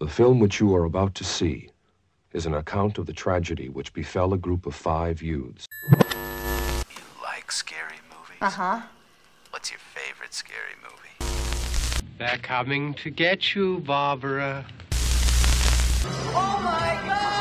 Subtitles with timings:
[0.00, 1.68] The film which you are about to see
[2.32, 5.66] is an account of the tragedy which befell a group of five youths.
[5.90, 8.38] You like scary movies?
[8.40, 8.80] Uh huh.
[9.50, 12.12] What's your favorite scary movie?
[12.16, 14.64] They're coming to get you, Barbara.
[16.00, 17.39] Saludos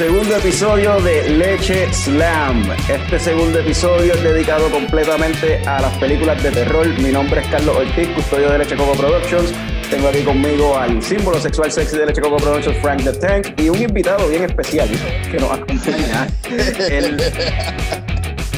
[0.00, 2.64] segundo episodio de Leche Slam.
[2.88, 6.86] Este segundo episodio es dedicado completamente a las películas de terror.
[7.00, 9.52] Mi nombre es Carlos Ortiz, custodio de Leche Coco Productions.
[9.90, 13.68] Tengo aquí conmigo al símbolo sexual sexy de Leche Coco Productions, Frank the Tank, y
[13.68, 14.88] un invitado bien especial
[15.30, 16.26] que nos acompaña.
[16.88, 17.22] El,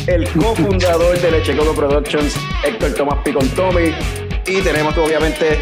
[0.06, 3.92] el cofundador de Leche Coco Productions, Héctor Tomás Picon Tommy.
[4.46, 5.58] Y tenemos obviamente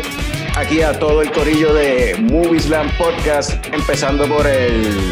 [0.56, 5.10] aquí a todo el corillo de Movie Slam Podcast, empezando por el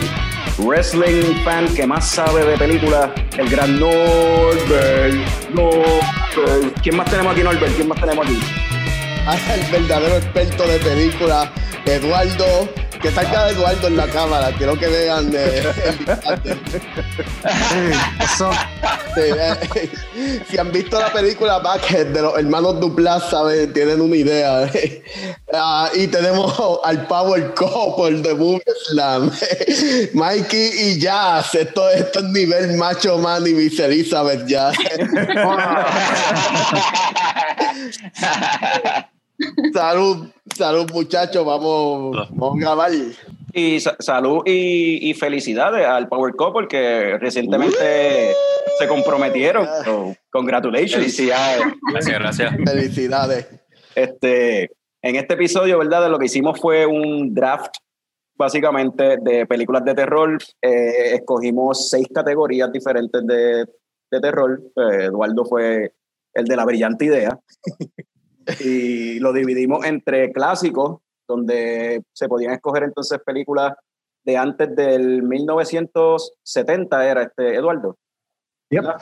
[0.58, 5.14] wrestling fan que más sabe de películas, el gran Norbert.
[5.54, 6.80] Norbert.
[6.82, 7.74] ¿Quién más tenemos aquí, Norbert?
[7.76, 8.38] ¿Quién más tenemos aquí?
[9.52, 11.48] El verdadero experto de películas,
[11.84, 12.68] Eduardo.
[13.00, 15.68] Que salga Eduardo en la cámara, quiero que vean de, el.
[18.20, 18.50] Eso.
[19.14, 23.72] Sí, eh, si han visto la película Backhead de los hermanos Duplas, ¿saben?
[23.72, 24.70] tienen una idea.
[25.52, 26.54] Ah, y tenemos
[26.84, 29.30] al Power Couple de Movie Slam,
[30.12, 31.54] Mikey y Jazz.
[31.54, 34.76] Esto, esto es nivel Macho Man y Miss Elizabeth Jazz.
[39.72, 42.90] salud, salud muchachos, vamos, vamos a grabar.
[43.52, 48.32] Y sa- salud y, y felicidades al Power Couple que recientemente
[48.78, 49.66] se comprometieron.
[49.84, 50.96] So, congratulations.
[51.16, 51.62] Felicidades.
[51.92, 52.54] Gracias, gracias.
[52.64, 53.46] Felicidades.
[53.94, 54.70] Este,
[55.02, 56.02] en este episodio, ¿verdad?
[56.02, 57.74] De lo que hicimos fue un draft,
[58.36, 60.38] básicamente, de películas de terror.
[60.62, 63.64] Eh, escogimos seis categorías diferentes de,
[64.10, 64.60] de terror.
[64.76, 65.92] Eh, Eduardo fue
[66.34, 67.38] el de la brillante idea.
[68.60, 73.74] Y lo dividimos entre clásicos, donde se podían escoger entonces películas
[74.24, 77.96] de antes del 1970, era este, Eduardo.
[78.70, 79.00] ¿verdad?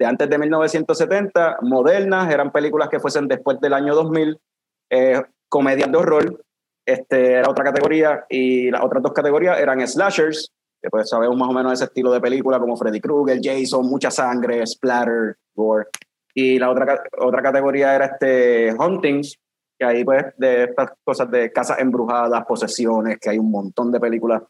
[0.00, 4.40] de antes de 1970, modernas, eran películas que fuesen después del año 2000,
[4.88, 6.42] eh, comedias de horror,
[6.86, 10.50] este, era otra categoría, y las otras dos categorías eran slashers,
[10.82, 14.10] que pues sabemos más o menos ese estilo de película como Freddy Krueger, Jason, mucha
[14.10, 15.86] sangre, splatter, gore.
[16.34, 19.38] Y la otra, otra categoría era este Huntings,
[19.78, 24.00] que ahí pues de estas cosas de casas embrujadas, posesiones, que hay un montón de
[24.00, 24.42] películas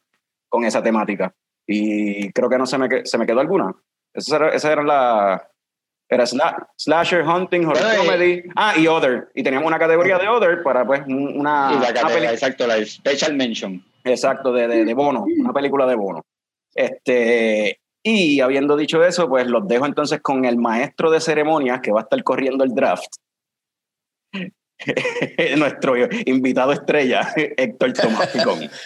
[0.48, 1.32] con esa temática.
[1.66, 3.74] Y creo que no se me, se me quedó alguna.
[4.12, 5.42] Esas eran, esas eran las...
[6.12, 8.42] Era sla- slasher, hunting, horror comedy.
[8.56, 9.28] Ah, y other.
[9.32, 11.70] Y teníamos una categoría de other para pues un- una...
[11.72, 13.84] y la una exacto, la special mention.
[14.02, 16.24] Exacto, de, de, de bono, una película de bono.
[16.74, 21.92] Este, y habiendo dicho eso, pues los dejo entonces con el maestro de ceremonias que
[21.92, 23.12] va a estar corriendo el draft.
[25.58, 25.94] Nuestro
[26.26, 28.70] invitado estrella, Héctor Tomás Picón.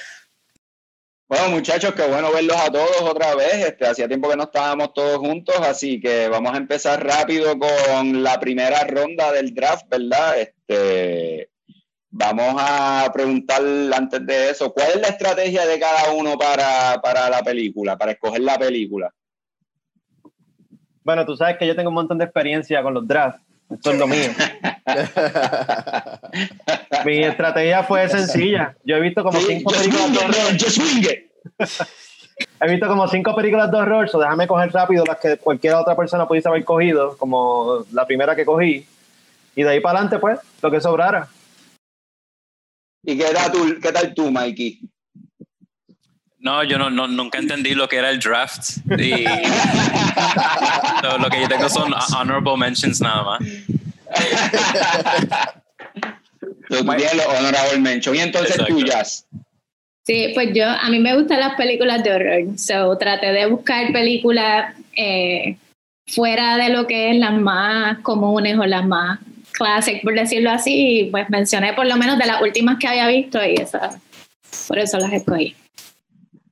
[1.27, 3.55] Bueno, muchachos, qué bueno verlos a todos otra vez.
[3.55, 8.23] Este, hacía tiempo que no estábamos todos juntos, así que vamos a empezar rápido con
[8.23, 10.39] la primera ronda del draft, ¿verdad?
[10.39, 11.49] Este,
[12.17, 13.61] vamos a preguntar
[13.93, 18.13] antes de eso, ¿cuál es la estrategia de cada uno para, para la película, para
[18.13, 19.13] escoger la película?
[21.03, 23.41] Bueno, tú sabes que yo tengo un montón de experiencia con los drafts.
[23.69, 24.31] Esto es lo mío.
[27.05, 28.77] Mi estrategia fue sencilla.
[28.85, 30.57] Yo he visto como Sí, cinco películas de horror.
[32.61, 35.97] He visto como cinco películas de horror, so déjame coger rápido las que cualquier otra
[35.97, 38.87] persona pudiese haber cogido, como la primera que cogí.
[39.57, 41.29] Y de ahí para adelante, pues, lo que sobrara.
[43.07, 44.81] ¿Y qué tal tú, qué tal tú Mikey?
[46.39, 48.79] No, yo no, no, nunca entendí lo que era el draft.
[48.99, 49.25] Y
[51.03, 53.41] lo, lo que yo tengo son honorable mentions nada más.
[56.69, 58.17] Los honorable mentions.
[58.17, 58.75] Y entonces Exacto.
[58.75, 59.27] tú, Jazz.
[60.07, 63.91] Sí, pues yo, a mí me gustan las películas de horror, so traté de buscar
[63.91, 65.57] películas eh,
[66.07, 69.19] fuera de lo que es las más comunes o las más
[69.55, 73.07] classic, por decirlo así, y pues mencioné por lo menos de las últimas que había
[73.09, 73.97] visto y esas,
[74.69, 75.55] por eso las escogí.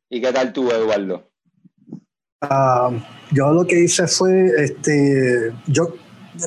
[0.09, 1.25] ¿Y qué tal tú, Eduardo?
[2.41, 2.91] Ah,
[3.31, 5.95] yo lo que hice fue, este, yo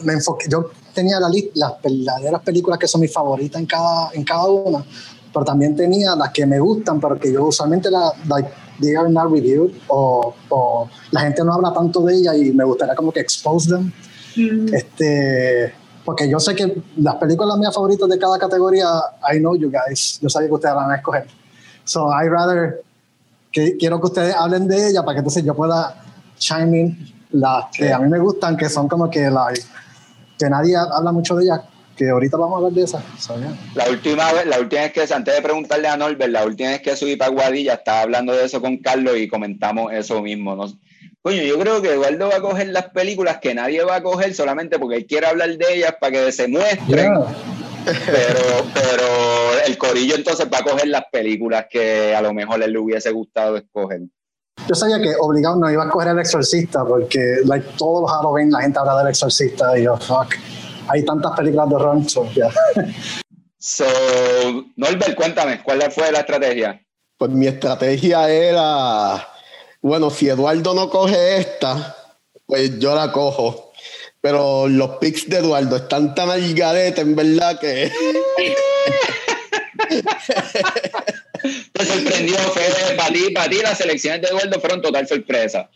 [0.04, 4.10] me enfoqué, yo tenía la lista, las verdaderas películas que son mis favoritas en cada,
[4.13, 4.84] en cada una,
[5.34, 8.50] pero también tenía las que me gustan, pero que yo usualmente la, like,
[8.80, 12.63] they are not reviewed o, o la gente no habla tanto de ellas y me
[12.63, 13.92] gustaría como que expose them.
[14.74, 15.74] Este,
[16.06, 18.88] porque yo sé que las películas mías favoritas de cada categoría,
[19.34, 21.28] I know you guys, yo sabía que ustedes van a escoger.
[21.84, 22.84] So I rather
[23.52, 25.96] que quiero que ustedes hablen de ella para que entonces yo pueda
[26.38, 29.52] chime in las que a mí me gustan, que son como que la
[30.38, 31.62] que nadie habla mucho de ellas,
[31.96, 33.04] que ahorita vamos a hablar de esas.
[33.18, 33.57] So, yeah.
[33.74, 36.81] La última vez, la última vez que, antes de preguntarle a Norbert, la última vez
[36.81, 40.56] que subí para Guadilla, estaba hablando de eso con Carlos y comentamos eso mismo.
[40.56, 40.66] ¿no?
[41.25, 44.36] Coño, yo creo que Eduardo va a coger las películas que nadie va a coger
[44.36, 46.88] solamente porque él quiere hablar de ellas para que se muestren.
[46.88, 47.25] Yeah.
[47.83, 48.39] Pero,
[48.75, 49.07] pero
[49.66, 53.10] el corillo entonces va a coger las películas que a lo mejor él le hubiese
[53.10, 54.01] gustado escoger.
[54.68, 58.51] Yo sabía que obligado no iba a escoger el exorcista porque like, todos los Halloween
[58.51, 60.31] la gente habla del exorcista y yo, fuck,
[60.89, 62.07] hay tantas películas de horror.
[62.07, 62.51] so, yeah.
[63.57, 63.83] So,
[64.75, 66.80] Norbert, cuéntame, ¿cuál fue la estrategia?
[67.18, 69.28] Pues mi estrategia era,
[69.85, 71.95] bueno, si Eduardo no coge esta,
[72.47, 73.71] pues yo la cojo.
[74.19, 77.91] Pero los picks de Eduardo están tan al garete, en verdad, que
[81.73, 85.69] Te sorprendió, Fede, para ti, para ti las selecciones de Eduardo fueron total sorpresa.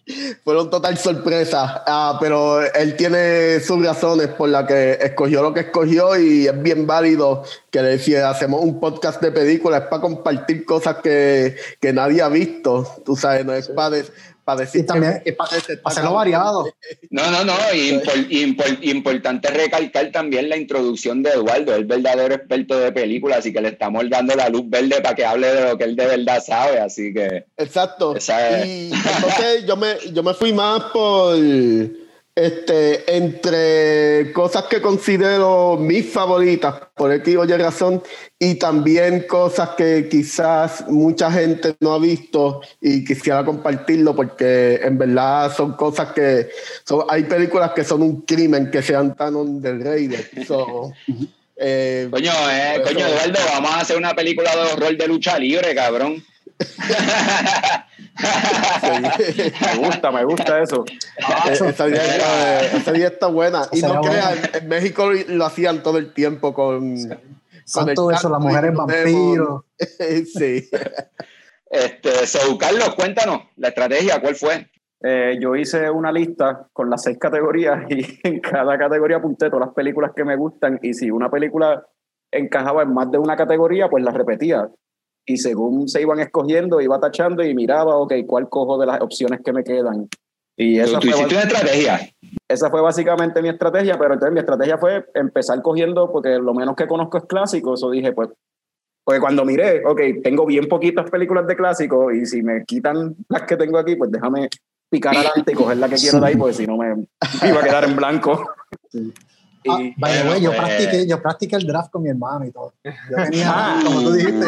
[0.43, 1.83] fueron total sorpresa.
[1.85, 6.61] Ah, pero él tiene sus razones por las que escogió lo que escogió y es
[6.61, 11.93] bien válido que si hacemos un podcast de películas es para compartir cosas que, que
[11.93, 12.87] nadie ha visto.
[13.05, 14.05] Tú sabes, no es para, de-
[14.49, 16.65] para decir Y también que- que- para hacerlo variado.
[17.11, 22.33] No, no, no, y impor- impor- importante recalcar también la introducción de Eduardo, el verdadero
[22.33, 25.69] experto de películas, así que le estamos dando la luz verde para que hable de
[25.69, 28.15] lo que él de verdad sabe, así que Exacto.
[28.15, 28.65] Esa es.
[28.67, 31.35] Y entonces yo me, yo me fui más por
[32.39, 38.01] este entre cosas que considero mis favoritas, por X o Y razón,
[38.37, 44.97] y también cosas que quizás mucha gente no ha visto y quisiera compartirlo porque en
[44.97, 46.49] verdad son cosas que
[46.85, 50.45] son, hay películas que son un crimen que sean tan underrated.
[50.47, 50.93] So,
[51.57, 55.75] eh, Coño, eh, coño, Eduardo, vamos a hacer una película de horror de lucha libre,
[55.75, 56.23] cabrón.
[58.99, 60.83] Me gusta, me gusta eso.
[60.87, 63.61] Eh, esa, idea, está- esa idea está buena.
[63.71, 66.79] Y no crean, en México lo hacían todo el tiempo con.
[66.95, 67.19] con el
[67.65, 69.63] Santo eso, las mujeres vampiros.
[70.33, 70.69] sí.
[71.69, 74.69] Este, so, Carlos, cuéntanos, la estrategia, ¿cuál fue?
[75.01, 79.67] Eh, yo hice una lista con las seis categorías y en cada categoría apunté todas
[79.67, 81.85] las películas que me gustan y si una película
[82.31, 84.67] encajaba en más de una categoría, pues la repetía.
[85.29, 89.41] Y según se iban escogiendo, iba tachando y miraba, ok, ¿cuál cojo de las opciones
[89.45, 90.09] que me quedan?
[90.57, 91.99] Y esa tú fue, hiciste una estrategia.
[92.47, 96.75] esa fue básicamente mi estrategia, pero entonces mi estrategia fue empezar cogiendo, porque lo menos
[96.75, 98.29] que conozco es clásico, eso dije, pues,
[99.03, 103.43] porque cuando miré, ok, tengo bien poquitas películas de clásico y si me quitan las
[103.43, 104.49] que tengo aquí, pues déjame
[104.89, 107.05] picar adelante y coger la que quiero de ahí, porque si no me,
[107.47, 108.49] iba a quedar en blanco.
[108.95, 108.97] Ah,
[109.77, 112.51] By the bueno, way, yo, pues- practiqué, yo practiqué el draft con mi hermano y
[112.51, 112.73] todo.
[112.83, 112.91] Yo
[113.31, 113.79] tenía, Ah.
[113.83, 114.45] como tú dijiste,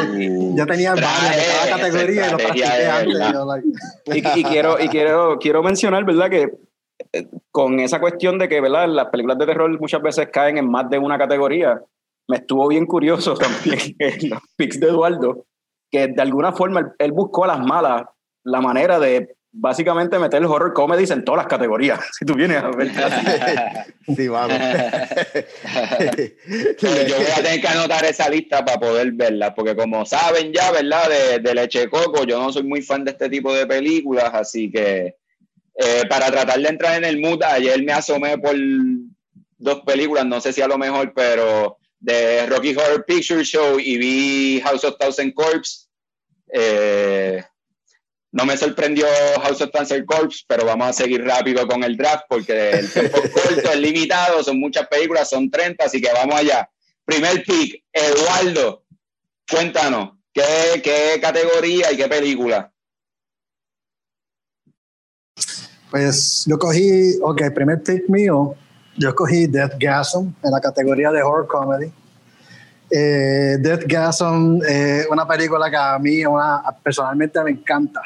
[0.55, 3.33] yo tenía varias de cada categoría y lo practiqué antes.
[3.33, 3.67] yo, like,
[4.05, 6.29] y, y quiero, y quiero, quiero mencionar, ¿verdad?
[6.29, 6.51] Que
[7.13, 8.87] eh, con esa cuestión de que, ¿verdad?
[8.87, 11.81] Las películas de terror muchas veces caen en más de una categoría,
[12.29, 15.45] me estuvo bien curioso también en los pics de Eduardo,
[15.91, 18.03] que de alguna forma él, él buscó a las malas
[18.45, 22.57] la manera de básicamente meter el horror comedies en todas las categorías, si tú vienes
[22.57, 22.91] a ver.
[24.15, 24.57] Sí, vamos.
[26.81, 30.71] Yo voy a tener que anotar esa lista para poder verla, porque como saben ya,
[30.71, 31.07] ¿verdad?
[31.07, 34.71] De, de Leche Coco, yo no soy muy fan de este tipo de películas, así
[34.71, 35.15] que
[35.75, 38.55] eh, para tratar de entrar en el mood, ayer me asomé por
[39.57, 43.97] dos películas, no sé si a lo mejor, pero de Rocky Horror Picture Show y
[43.97, 45.87] vi House of Thousand Corpse.
[46.53, 47.41] Eh,
[48.33, 49.05] No me sorprendió
[49.43, 53.17] House of Cancer Corps, pero vamos a seguir rápido con el draft porque el tiempo
[53.23, 56.69] es corto, es limitado, son muchas películas, son 30, así que vamos allá.
[57.03, 58.85] Primer pick, Eduardo,
[59.49, 62.71] cuéntanos, ¿qué, qué categoría y qué película?
[65.89, 68.55] Pues yo cogí, ok, primer pick mío,
[68.95, 71.91] yo cogí Death Gasm en la categoría de horror comedy.
[72.93, 78.01] Eh, Death Gasm es una película que a mí una, personalmente me encanta.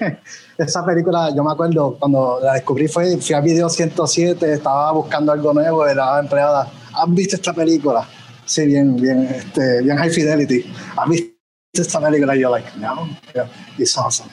[0.56, 5.32] Esa película, yo me acuerdo cuando la descubrí, fue, fui a Video 107, estaba buscando
[5.32, 8.08] algo nuevo y la empleada, ¿has visto esta película?
[8.46, 10.64] Sí, bien, bien, este, bien high fidelity.
[10.96, 11.32] ¿Has visto
[11.74, 12.34] esta película?
[12.34, 14.30] Y yo, like, no, yeah, it's awesome.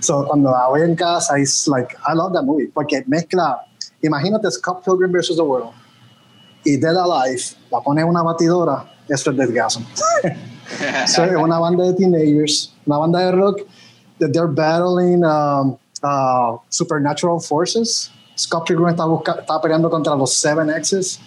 [0.00, 3.64] So, cuando la voy en casa, it's like, I love that movie, porque mezcla,
[4.02, 5.36] imagínate Scott Pilgrim vs.
[5.36, 5.70] The World
[6.64, 9.82] y Dead Alive, la pone en una batidora, es Dead Gasm.
[11.06, 13.60] so, una banda de teenagers, una banda de rock,
[14.18, 18.10] that they're battling um, uh, supernatural forces.
[18.36, 21.20] Scott Pilgrim está, busca, está peleando contra los Seven X's.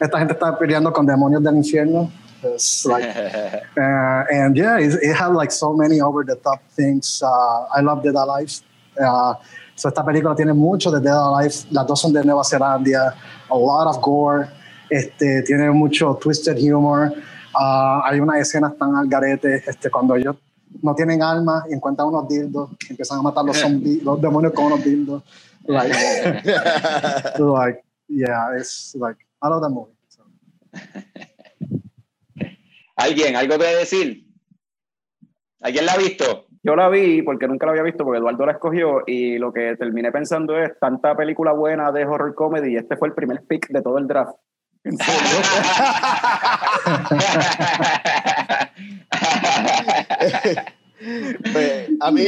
[0.00, 2.10] Esta gente está peleando con demonios del infierno.
[2.42, 3.04] It's like,
[3.76, 7.22] uh, and yeah, it, it had like so many over the top things.
[7.22, 8.60] Uh, I love Dead Alive.
[8.98, 9.34] Uh,
[9.74, 11.66] so esta película tiene mucho de Dead Alive.
[11.70, 13.14] Las dos son de Nueva Zelanda.
[13.50, 14.48] A lot of gore.
[14.90, 17.12] Este, tiene mucho twisted humor.
[17.54, 20.36] Uh, hay unas escenas tan al garete este, cuando ellos
[20.82, 24.66] no tienen alma y encuentran unos dildos empiezan a matar los zombies, los demonios con
[24.66, 25.22] unos dildos.
[25.66, 25.94] Like,
[27.38, 29.92] like, yeah, it's like, I love that movie.
[30.08, 30.24] So.
[32.96, 33.36] ¿Alguien?
[33.36, 34.26] ¿Algo que decir?
[35.60, 36.46] ¿Alguien la ha visto?
[36.62, 39.76] Yo la vi porque nunca la había visto, porque Eduardo la escogió y lo que
[39.76, 43.68] terminé pensando es tanta película buena de horror comedy y este fue el primer pick
[43.68, 44.36] de todo el draft.
[44.84, 45.38] ¿En serio?
[51.52, 52.24] Pues, a mí,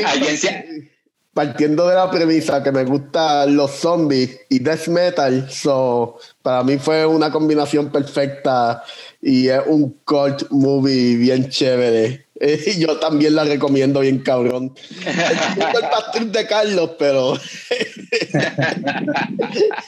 [1.34, 6.78] partiendo de la premisa que me gustan los zombies y death metal, so, para mí
[6.78, 8.82] fue una combinación perfecta
[9.20, 12.26] y es un cult movie bien chévere.
[12.40, 14.72] Y yo también la recomiendo bien cabrón.
[15.06, 15.18] Es
[15.58, 17.34] el pastel de Carlos, pero...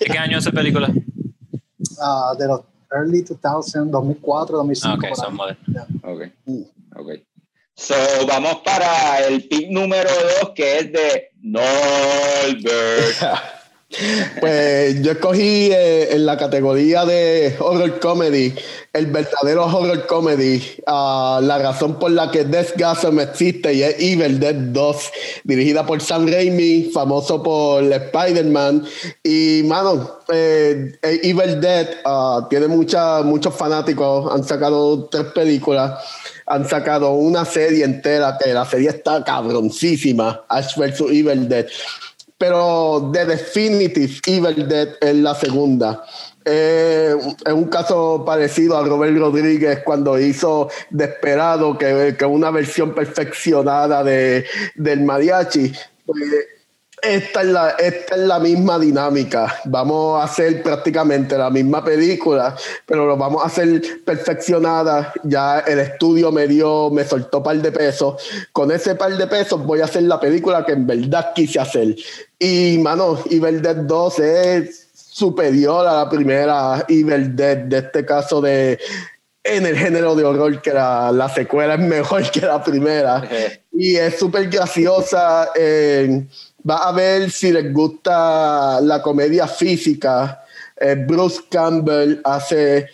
[0.01, 0.93] ¿De qué año es esa película?
[2.03, 4.89] Uh, de los early 2000, 2004, 2005.
[4.89, 5.67] Ah, ok, son modernos.
[5.67, 5.87] Yeah.
[6.03, 6.23] Ok,
[6.97, 7.11] ok.
[7.75, 7.95] So,
[8.27, 12.73] vamos para el pick número dos, que es de Norbert.
[14.41, 18.55] Pues yo escogí eh, en la categoría de horror comedy,
[18.93, 23.97] el verdadero horror comedy, ah, la razón por la que Death Gasm existe y es
[23.99, 25.11] Evil Dead 2,
[25.45, 28.85] dirigida por Sam Raimi, famoso por Spider-Man.
[29.23, 35.93] Y, mano, eh, eh, Evil Dead ah, tiene mucha, muchos fanáticos, han sacado tres películas
[36.47, 41.01] han sacado una serie entera que la serie está cabroncísima, Ash vs.
[41.09, 41.67] Evil Dead.
[42.43, 46.05] Pero The Definitive Evil Dead es la segunda.
[46.45, 47.15] Eh,
[47.47, 54.45] es un caso parecido a Robert Rodríguez cuando hizo Desperado, que, una versión perfeccionada de,
[54.75, 55.73] del mariachi.
[56.05, 56.21] Pues,
[57.03, 59.61] esta es, la, esta es la misma dinámica.
[59.65, 62.57] Vamos a hacer prácticamente la misma película,
[62.87, 65.13] pero lo vamos a hacer perfeccionada.
[65.25, 68.23] Ya el estudio me dio, me soltó un par de pesos.
[68.53, 71.97] Con ese par de pesos voy a hacer la película que en verdad quise hacer.
[72.39, 78.41] Y, mano, Evil Dead 2 es superior a la primera Evil Dead, de este caso
[78.41, 78.79] de
[79.45, 83.29] en el género de horror, que la, la secuela es mejor que la primera.
[83.73, 85.49] y es súper graciosa.
[85.57, 86.27] eh,
[86.69, 90.45] va a ver si les gusta la comedia física.
[90.77, 92.89] Eh, Bruce Campbell hace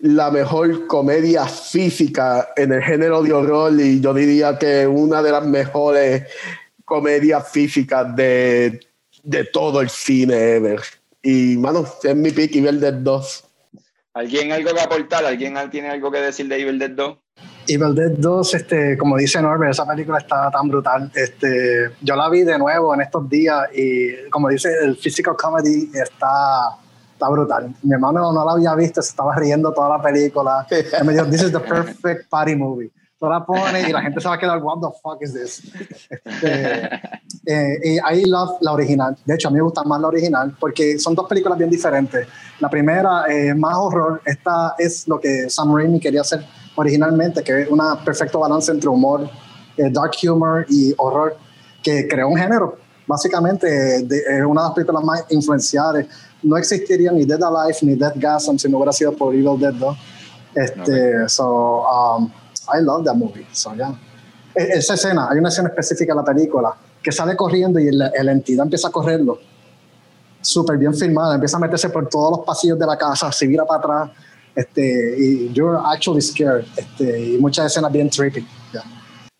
[0.00, 5.32] la mejor comedia física en el género de horror y yo diría que una de
[5.32, 6.24] las mejores
[6.84, 8.80] comedias físicas de,
[9.22, 10.80] de todo el cine ever.
[11.22, 13.44] Y, mano, es mi pick Evil Dead 2.
[14.12, 15.24] ¿Alguien algo que aportar?
[15.24, 17.18] ¿Alguien tiene algo que decir de Evil Dead 2?
[17.68, 21.10] Evil Dead 2, este, como dice Norbert, esa película está tan brutal.
[21.14, 25.90] Este, yo la vi de nuevo en estos días y como dice, el physical comedy
[25.94, 26.76] está,
[27.12, 27.74] está brutal.
[27.82, 30.66] Mi hermano no la había visto, se estaba riendo toda la película.
[30.70, 32.90] Y me dijo, this is the perfect party movie.
[33.18, 35.62] Tú la pones y la gente se va a quedar, what the fuck is this?
[36.10, 36.84] Este,
[37.46, 39.16] eh, y I love la original.
[39.24, 42.26] De hecho, a mí me gusta más la original porque son dos películas bien diferentes.
[42.60, 44.20] La primera es más horror.
[44.24, 46.44] Esta es lo que Sam Raimi quería hacer
[46.76, 49.28] originalmente, que es un perfecto balance entre humor,
[49.76, 51.36] eh, dark humor y horror,
[51.82, 52.78] que creó un género.
[53.06, 56.06] Básicamente, es una de las películas más influenciadas.
[56.42, 59.74] No existiría ni Dead Alive ni Dead Gasm si no hubiera sido por Evil Dead
[59.74, 59.96] 2.
[60.54, 61.28] Este, okay.
[61.28, 62.30] So, um,
[62.72, 63.46] I love that movie.
[63.52, 63.94] So, yeah.
[64.54, 68.32] Esa escena, hay una escena específica en la película que sale corriendo y la, la
[68.32, 69.38] entidad empieza a correrlo.
[70.40, 73.64] Súper bien filmada, empieza a meterse por todos los pasillos de la casa, se vira
[73.64, 74.10] para atrás,
[74.54, 78.46] este, y you're actually scared, este, y muchas escenas bien trippy.
[78.72, 78.82] yeah.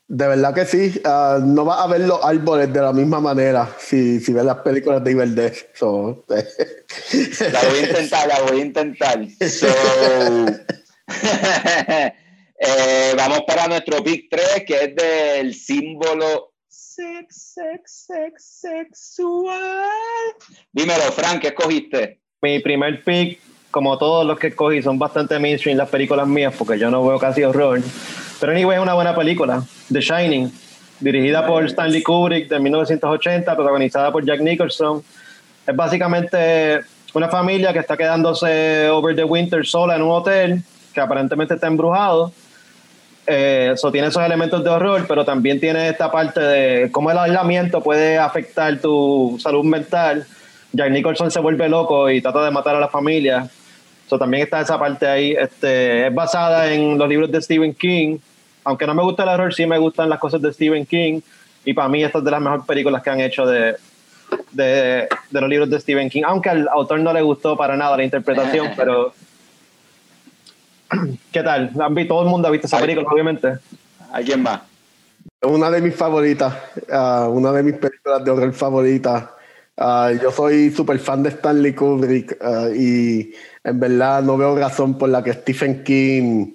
[0.07, 3.75] De verdad que sí, ah, no vas a ver los árboles de la misma manera
[3.79, 5.55] si, si ves las películas de Evil Dead.
[5.75, 6.43] So, La
[7.69, 9.27] voy a intentar, la voy a intentar.
[9.49, 9.67] So,
[12.59, 19.89] eh, vamos para nuestro pick 3, que es del símbolo sex, sex, sex, sexual.
[20.73, 22.21] Dímelo, Frank, ¿qué escogiste?
[22.43, 23.41] Mi primer pick,
[23.75, 27.19] como todos los que escogí, son bastante mainstream las películas mías, porque yo no veo
[27.19, 27.81] casi horror.
[28.39, 30.49] Pero anyway, es una buena película, The Shining,
[31.01, 35.03] dirigida por Stanley Kubrick de 1980, protagonizada por Jack Nicholson.
[35.67, 36.83] Es básicamente
[37.15, 40.63] una familia que está quedándose over the winter sola en un hotel
[40.93, 42.31] que aparentemente está embrujado.
[43.27, 47.19] Eh, Eso tiene esos elementos de horror, pero también tiene esta parte de cómo el
[47.19, 50.25] aislamiento puede afectar tu salud mental.
[50.73, 53.51] Jack Nicholson se vuelve loco y trata de matar a la familia.
[54.09, 55.33] So, también está esa parte ahí.
[55.33, 58.19] Este, es basada en los libros de Stephen King.
[58.65, 61.21] Aunque no me gusta el horror, sí me gustan las cosas de Stephen King.
[61.65, 63.77] Y para mí esta es de las mejores películas que han hecho de,
[64.53, 66.23] de, de los libros de Stephen King.
[66.27, 69.13] Aunque al autor no le gustó para nada la interpretación, pero...
[71.33, 71.73] ¿Qué tal?
[71.81, 72.15] ¿Han visto?
[72.15, 73.59] Todo el mundo ha visto esa película, obviamente.
[74.13, 74.61] ¿Alguien más?
[75.45, 76.55] una de mis favoritas,
[76.91, 79.25] ah, una de mis películas de horror favoritas.
[79.77, 83.33] Ah, yo soy súper fan de Stanley Kubrick ah, y
[83.65, 86.53] en verdad no veo razón por la que Stephen King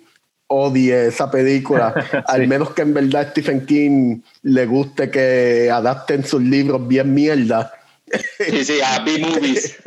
[0.47, 1.93] odie esa película,
[2.27, 7.71] al menos que en verdad Stephen King le guste que adapten sus libros bien mierda.
[8.39, 9.77] Sí, sí, a B-Movies.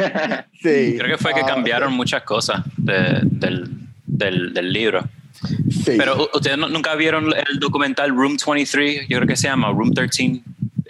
[0.63, 0.95] Sí.
[0.97, 3.69] Creo que fue que Ah, cambiaron muchas cosas de- del,
[4.07, 5.03] del, del libro.
[5.71, 5.95] sí.
[5.99, 9.93] Pero ustedes no- nunca vieron el documental Room 23, yo creo que se llama Room
[9.93, 10.41] 13.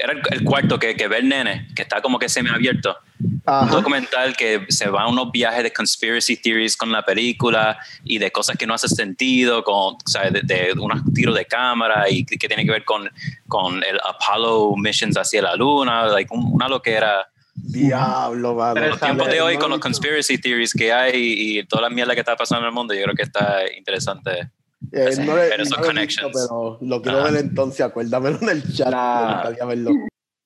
[0.02, 2.97] Era el, el cuarto que, que ve el nene, que está como que semiabierto.
[3.21, 3.66] Un Ajá.
[3.66, 8.32] documental que se va a unos viajes de conspiracy theories con la película y de
[8.32, 10.32] cosas que no hacen sentido, con, ¿sabes?
[10.32, 13.08] De, de unos tiros de cámara y que, que tiene que ver con,
[13.47, 17.28] con el Apollo missions hacia la luna, like un- una loquera.
[17.54, 18.80] Diablo, mano.
[18.88, 21.12] Los tiempos de hoy con los conspiracy theories que hay
[21.58, 24.49] y toda la mierda que está pasando en el mundo, yo creo que está interesante.
[24.90, 26.32] Eh, no le- esos no lo he connections.
[26.32, 27.30] visto, pero lo quiero Ajá.
[27.30, 28.88] ver entonces, acuérdamelo en el chat.
[28.90, 29.90] La- me gustaría verlo.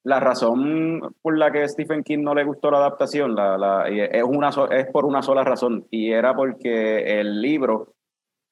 [0.04, 4.22] La razón por la que Stephen King no le gustó la adaptación la, la- es,
[4.22, 7.74] una so- es por una sola razón, y era porque el libro,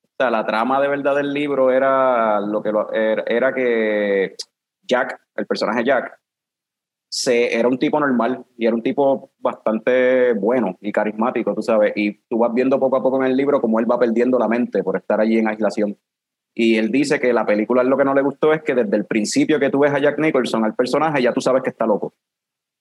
[0.03, 4.35] o sea, la trama de verdad del libro era, lo que lo- era, era que
[4.83, 6.18] Jack, el personaje Jack,
[7.16, 11.92] se, era un tipo normal y era un tipo bastante bueno y carismático, tú sabes,
[11.94, 14.48] y tú vas viendo poco a poco en el libro cómo él va perdiendo la
[14.48, 15.96] mente por estar allí en aislación.
[16.57, 19.05] Y él dice que la película lo que no le gustó es que desde el
[19.07, 22.07] principio que tú ves a Jack Nicholson, al personaje, ya tú sabes que está loco.
[22.09, 22.12] O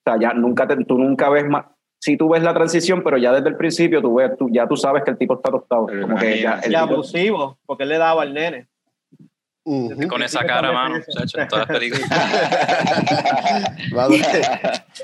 [0.04, 1.66] sea, ya nunca te- tú nunca ves más.
[2.00, 4.76] Sí, tú ves la transición, pero ya desde el principio tú ves, tú, ya tú
[4.76, 5.86] sabes que el tipo está tostado.
[5.86, 6.66] Pero Como que ya, imagínate.
[6.66, 8.66] el Y tipo- abusivo, porque él le daba al nene.
[9.64, 10.08] Ujú.
[10.08, 12.10] Con esa cara, mano, chacho, en todas las películas.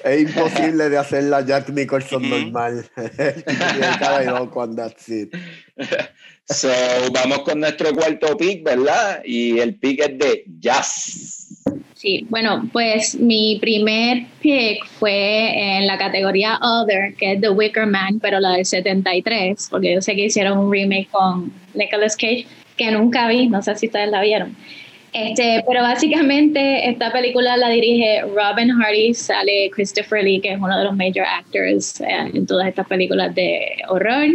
[0.05, 2.85] Es imposible de hacer la Jack Nicholson normal.
[6.53, 6.69] So,
[7.13, 9.23] vamos con nuestro cuarto pick, ¿verdad?
[9.25, 11.63] Y el pick es de Jazz.
[11.95, 17.87] Sí, bueno, pues mi primer pick fue en la categoría Other, que es The Wicker
[17.87, 22.47] Man, pero la del 73, porque yo sé que hicieron un remake con Nicolas Cage,
[22.81, 24.57] que nunca vi, no sé si ustedes la vieron.
[25.13, 30.79] Este, pero básicamente esta película la dirige Robin Hardy, sale Christopher Lee, que es uno
[30.79, 34.29] de los major actors eh, en todas estas películas de horror.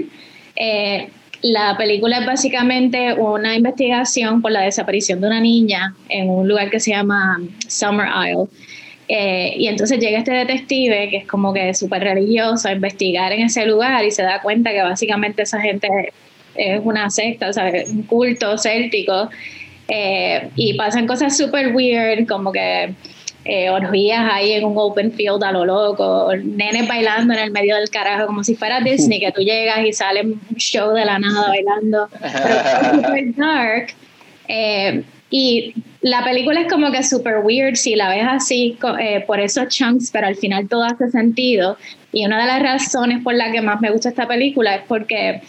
[0.57, 1.09] Eh,
[1.41, 6.69] la película es básicamente una investigación por la desaparición de una niña en un lugar
[6.69, 8.45] que se llama Summer Isle.
[9.07, 13.41] Eh, y entonces llega este detective que es como que súper religioso a investigar en
[13.41, 15.87] ese lugar y se da cuenta que básicamente esa gente
[16.55, 19.29] es una secta, sea, un culto céltico.
[19.87, 22.93] Eh, y pasan cosas súper weird, como que
[23.47, 27.75] eh, orgías ahí en un open field a lo loco, nenes bailando en el medio
[27.75, 31.19] del carajo, como si fuera Disney, que tú llegas y sale un show de la
[31.19, 32.09] nada bailando.
[32.19, 33.87] Pero es súper dark.
[34.47, 39.39] Eh, y la película es como que super weird si la ves así, eh, por
[39.39, 41.77] esos chunks, pero al final todo hace sentido.
[42.11, 45.41] Y una de las razones por la que más me gusta esta película es porque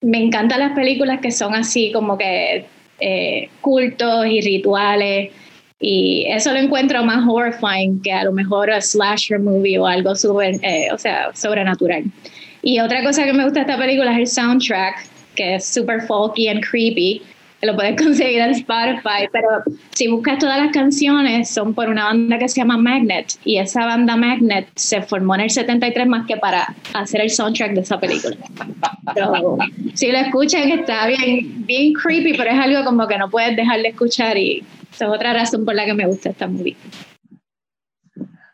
[0.00, 2.66] me encantan las películas que son así como que
[3.00, 5.30] eh, cultos y rituales.
[5.80, 10.14] Y eso lo encuentro más horrifying que a lo mejor a slasher movie o algo
[10.16, 12.04] super, eh, o sea, sobrenatural.
[12.62, 15.06] Y otra cosa que me gusta de esta película es el soundtrack,
[15.36, 17.22] que es super folky and creepy.
[17.62, 19.48] Lo puedes conseguir en Spotify, pero
[19.90, 23.84] si buscas todas las canciones son por una banda que se llama Magnet y esa
[23.86, 27.98] banda Magnet se formó en el 73 más que para hacer el soundtrack de esa
[27.98, 28.36] película.
[29.14, 29.58] Pero,
[29.94, 33.80] si lo escuchan está bien, bien creepy, pero es algo como que no puedes dejar
[33.80, 36.76] de escuchar y esa es otra razón por la que me gusta esta movie.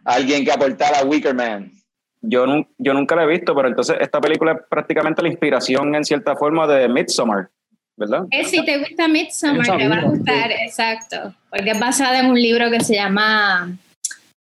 [0.04, 1.72] Alguien que aportara a Wicker Man.
[2.20, 2.46] Yo,
[2.78, 6.34] yo nunca la he visto, pero entonces esta película es prácticamente la inspiración en cierta
[6.36, 7.50] forma de Midsommar,
[7.96, 8.26] ¿verdad?
[8.30, 11.34] Eh, si te gusta Midsommar, te va a gustar, exacto.
[11.50, 13.76] Porque es basada en un libro que se llama,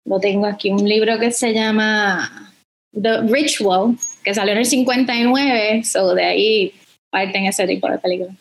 [0.05, 2.53] lo tengo aquí, un libro que se llama
[2.93, 6.73] The Ritual, que salió en el 59, so de ahí
[7.09, 8.35] parten ese tipo de películas.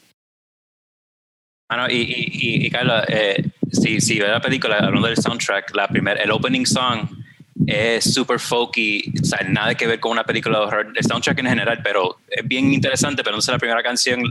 [1.71, 5.17] Ah, no, y, y, y, y Carla, eh, si, si ves la película, hablando del
[5.17, 7.22] soundtrack, la primer, el opening song
[7.67, 11.39] es super folky, o sea, nada que ver con una película de horror, el soundtrack
[11.41, 14.23] en general, pero es bien interesante, pero entonces la primera canción,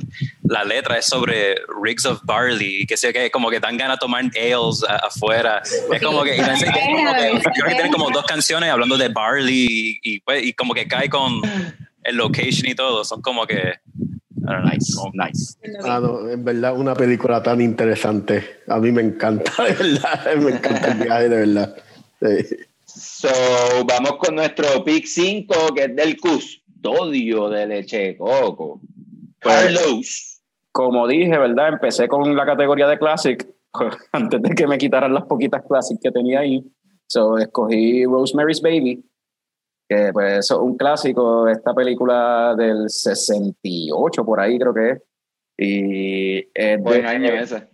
[0.43, 3.99] la letra es sobre rigs of barley, que sé que como que dan ganas de
[4.01, 6.55] tomar ales a- afuera, es como que, creo
[7.67, 11.41] que tiene como dos canciones hablando de barley y, pues, y como que cae con
[12.03, 13.73] el location y todo, son como que...
[14.63, 15.55] Nice, nice.
[15.85, 18.61] Ah, no, en verdad, una película tan interesante.
[18.67, 20.35] A mí me encanta, de verdad.
[20.35, 21.75] Me encanta el viaje, de verdad.
[22.19, 22.55] Sí.
[22.93, 23.29] So,
[23.85, 28.81] vamos con nuestro pick 5, que es del custodio de leche de coco.
[29.39, 30.41] Carlos.
[30.71, 31.69] Como dije, ¿verdad?
[31.69, 33.45] Empecé con la categoría de Classic
[34.11, 36.63] antes de que me quitaran las poquitas Classic que tenía ahí.
[37.07, 39.03] So, escogí Rosemary's Baby,
[39.89, 45.01] que pues es un clásico, esta película del 68 por ahí creo que es.
[45.57, 47.69] Y es Buen de- año ese.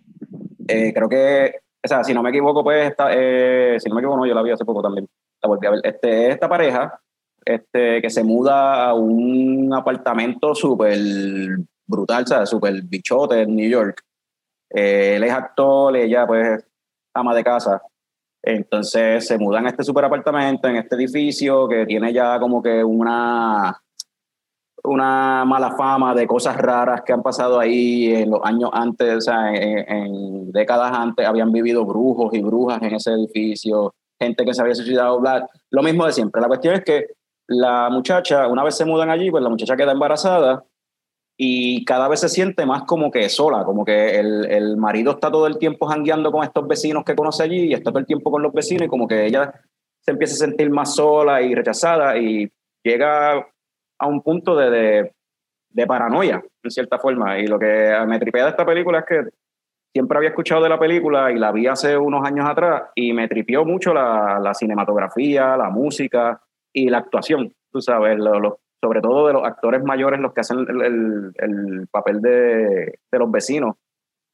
[0.66, 1.54] eh, creo que,
[1.88, 4.34] o sea, si no me equivoco, pues, esta, eh, si no me equivoco, no, yo
[4.34, 5.08] la vi hace poco también.
[5.42, 5.80] La volví a ver.
[5.82, 7.00] Este, esta pareja
[7.44, 10.98] este, que se muda a un apartamento súper
[11.86, 12.50] brutal, ¿sabes?
[12.50, 14.02] Súper bichote en New York.
[14.68, 16.62] Eh, él es actor, ella, pues,
[17.14, 17.80] ama de casa.
[18.42, 22.84] Entonces se mudan a este super apartamento, en este edificio que tiene ya como que
[22.84, 23.80] una,
[24.88, 29.20] una mala fama de cosas raras que han pasado ahí en los años antes, o
[29.20, 34.54] sea, en, en décadas antes habían vivido brujos y brujas en ese edificio, gente que
[34.54, 36.40] se había suicidado, bla, lo mismo de siempre.
[36.40, 37.06] La cuestión es que
[37.46, 40.64] la muchacha, una vez se mudan allí, pues la muchacha queda embarazada
[41.36, 45.30] y cada vez se siente más como que sola, como que el, el marido está
[45.30, 48.30] todo el tiempo jangueando con estos vecinos que conoce allí y está todo el tiempo
[48.30, 49.52] con los vecinos y como que ella
[50.00, 52.50] se empieza a sentir más sola y rechazada y
[52.82, 53.46] llega
[53.98, 55.12] a un punto de,
[55.70, 57.38] de, paranoia, en cierta forma.
[57.38, 59.22] Y lo que me tripea de esta película es que
[59.92, 63.26] siempre había escuchado de la película y la vi hace unos años atrás y me
[63.28, 66.40] tripió mucho la, la cinematografía, la música
[66.72, 68.18] y la actuación, tú sabes,
[68.80, 73.18] sobre todo de los actores mayores, los que hacen el, el- el papel de, de
[73.18, 73.74] los vecinos.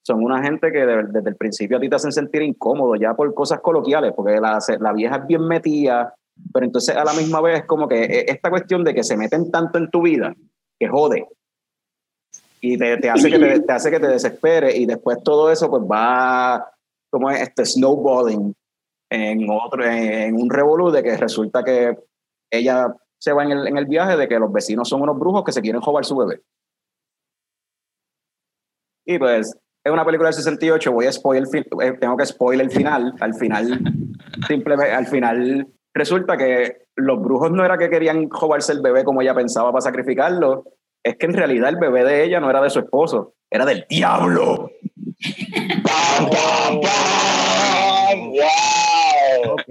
[0.07, 3.15] Son una gente que de- desde el principio a ti te hacen sentir incómodo ya
[3.15, 6.15] por cosas coloquiales, porque la, la vieja es bien metida,
[6.53, 9.17] pero entonces a la misma vez es como que eh, esta cuestión de que se
[9.17, 10.35] meten tanto en tu vida
[10.79, 11.27] que jode.
[12.61, 15.69] Y te, te hace que te, te hace que te desespere y después todo eso
[15.69, 16.67] pues va
[17.11, 18.55] como es este snowballing
[19.11, 21.97] en otro en un revolú de que resulta que
[22.51, 25.45] ella se va en el, en el viaje de que los vecinos son unos brujos
[25.45, 26.43] que se quieren robar su bebé.
[29.07, 32.65] Y pues es una película del 68 voy a spoiler fin- eh, tengo que spoiler
[32.67, 33.79] el final al final
[34.49, 39.23] simplemente al final resulta que los brujos no era que querían robarse el bebé como
[39.23, 40.65] ella pensaba para sacrificarlo
[41.03, 43.87] es que en realidad el bebé de ella no era de su esposo era del
[43.89, 44.71] diablo
[45.83, 48.33] ¡Pam, pam, pam!
[48.33, 49.53] ¡Wow!
[49.53, 49.71] Ok.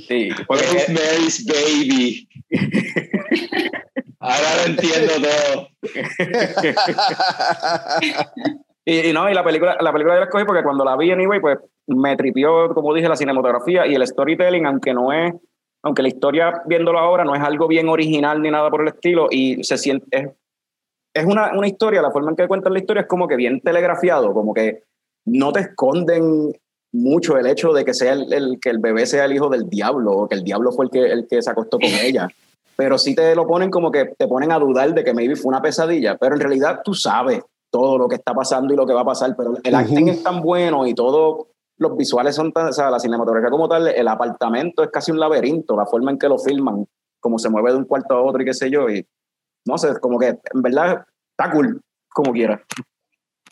[0.00, 2.28] sí porque Rosemary's Baby.
[4.18, 5.68] Ahora lo entiendo todo.
[8.88, 11.10] Y, y no, y la película, la película yo la escogí porque cuando la vi
[11.10, 15.34] anyway, pues me tripió, como dije, la cinematografía y el storytelling, aunque no es,
[15.82, 19.28] aunque la historia viéndolo ahora no es algo bien original ni nada por el estilo,
[19.30, 20.28] y se siente, es,
[21.14, 23.60] es una, una historia, la forma en que cuentan la historia es como que bien
[23.60, 24.82] telegrafiado, como que
[25.26, 26.52] no te esconden
[26.92, 29.68] mucho el hecho de que sea el, el- que el bebé sea el hijo del
[29.68, 32.28] diablo o que el diablo fue el que, el que se acostó con ella.
[32.76, 35.48] Pero sí te lo ponen como que te ponen a dudar de que maybe fue
[35.48, 38.92] una pesadilla, pero en realidad tú sabes todo lo que está pasando y lo que
[38.92, 42.68] va a pasar, pero el acting es tan bueno y todo, los visuales son tan,
[42.68, 46.18] o sea, la cinematografía como tal, el apartamento es casi un laberinto, la forma en
[46.18, 46.86] que lo filman,
[47.20, 49.06] como se mueve de un cuarto a otro y qué sé yo, y
[49.66, 52.62] no sé, como que en verdad está cool, como quiera.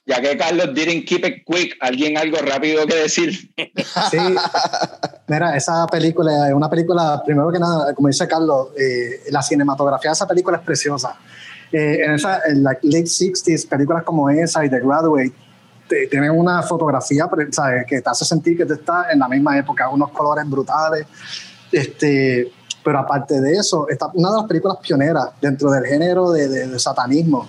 [0.06, 3.50] Ya que Carlos didn't keep it quick, ¿alguien algo rápido que decir?
[4.10, 4.18] Sí,
[5.28, 10.10] mira, esa película es una película, primero que nada, como dice Carlos, eh, la cinematografía
[10.10, 11.16] de esa película es preciosa.
[11.72, 15.32] Eh, en, esa, en la late 60s, películas como esa y The Graduate
[15.88, 17.85] te- tiene una fotografía ¿sabes?
[17.87, 21.07] que te hace sentir que te estás en la misma época, unos colores brutales.
[21.73, 22.51] Este,
[22.85, 26.68] pero aparte de eso, está una de las películas pioneras dentro del género de, de-
[26.68, 27.49] de satanismo,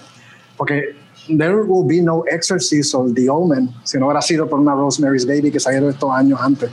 [0.58, 0.96] porque
[1.28, 5.26] There Will Be No Exorcist o The Omen, si no hubiera sido por una Rosemary's
[5.26, 6.70] Baby que salieron estos años antes.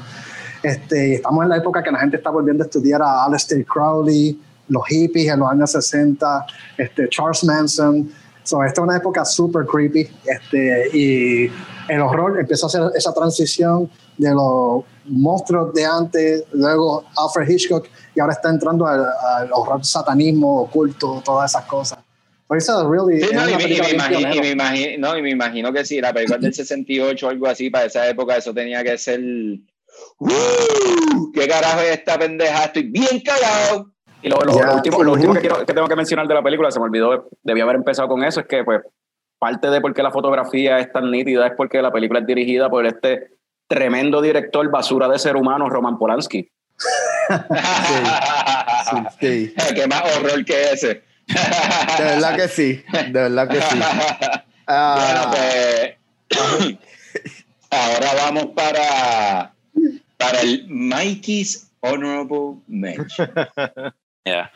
[0.62, 4.40] Este, estamos en la época que la gente está volviendo a estudiar a Aleister Crowley,
[4.68, 6.46] los hippies en los años 60,
[6.78, 8.10] este, Charles Manson.
[8.44, 11.50] So, esta es una época super creepy este, y
[11.88, 17.86] el horror empezó a hacer esa transición de los monstruos de antes, luego Alfred Hitchcock
[18.14, 19.04] y ahora está entrando al,
[19.36, 21.98] al horror satanismo, oculto, todas esas cosas.
[22.46, 24.40] Por eso, really, Sí, es y, me- y me imagino, y, pionera.
[24.42, 27.70] me imagino, no, y me imagino que sí, la película del 68 o algo así,
[27.70, 29.20] para esa época eso tenía que ser...
[30.18, 31.32] ¡Uh!
[31.32, 32.64] ¿Qué carajo es esta pendeja?
[32.64, 33.90] Estoy bien cagado.
[34.22, 34.66] Y lo, lo- Ya.
[34.66, 36.84] lo último, lo último que, quiero- que tengo que mencionar de la película, se me
[36.86, 38.80] olvidó, debía haber empezado con eso, es que pues
[39.38, 42.70] parte de por qué la fotografía es tan nítida es porque la película es dirigida
[42.70, 43.32] por este
[43.66, 46.48] tremendo director basura de ser humano, Roman Polanski.
[49.20, 51.02] Sí, Qué más horror que ese.
[51.98, 53.78] de verdad que sí, de verdad que sí.
[54.64, 56.78] Bueno, Ah, pues
[57.70, 59.52] ahora vamos para,
[60.16, 63.28] para el Mikey's Honorable Mention.
[64.24, 64.50] Yeah.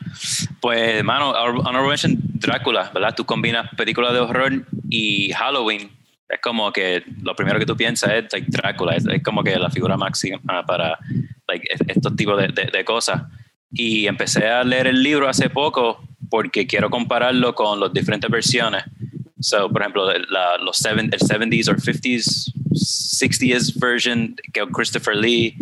[0.61, 3.13] Pues, hermano, Honorable Mention Drácula, ¿verdad?
[3.15, 5.91] Tú combinas películas de horror y Halloween.
[6.29, 8.95] Es como que lo primero que tú piensas es like, Drácula.
[8.95, 10.97] Es, como que la figura máxima para
[11.47, 13.23] like, es- estos tipos de, de- cosas.
[13.71, 18.83] Y empecé a leer el libro hace poco porque quiero compararlo con las diferentes versiones.
[19.39, 25.55] So, por ejemplo, la- los seven, el 70s o 50s, 60s version que Christopher Lee,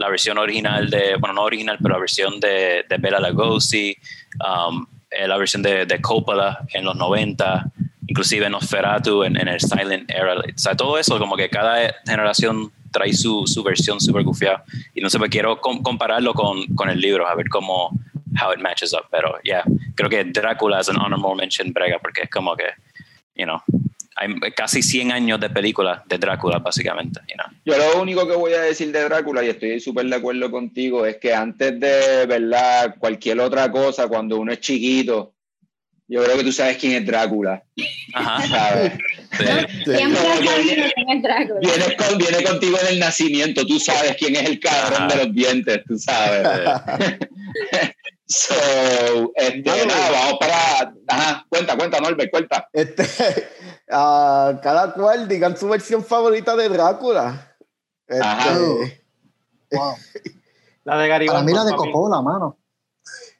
[0.00, 3.94] la versión original de, bueno, no original, pero la versión de, de Bela Lugosi,
[4.40, 7.70] um, eh, la versión de, de Coppola en los 90,
[8.06, 10.38] inclusive Nosferatu en, en el Silent Era.
[10.38, 14.64] O sea, todo eso, como que cada generación trae su, su versión super gufiada.
[14.94, 17.90] Y no sé, pues quiero com- compararlo con, con el libro, a ver cómo,
[18.42, 19.04] how it matches up.
[19.10, 19.62] Pero, yeah,
[19.94, 22.70] creo que Drácula es un honorable mention brega, porque es como que,
[23.34, 23.60] you know,
[24.20, 27.46] hay casi 100 años de películas de Drácula, básicamente, you know.
[27.64, 31.06] Yo lo único que voy a decir de Drácula, y estoy súper de acuerdo contigo,
[31.06, 35.34] es que antes de verdad cualquier otra cosa, cuando uno es chiquito,
[36.06, 37.62] yo creo que tú sabes quién es Drácula.
[38.12, 38.46] Ajá.
[38.48, 38.92] ¿sabes?
[39.38, 39.44] Sí.
[39.96, 41.60] Siempre No, ha yo- sabido quién es Drácula.
[41.60, 45.06] Viene, con- viene contigo en el nacimiento, tú sabes quién es el cabrón Ajá.
[45.16, 46.46] de los dientes, tú sabes.
[48.26, 50.92] so, este, nada, vamos para.
[51.08, 52.68] Ajá, cuenta, cuenta, Norbert, cuenta.
[52.72, 53.02] este,
[53.90, 57.56] ah, cada cual digan su versión favorita de Drácula.
[58.06, 58.58] Este, Ajá.
[59.72, 59.94] Wow.
[60.84, 61.76] La de Gary Para mí la de.
[61.76, 62.56] Coppola, mano.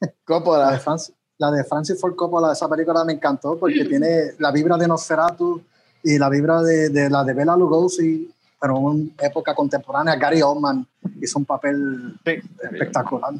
[0.00, 0.78] La de, Coppola.
[0.78, 4.86] Francis, la de Francis Ford Coppola, esa película me encantó porque tiene la vibra de
[4.86, 5.62] Nosferatu
[6.02, 10.16] y la vibra de, de la de Bela Lugosi, pero en una época contemporánea.
[10.16, 10.86] Gary Oldman
[11.20, 12.32] hizo un papel Sí.
[12.62, 13.32] espectacular.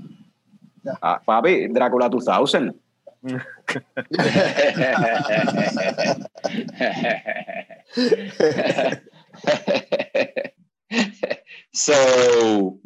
[1.02, 2.74] Ah, papi, Drácula 2000.
[11.72, 12.80] so,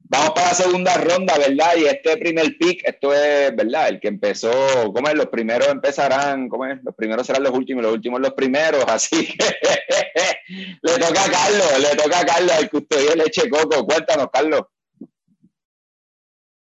[0.00, 1.70] vamos para la segunda ronda, ¿verdad?
[1.78, 3.88] Y este primer pick, esto es, ¿verdad?
[3.88, 4.52] El que empezó,
[4.92, 5.14] ¿cómo es?
[5.14, 6.78] Los primeros empezarán, ¿cómo es?
[6.84, 9.44] Los primeros serán los últimos, los últimos los primeros, así que
[10.82, 13.86] le toca a Carlos, le toca a Carlos, el custodio leche coco.
[13.86, 14.64] Cuéntanos, Carlos.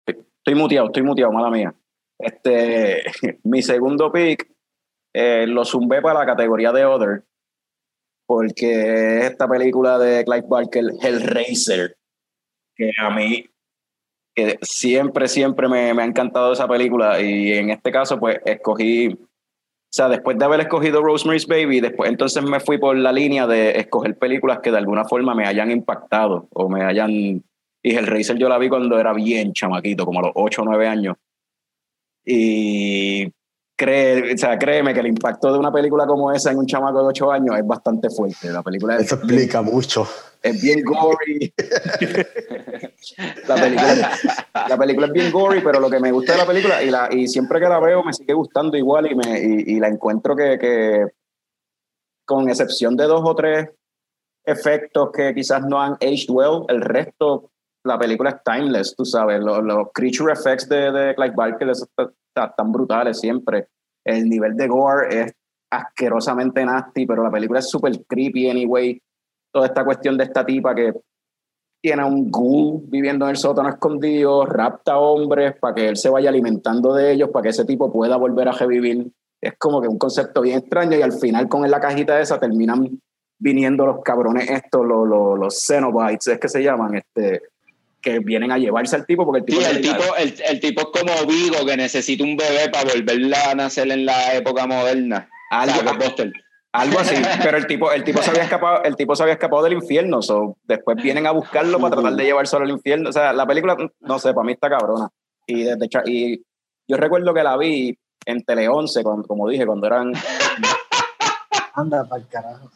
[0.06, 1.74] Estoy muteado, estoy muteado, mala mía.
[2.20, 3.02] Este,
[3.44, 4.50] mi segundo pick
[5.14, 7.24] eh, lo zumbé para la categoría de Other,
[8.26, 11.96] porque es esta película de Clive Barker, Hellraiser,
[12.76, 13.46] que a mí
[14.34, 19.08] que siempre, siempre me, me ha encantado esa película y en este caso pues escogí,
[19.08, 23.48] o sea, después de haber escogido Rosemary's Baby, después entonces me fui por la línea
[23.48, 27.42] de escoger películas que de alguna forma me hayan impactado o me hayan...
[27.82, 30.86] Y Hellraiser yo la vi cuando era bien chamaquito, como a los 8 o 9
[30.86, 31.16] años.
[32.32, 33.32] Y
[33.76, 37.00] cree, o sea, créeme que el impacto de una película como esa en un chamaco
[37.00, 38.50] de 8 años es bastante fuerte.
[38.50, 40.06] La película es, Eso explica mucho.
[40.42, 41.52] es bien gory.
[43.48, 44.12] la, película,
[44.68, 47.08] la película es bien gory, pero lo que me gusta de la película, y, la,
[47.10, 50.36] y siempre que la veo me sigue gustando igual y, me, y, y la encuentro
[50.36, 51.06] que, que,
[52.24, 53.70] con excepción de dos o tres
[54.44, 57.50] efectos que quizás no han aged well, el resto,
[57.84, 61.88] la película es timeless, tú sabes, los, los creature effects de, de Clive Barker esos
[61.96, 63.68] t- t- tan brutales siempre.
[64.04, 65.32] El nivel de gore es
[65.70, 69.00] asquerosamente nasty, pero la película es súper creepy anyway.
[69.52, 70.92] Toda esta cuestión de esta tipa que
[71.82, 76.28] tiene un ghoul viviendo en el sótano escondido, rapta hombres para que él se vaya
[76.28, 79.10] alimentando de ellos, para que ese tipo pueda volver a revivir.
[79.42, 83.00] Es como que un concepto bien extraño y al final con la cajita esa terminan
[83.40, 87.40] viniendo los cabrones estos, los, los, los Cenobites, es que se llaman, este,
[88.00, 89.60] que vienen a llevarse al tipo porque el tipo...
[89.60, 92.90] Sí, es el tipo, el, el tipo es como Vigo, que necesita un bebé para
[92.92, 95.28] volverla a nacer en la época moderna.
[95.50, 96.30] Algo- O sea.
[96.72, 99.62] Algo así, pero el tipo, el tipo se había escapado, el tipo se había escapado
[99.64, 103.08] del infierno, so, después vienen a buscarlo para tratar de llevárselo al infierno.
[103.08, 105.08] O sea, la película, no sé, para mí está cabrona.
[105.48, 106.42] Y desde y
[106.86, 110.12] yo recuerdo que la vi en Tele 11, cuando, como dije, cuando eran
[111.74, 112.70] Anda para el carajo.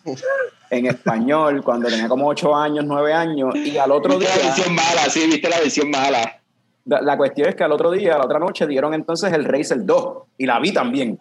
[0.71, 4.47] en español, cuando tenía como 8 años, 9 años, y al otro día, Viste la
[4.55, 6.41] versión mala, sí, viste la versión mala.
[6.85, 9.85] la, la cuestión es que al otro día, la otra noche, dieron entonces el Racer
[9.85, 11.19] 2, y la vi también.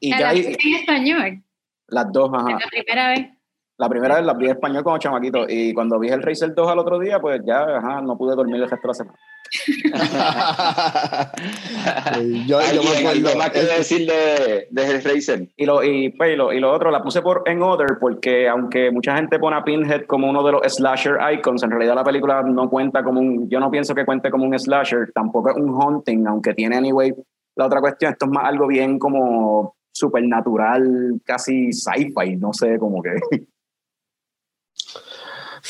[0.00, 1.42] Y Ah, ya la en español,
[1.88, 2.50] las dos, ajá.
[2.50, 3.28] la primera vez.
[3.84, 6.70] La primera vez la vi en español como chamaquito y cuando vi el Racer 2
[6.70, 9.18] al otro día, pues ya ajá, no pude dormir el resto de la semana.
[12.46, 13.38] Yo, yo me ¿Alguien, algo acuerdo.
[13.38, 15.48] más que el- decir de, de Hellraiser?
[15.56, 18.48] Y lo, y, pues, y lo, y lo otro, la puse por en Other porque
[18.48, 22.04] aunque mucha gente pone a Pinhead como uno de los slasher icons, en realidad la
[22.04, 25.56] película no cuenta como un, yo no pienso que cuente como un slasher, tampoco es
[25.56, 27.14] un haunting, aunque tiene anyway.
[27.56, 33.00] La otra cuestión, esto es más algo bien como supernatural, casi sci-fi, no sé, como
[33.02, 33.10] que...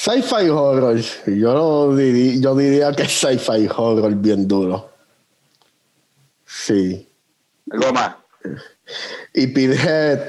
[0.04, 1.00] Sci-fi horror.
[1.26, 4.90] Yo, lo diría, yo diría que es sci-fi horror bien duro.
[6.44, 7.08] Sí.
[7.70, 8.14] Algo más.
[9.32, 10.20] Y Pinhead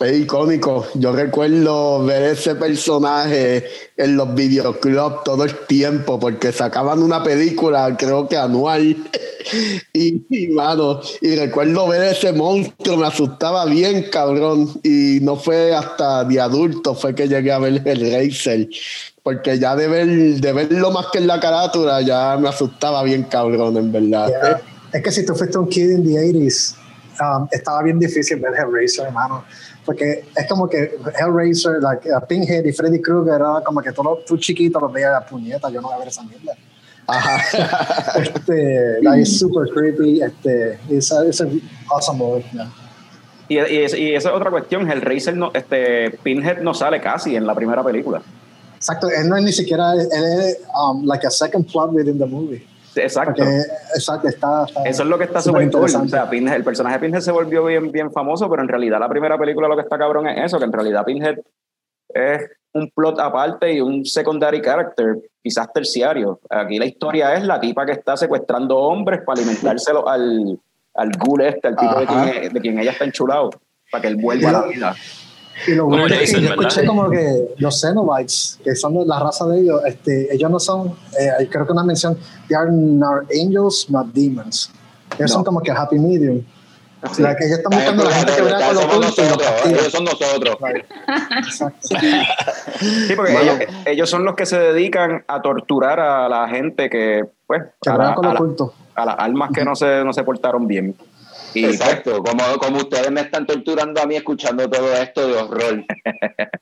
[0.00, 0.86] es icónico.
[0.94, 3.66] Yo recuerdo ver ese personaje
[3.98, 8.96] en los videoclubs todo el tiempo porque sacaban una película, creo que anual.
[9.94, 14.68] Y, y, mano, y recuerdo ver ese monstruo, me asustaba bien, cabrón.
[14.82, 18.68] Y no fue hasta de adulto fue que llegué a ver el Racer.
[19.28, 23.24] Porque ya de, ver, de verlo más que en la carátula, ya me asustaba bien,
[23.24, 24.26] cabrón, en verdad.
[24.26, 24.60] Yeah.
[24.90, 26.74] Es que si tú fuiste un kid in the 80s,
[27.20, 29.44] um, estaba bien difícil ver Hellraiser, hermano.
[29.84, 34.02] Porque es como que Hellraiser, like, uh, Pinhead y Freddy Krueger, era como que tú,
[34.26, 36.54] tú chiquito los veías a puñeta, yo no voy a ver esa mierda.
[37.06, 38.14] Ajá.
[38.18, 41.44] este, like, es super creepy, este, es es
[41.90, 42.72] awesome movie, yeah.
[43.46, 47.36] Y, y, y esa es otra cuestión, el Racer no, este, Pinhead no sale casi
[47.36, 48.22] en la primera película.
[48.78, 52.26] Exacto, él no es ni siquiera, él es um, like a second plot within the
[52.26, 52.64] movie.
[52.96, 53.34] Exacto.
[53.36, 53.58] Porque,
[53.94, 55.82] exacto, está, está Eso es lo que está súper cool.
[55.82, 56.10] O interesante.
[56.10, 59.08] sea, Pinhead- el personaje de Pinhead se volvió bien, bien famoso, pero en realidad la
[59.08, 61.38] primera película lo que está cabrón es eso, que en realidad Pinhead
[62.08, 66.40] es un plot aparte y un secondary character, quizás terciario.
[66.50, 70.58] Aquí la historia es la tipa que está secuestrando hombres para alimentárselo al,
[70.94, 72.30] al ghoul este, al tipo de Ajá.
[72.30, 73.50] quien, de quien ella está enchulado,
[73.92, 74.94] para que él vuelva a la vida.
[75.66, 79.46] Y lo bueno es que yo escuché como que los Cenobites, que son la raza
[79.46, 82.16] de ellos, este, ellos no son, eh, creo que una mención,
[82.48, 84.70] they are not angels, not demons.
[85.18, 86.42] Ellos son como que happy medium.
[87.00, 89.38] O sea, que ellos están buscando a la gente que con los oculto y los
[89.38, 89.78] castiga.
[89.78, 90.56] ellos son nosotros.
[91.38, 91.88] Exacto.
[92.80, 93.52] Sí, porque Mano.
[93.52, 97.90] ellos, ellos son los que se dedican a torturar a la gente que, pues, Que
[97.90, 98.40] a, la- con a la-
[98.96, 100.94] a las almas que no se, no se portaron bien.
[101.54, 105.34] Y pues, Exacto, como, como ustedes me están torturando a mí escuchando todo esto de
[105.36, 105.84] horror.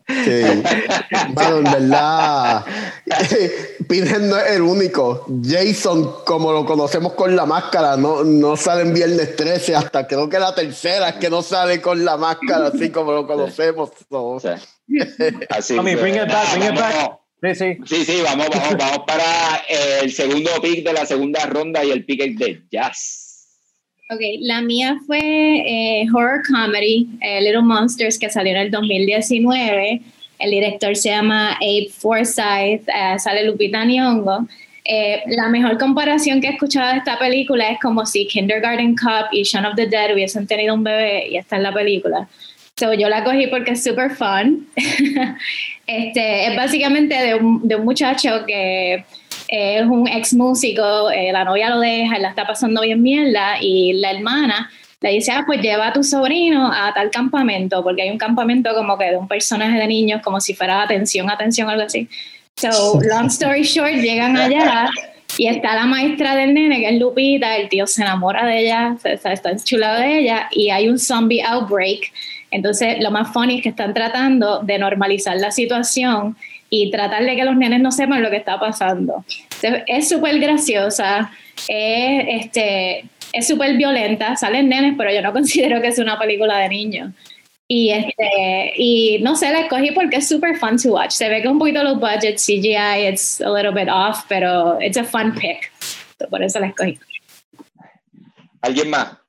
[0.09, 0.63] Sí.
[1.33, 2.65] Bueno, en verdad,
[3.89, 5.27] Pinhead no es el único.
[5.45, 10.29] Jason, como lo conocemos con la máscara, no, no sale en Viernes 13, hasta creo
[10.29, 13.91] que la tercera es que no sale con la máscara, así como lo conocemos.
[14.09, 14.59] So, O sea,
[15.51, 17.19] así que, bring it back, bring it vamos- back.
[17.43, 17.79] Sí, sí.
[17.87, 19.57] Sí, sí, vamos, vamos, vamos para
[20.01, 23.26] el segundo pick de la segunda ronda y el pick de Jazz.
[24.09, 30.01] Ok, la mía fue eh, horror comedy, eh, Little Monsters, que salió en el 2019.
[30.39, 34.47] El director se llama Abe Forsyth, eh, sale Lupita Nyong'o.
[35.27, 39.43] La mejor comparación que he escuchado de esta película es como si Kindergarten Cop y
[39.43, 42.29] Shaun of the Dead hubiesen tenido un bebé y esta es la película.
[42.77, 44.69] So, yo la cogí porque es super fun.
[45.89, 49.05] este, es básicamente de un, de un muchacho que
[49.49, 53.57] es un ex músico, eh, la novia lo deja, él la está pasando bien mierda
[53.61, 58.03] y la hermana le dice, ah, pues lleva a tu sobrino a tal campamento, porque
[58.03, 61.69] hay un campamento como que de un personaje de niños, como si fuera atención, atención,
[61.69, 62.09] algo así.
[62.57, 64.89] So, long story short, llegan allá
[65.39, 68.97] y está la maestra del nene, que es Lupita, el tío se enamora de ella,
[69.03, 72.11] se- se- está enchulado de ella, y hay un zombie outbreak.
[72.51, 76.37] Entonces, lo más funny es que están tratando de normalizar la situación
[76.71, 79.25] y tratar de que los nenes no sepan lo que está pasando.
[79.63, 81.31] Es súper graciosa,
[81.69, 86.59] es este, es súper violenta, salen nenes, pero yo no considero que es una película
[86.59, 87.13] de niños.
[87.69, 91.11] Y, este, y no sé, la escogí porque es super fun to watch.
[91.11, 94.97] Se ve que un poquito los budgets, CGI, it's a little bit off, pero it's
[94.97, 95.73] a fun pick.
[96.31, 96.99] Por eso la escogí.
[98.63, 99.26] ¿Alguien más?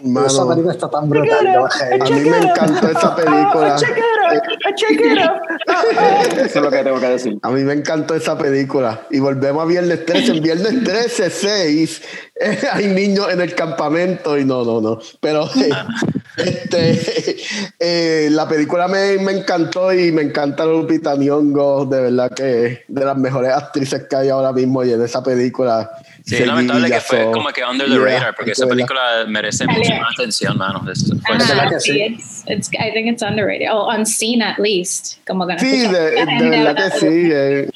[0.00, 1.54] Esa mano, película está tan brutal.
[1.54, 1.94] yo bajé.
[1.94, 3.74] a mí me encantó esa película.
[3.74, 3.82] Out.
[6.36, 7.38] Eso es lo que tengo que decir.
[7.42, 9.00] A mí me encantó esa película.
[9.10, 10.32] Y volvemos a Viernes 13.
[10.32, 12.02] En Viernes 13, 6,
[12.36, 14.98] eh, hay niños en el campamento y no, no, no.
[15.20, 15.70] Pero eh,
[16.36, 17.36] este,
[17.78, 21.86] eh, la película me, me encantó y me encanta Lupita Nyong'o.
[21.86, 25.22] De verdad que es de las mejores actrices que hay ahora mismo y en esa
[25.22, 25.90] película.
[26.30, 29.66] Sí, es lamentable que fue como que under the Yeah, radar, porque esa película merece
[29.66, 30.88] mucha más atención, mano.
[30.90, 33.66] Es- fue- Ajá, sí, it's, it's, I think it's underrated.
[33.72, 35.16] Oh, unseen at least.
[35.26, 37.06] Como que no Sí, de, de verdad que sí.
[37.32, 37.70] eh,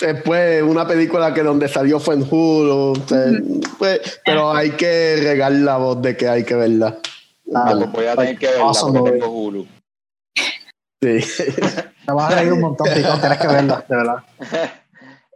[0.00, 2.74] después, una película que donde salió fue en Hulu.
[2.92, 3.26] o sea,
[3.78, 6.96] pues, pero hay que regar la voz de que hay que verla.
[7.54, 9.66] Ah, pues voy a tener que verla Awesome porque tengo Hulu.
[11.02, 11.20] Sí.
[12.08, 13.08] Me vas a reír un montón, Pico.
[13.20, 14.16] Tienes que verla, de verdad.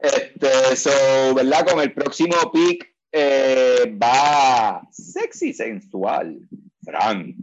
[0.05, 1.67] Este, so, ¿verdad?
[1.67, 6.37] Con el próximo pick eh, va sexy sensual.
[6.85, 7.35] Fran.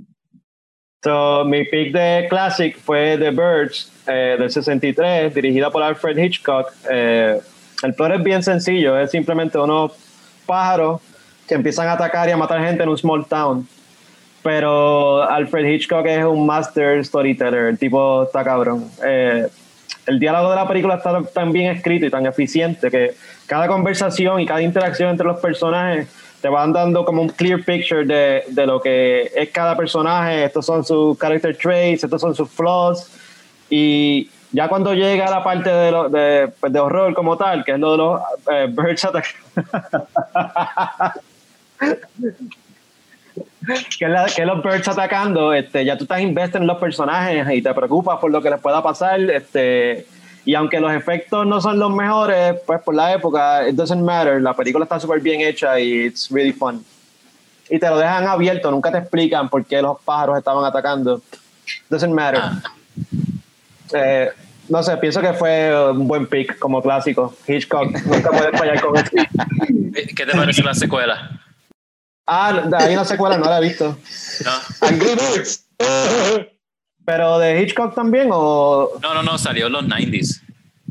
[1.03, 6.72] So, mi pick de Classic fue The Birds eh, del 63, dirigida por Alfred Hitchcock.
[6.91, 7.39] Eh,
[7.82, 9.93] el plot es bien sencillo, es simplemente unos
[10.45, 11.01] pájaros
[11.47, 13.68] que empiezan a atacar y a matar gente en un small town.
[14.43, 18.88] Pero Alfred Hitchcock es un master storyteller, el tipo está cabrón.
[20.08, 23.12] El diálogo de la película está tan bien escrito y tan eficiente que
[23.45, 26.08] cada conversación y cada interacción entre los personajes
[26.41, 30.43] te van dando como un clear picture de, de lo que es cada personaje.
[30.45, 33.12] Estos son sus character traits, estos son sus flaws.
[33.70, 37.74] Y ya cuando llega la parte de, lo- de, pues, de horror como tal, que
[37.74, 38.22] es lo de los
[38.52, 39.36] eh, birds attack-
[43.98, 47.74] que, la- los birds atacando, este, ya tú estás invested en los personajes y te
[47.74, 49.20] preocupas por lo que les pueda pasar.
[49.20, 50.06] Este,
[50.46, 54.42] y aunque los efectos no son los mejores, pues por la época, it doesn't matter.
[54.42, 56.84] La película está súper bien hecha y it's really fun.
[57.70, 61.22] Y te lo dejan abierto, nunca te explican por qué los pájaros estaban atacando.
[61.90, 62.42] Doesn't matter.
[63.94, 64.30] Eh,
[64.70, 67.34] no sé, pienso que fue un buen pick como clásico.
[67.48, 69.12] Hitchcock, nunca puedes fallar con eso.
[70.16, 71.41] ¿Qué te parece la secuela?
[72.28, 73.97] Ah, de ahí una secuela, no la he visto.
[74.45, 74.88] ¿No?
[74.88, 75.65] Angry Birds.
[77.05, 80.41] Pero de Hitchcock también o No, no, no, salió en los 90s.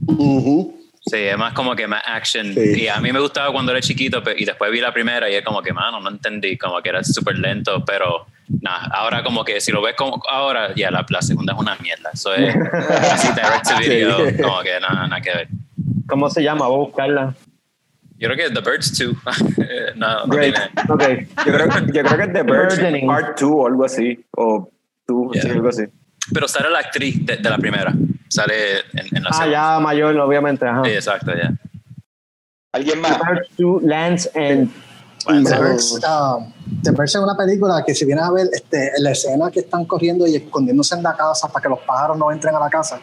[0.06, 0.76] Ujú.
[1.06, 2.52] Sí, es más como que más action.
[2.52, 2.82] Sí.
[2.82, 5.44] Y a mí me gustaba cuando era chiquito y después vi la primera y es
[5.44, 8.26] como que, mano, no entendí, como que era súper lento, pero
[8.60, 11.76] nada, ahora como que si lo ves como ahora, ya la, la segunda es una
[11.76, 12.10] mierda.
[12.12, 12.54] Eso es
[13.12, 14.42] así direct to video, Sí.
[14.42, 15.48] como que nada, nada que ver.
[16.06, 16.66] ¿cómo se llama?
[16.66, 17.34] Voy a buscarla.
[18.20, 19.16] Yo creo que The Birds 2.
[19.96, 20.54] no, no Great.
[20.54, 20.70] tiene.
[20.88, 21.02] Ok.
[21.46, 23.06] Yo creo, yo creo que es The Birds.
[23.06, 24.24] Part 2 o algo así.
[24.36, 24.68] O
[25.08, 25.42] 2, Yeah.
[25.42, 25.82] sí, algo así.
[26.32, 27.92] Pero sale la actriz de, de la primera.
[28.28, 29.52] Sale en, en la Ah, segunda.
[29.74, 30.66] ya mayor, obviamente.
[30.66, 30.82] Ajá.
[30.84, 31.50] Sí, exacto, ya.
[32.72, 33.18] ¿Alguien más?
[33.18, 34.70] Birds to Lance End.
[35.24, 35.58] Bueno, The.
[35.58, 36.38] Birds, ah,
[36.82, 39.84] The Birds es una película que si vienes a ver este, la escena que están
[39.86, 43.00] corriendo y escondiéndose en la casa para que los pájaros no entren a la casa,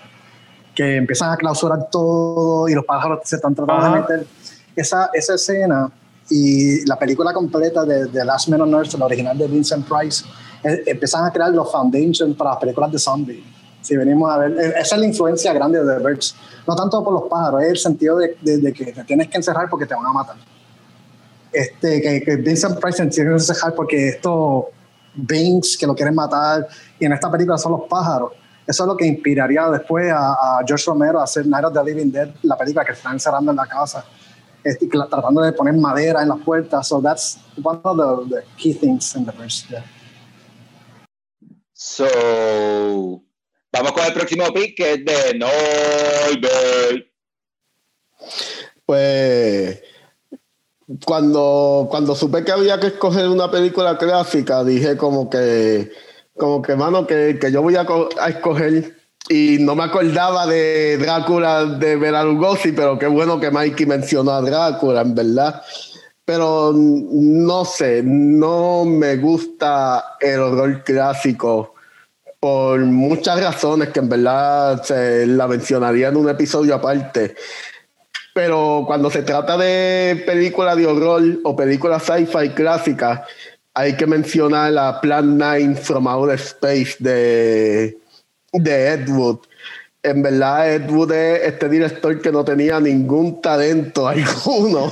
[0.74, 3.96] que empiezan a clausurar todo y los pájaros se están tratando Ajá.
[3.96, 4.28] de meter.
[4.78, 5.92] Esa, esa escena
[6.30, 10.24] y la película completa de, de Last Man on Earth, la original de Vincent Price,
[10.64, 13.44] eh, empiezan a crear los foundations para las películas de zombies.
[13.82, 16.36] Si venimos a ver, eh, esa es la influencia grande de The Birds.
[16.68, 19.38] No tanto por los pájaros, es el sentido de, de- de que te tienes que
[19.38, 20.36] encerrar porque te van a matar
[21.52, 24.66] este, que, que Vincent Price se tiene que encerrar porque estos
[25.16, 26.68] Binks que lo quieren matar
[27.00, 28.34] y en esta película son los pájaros.
[28.68, 31.84] Eso es lo que inspiraría después a, a George Romero a hacer Night of the
[31.84, 34.04] Living Dead, la película que está encerrando en la casa,
[34.68, 36.88] este, tratando de poner madera en las puertas.
[36.88, 37.98] So that's one of
[38.30, 39.66] the, the key things in the verse.
[39.70, 39.84] yeah.
[41.74, 43.24] So,
[43.72, 47.08] vamos con el próximo pick que es de Norbert.
[48.86, 49.82] Pues
[51.06, 55.92] cuando, cuando supe que había que escoger una película clásica, dije como que,
[56.36, 57.86] como que, mano, que, que yo voy a
[58.28, 58.97] escoger.
[59.30, 64.32] Y no me acordaba de Drácula de Bela Lugosi, pero qué bueno que Mikey mencionó
[64.32, 65.62] a Drácula, en verdad.
[66.24, 71.74] Pero no sé, no me gusta el horror clásico
[72.40, 77.36] por muchas razones que en verdad se la mencionaría en un episodio aparte.
[78.34, 83.22] Pero cuando se trata de películas de horror o películas sci-fi clásicas,
[83.74, 87.98] hay que mencionar a Plan 9 from Outer Space de,
[88.64, 89.40] de Ed Wood.
[90.04, 94.92] En verdad, Ed Wood es este director que no tenía ningún talento alguno.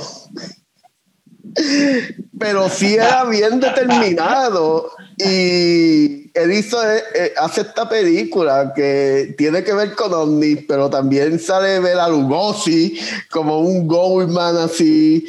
[2.38, 9.64] Pero sí era bien determinado y él hizo, eh, eh, hace esta película que tiene
[9.64, 13.00] que ver con ovnis, pero también sale Bela Lugosi
[13.30, 15.26] como un Goldman así,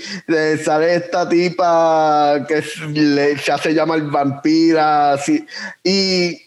[0.64, 5.46] sale esta tipa que se hace llamar vampira así,
[5.82, 6.47] y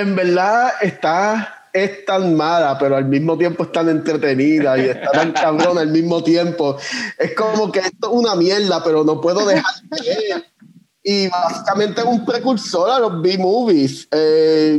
[0.00, 5.10] en verdad está es tan mala, pero al mismo tiempo es tan entretenida y está
[5.12, 6.76] tan cabrón al mismo tiempo.
[7.18, 10.44] Es como que esto es una mierda, pero no puedo dejar de ver.
[11.02, 14.08] Y básicamente es un precursor a los B-movies.
[14.10, 14.78] Eh,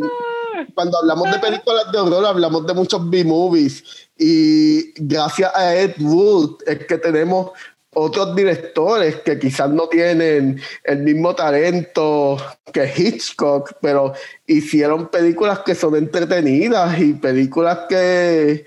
[0.75, 3.83] cuando hablamos de películas de horror, hablamos de muchos B-movies.
[4.17, 7.51] Y gracias a Ed Wood es que tenemos
[7.93, 12.37] otros directores que quizás no tienen el mismo talento
[12.71, 14.13] que Hitchcock, pero
[14.47, 18.65] hicieron películas que son entretenidas y películas que,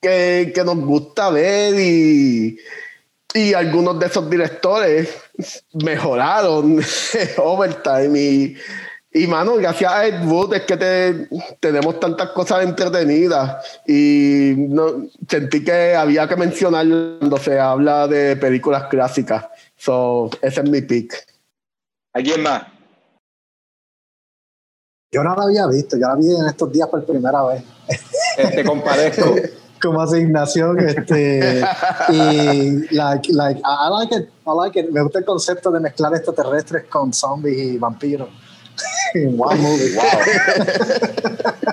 [0.00, 2.58] que, nos gusta ver y,
[3.32, 5.08] y algunos de esos directores
[5.72, 6.82] mejoraron
[7.38, 8.56] Overtime y
[9.16, 11.28] y mano, gracias a Ed Wood es que te,
[11.60, 16.84] tenemos tantas cosas entretenidas y no, sentí que había que mencionar
[17.20, 19.46] cuando se habla de películas clásicas.
[19.76, 21.14] So, ese es mi pick.
[22.12, 22.64] ¿Alguien más?
[25.12, 27.62] Yo no la había visto, yo la vi en estos días por primera vez.
[28.36, 29.36] Te compadezco.
[29.80, 31.62] Como asignación, este,
[32.08, 34.90] y like, like, I like it, I like it.
[34.90, 38.43] Me gusta el concepto de mezclar extraterrestres con zombies y vampiros.
[39.14, 39.96] Wow movie.
[39.96, 40.02] Wow.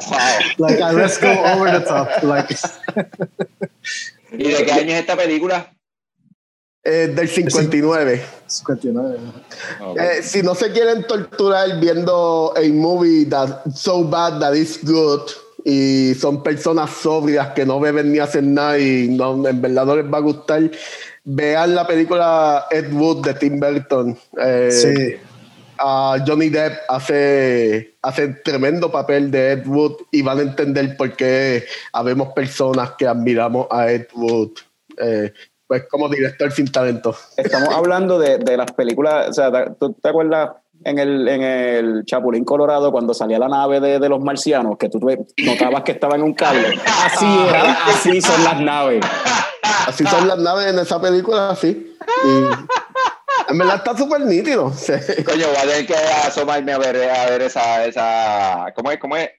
[0.10, 0.40] wow.
[0.58, 2.24] Like, uh, let's go over the top.
[2.24, 2.50] Like.
[4.32, 5.72] ¿Y de qué año es esta película?
[6.84, 8.22] Eh, del 59.
[8.48, 9.20] 59.
[9.82, 10.06] Okay.
[10.06, 15.22] Eh, si no se quieren torturar viendo a movie that so bad that it's good
[15.64, 19.96] y son personas sobrias que no beben ni hacen nada y no, en verdad no
[19.96, 20.72] les va a gustar,
[21.24, 24.18] vean la película Ed Wood de Tim Burton.
[24.40, 25.20] Eh, sí
[26.26, 31.66] Johnny Depp hace, hace tremendo papel de Ed Wood y van a entender por qué
[31.94, 34.52] habemos personas que admiramos a Ed Wood.
[34.98, 35.34] Eh,
[35.68, 37.16] pues como director sin talento.
[37.38, 40.52] Estamos hablando de, de las películas, o sea, ¿tú te acuerdas
[40.84, 44.90] en el, en el Chapulín Colorado cuando salía la nave de, de los marcianos, que
[44.90, 46.78] tú notabas que estaba en un cable?
[47.06, 49.06] Así era, así son las naves.
[49.88, 51.96] Así son las naves en esa película, así.
[52.26, 52.91] Y,
[53.52, 54.74] en verdad está súper nítido.
[55.26, 58.74] Coño, voy a tener que asomarme a ver, a ver esa, esa.
[58.76, 59.00] ¿Cómo es?
[59.00, 59.30] ¿Cómo es?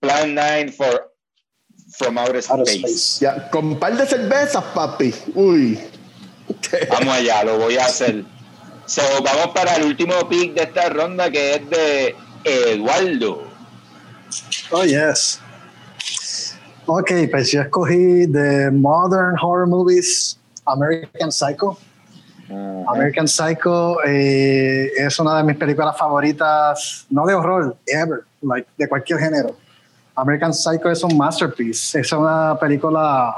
[0.00, 1.14] Plan 9 for
[1.96, 3.20] From Outer Space.
[3.20, 5.14] Ya, con un par de cervezas, papi.
[5.34, 5.78] Uy.
[6.90, 8.24] Vamos allá, lo voy a hacer.
[8.86, 13.44] So, vamos para el último pick de esta ronda que es de Eduardo.
[14.70, 15.40] Oh, yes.
[16.86, 21.78] Ok, pues yo escogí de Modern Horror Movies American Psycho.
[22.50, 28.88] American Psycho eh, es una de mis películas favoritas, no de horror, ever, like, de
[28.88, 29.56] cualquier género.
[30.16, 33.36] American Psycho es un masterpiece, es una película,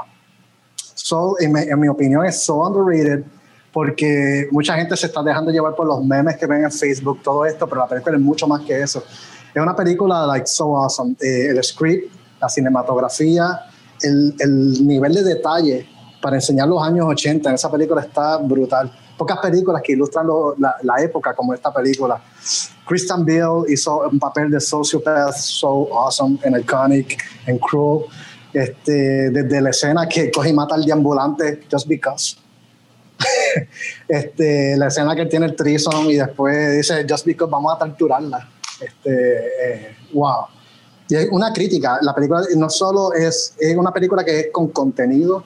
[0.75, 3.23] so, en, mi, en mi opinión, es so underrated
[3.71, 7.45] porque mucha gente se está dejando llevar por los memes que ven en Facebook, todo
[7.45, 9.03] esto, pero la película es mucho más que eso.
[9.53, 11.15] Es una película, like, so awesome.
[11.21, 13.61] Eh, el script, la cinematografía,
[14.01, 15.87] el, el nivel de detalle
[16.21, 20.55] para enseñar los años 80 en esa película está brutal pocas películas que ilustran lo,
[20.57, 22.21] la, la, época como esta película.
[22.85, 28.05] Christian Bale hizo un papel de sociopath so awesome and iconic and cruel.
[28.53, 32.37] Este, desde la escena que coge y mata al deambulante just because.
[34.07, 38.49] este, la escena que tiene el trison y después dice just because vamos a torturarla.
[38.79, 40.45] Este, eh, wow.
[41.07, 41.99] Y es una crítica.
[42.01, 45.43] La película no solo es, es una película que es con contenido,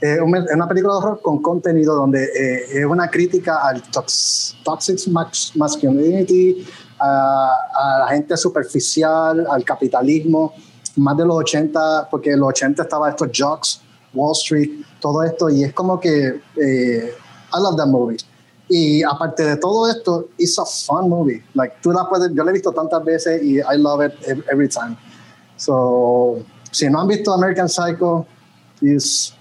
[0.00, 5.08] es una película de horror con contenido donde eh, es una crítica al toxic
[5.54, 6.66] masculinity,
[6.98, 10.52] a, a, la gente superficial, al capitalismo,
[10.96, 13.80] más de los 80, porque en los 80 estaba estos jocks,
[14.14, 17.14] Wall Street, todo esto, y es como que eh,
[17.54, 18.18] I love that movie.
[18.68, 21.42] Y aparte de todo esto, it's a fun movie.
[21.54, 24.12] Like, tú la puedes, yo la he visto tantas veces y I love it
[24.50, 24.96] every time.
[25.56, 26.42] So,
[26.72, 28.26] si no han visto American Psycho,
[28.82, 29.32] is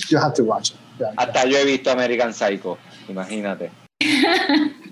[0.10, 0.76] you have to watch it.
[0.98, 1.50] Yeah, Hasta yeah.
[1.50, 2.78] yo he visto American Psycho,
[3.08, 3.70] imagínate.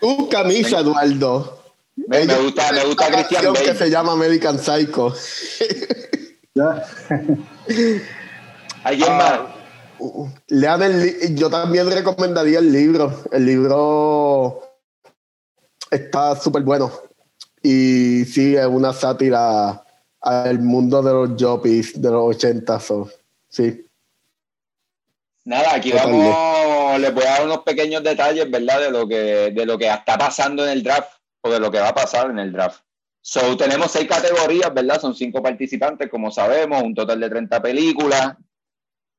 [0.00, 1.62] Tu camisa, Eduardo.
[1.96, 3.64] Me, me gusta, me gusta Christian Bale.
[3.64, 5.14] que se llama American Psycho.
[8.84, 9.40] ¿Alguien uh, más?
[10.48, 13.24] Lean el yo también recomendaría el libro.
[13.32, 14.62] El libro
[15.90, 16.92] está súper bueno.
[17.62, 19.82] Y sí, es una sátira
[20.20, 22.80] al mundo de los joppies de los 80.
[22.80, 23.10] So,
[23.48, 23.85] sí.
[25.46, 28.80] Nada, aquí vamos, les voy a dar unos pequeños detalles, ¿verdad?
[28.80, 31.78] De lo que, de lo que está pasando en el draft o de lo que
[31.78, 32.82] va a pasar en el draft.
[33.20, 35.00] So, tenemos seis categorías, ¿verdad?
[35.00, 38.36] Son cinco participantes, como sabemos, un total de 30 películas.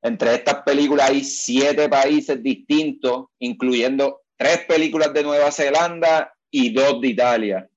[0.02, 7.00] Entre estas películas hay siete países distintos, incluyendo tres películas de Nueva Zelanda y dos
[7.00, 7.70] de Italia.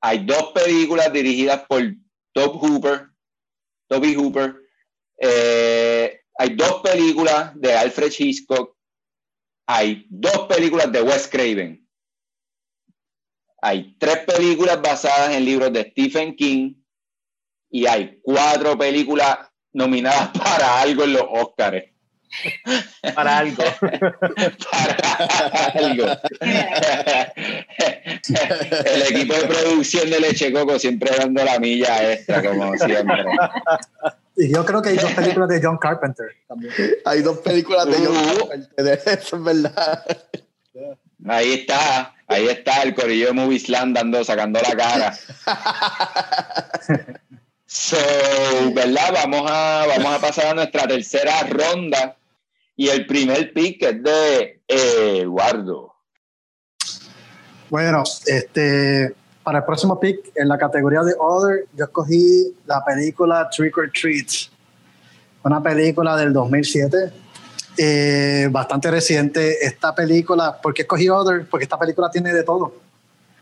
[0.00, 1.82] Hay dos películas dirigidas por
[2.32, 3.08] Top Hooper,
[3.88, 4.56] Toby Hooper.
[5.18, 5.89] Eh,
[6.40, 8.74] hay dos películas de Alfred Hitchcock.
[9.66, 11.86] Hay dos películas de Wes Craven.
[13.60, 16.76] Hay tres películas basadas en libros de Stephen King.
[17.70, 19.36] Y hay cuatro películas
[19.74, 21.84] nominadas para algo en los Oscars.
[23.14, 23.64] Para algo.
[24.70, 26.06] para algo.
[28.84, 33.24] El equipo de producción de Leche Coco siempre dando la milla extra, como siempre.
[34.40, 36.72] Y yo creo que hay dos películas de John Carpenter también.
[37.04, 38.38] Hay dos películas de John Uh.
[38.48, 40.04] Carpenter, eso es verdad.
[41.28, 45.18] Ahí está, ahí está el corillo de Moviesland dando, sacando la cara.
[47.66, 47.98] So,
[48.72, 49.12] ¿verdad?
[49.12, 52.16] Vamos a, vamos a pasar a nuestra tercera ronda.
[52.76, 55.94] Y el primer pick es de Eduardo.
[57.68, 63.48] Bueno, este, para el próximo pick, en la categoría de Other, yo escogí la película
[63.50, 64.28] Trick or Treat.
[65.42, 67.12] Una película del 2007,
[67.78, 69.64] eh, bastante reciente.
[69.64, 71.48] Esta película, ¿por qué escogí Other?
[71.48, 72.74] Porque esta película tiene de todo.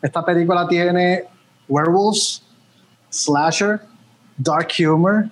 [0.00, 1.24] Esta película tiene
[1.68, 2.42] werewolves,
[3.10, 3.80] slasher,
[4.36, 5.28] dark humor,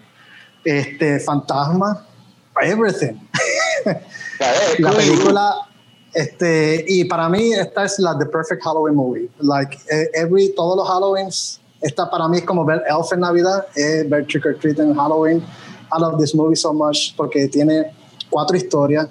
[0.64, 2.04] este, fantasma,
[2.60, 3.14] everything.
[4.78, 5.54] la película
[6.16, 9.28] este y para mí esta es la the perfect Halloween movie.
[9.38, 13.66] Like eh, every todos los Halloweens esta para mí es como ver Elf en Navidad
[13.74, 15.44] es ver Trick or Treat en Halloween.
[15.92, 17.92] I love this movie so much porque tiene
[18.30, 19.08] cuatro historias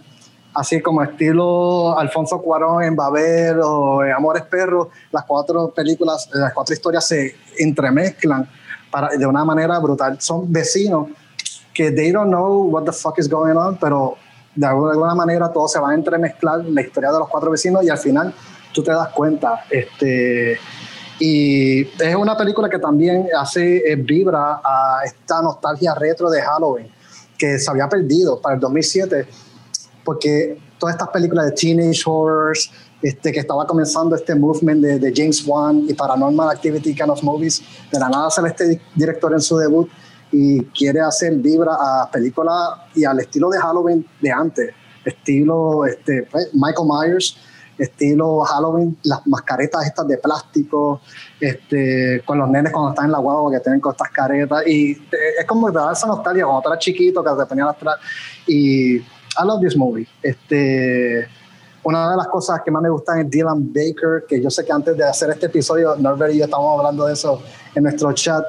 [0.56, 6.54] así como estilo Alfonso Cuarón en Babel o en Amores Perros las cuatro películas las
[6.54, 8.50] cuatro historias se entremezclan
[8.90, 10.20] para, de una manera brutal.
[10.20, 11.10] Son vecinos
[11.72, 14.18] que they don't know what the fuck is going on pero
[14.56, 17.90] de alguna, manera todo se va a entremezclar la historia de los cuatro vecinos y
[17.90, 18.34] al final
[18.74, 19.66] tú te das cuenta.
[19.70, 20.58] Este,
[21.20, 26.90] y es una película que también hace eh, vibra a esta nostalgia retro de Halloween
[27.38, 29.28] que se había perdido para el 2007
[30.04, 35.46] porque todas estas películas de teenage horrors este, que estaba comenzando este movement de, James
[35.46, 39.42] Wan y Paranormal Activity kind of movies de la nada sale este di- director en
[39.42, 39.90] su debut
[40.38, 44.74] y quiere hacer vibra a películas y al estilo de Halloween de antes,
[45.06, 47.38] estilo este, pues, Michael Myers,
[47.78, 51.00] estilo Halloween, las mascaretas estas de plástico,
[51.40, 54.92] este, con los nenes cuando están en la guagua que tienen con estas caretas y
[54.92, 57.96] eh, es como de dar esa nostalgia cuando tú eras chiquito que te ponían atrás
[58.46, 60.08] y I love this movie.
[60.22, 61.28] Este,
[61.84, 64.74] una de las cosas que más me gustan es Dylan Baker, que yo sé que
[64.74, 67.42] antes de hacer este episodio, Norbert y yo estábamos hablando de eso
[67.74, 68.44] en nuestro chat.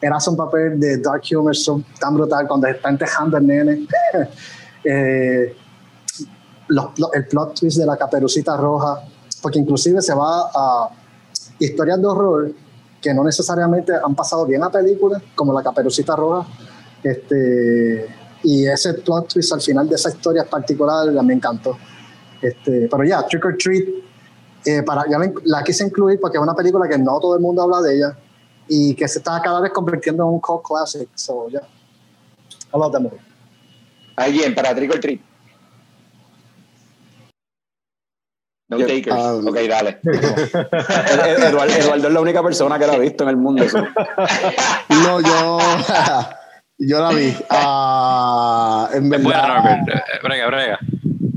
[0.00, 3.86] Un papel de Dark Humor so- tan brutal cuando está entejando el nene.
[4.84, 5.54] Eh,
[6.68, 9.02] los- los- el plot twist de la caperucita roja,
[9.42, 10.88] porque inclusive se va a
[11.58, 12.52] historias de horror
[13.02, 16.46] que no necesariamente han pasado bien a películas, como la caperucita roja.
[17.02, 18.06] Este,
[18.44, 21.76] y ese plot twist al final de esa historia particular me encantó.
[22.40, 23.84] Este, pero ya, Trick or Treat,
[24.64, 27.40] eh, para, ya la, la quise incluir porque es una película que no todo el
[27.40, 28.16] mundo habla de ella
[28.68, 31.08] y que se está cada vez convirtiendo en un cult classic.
[31.14, 31.62] So, yeah.
[32.72, 33.18] I love that movie.
[34.16, 35.20] ¿Alguien para Trick or Treat?
[38.70, 39.16] No takers.
[39.16, 39.98] um, ok, dale.
[40.04, 43.62] Eduardo, Eduardo es la única persona que la ha visto en el mundo.
[43.62, 43.78] eso.
[44.90, 45.58] No, yo,
[46.78, 47.34] yo la vi.
[47.48, 49.88] Ah, en buena, Norbert.
[49.88, 50.78] Eh, Brega, brega.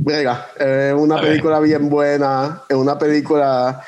[0.03, 2.63] Venga, es una película bien buena.
[2.67, 3.82] Es una película.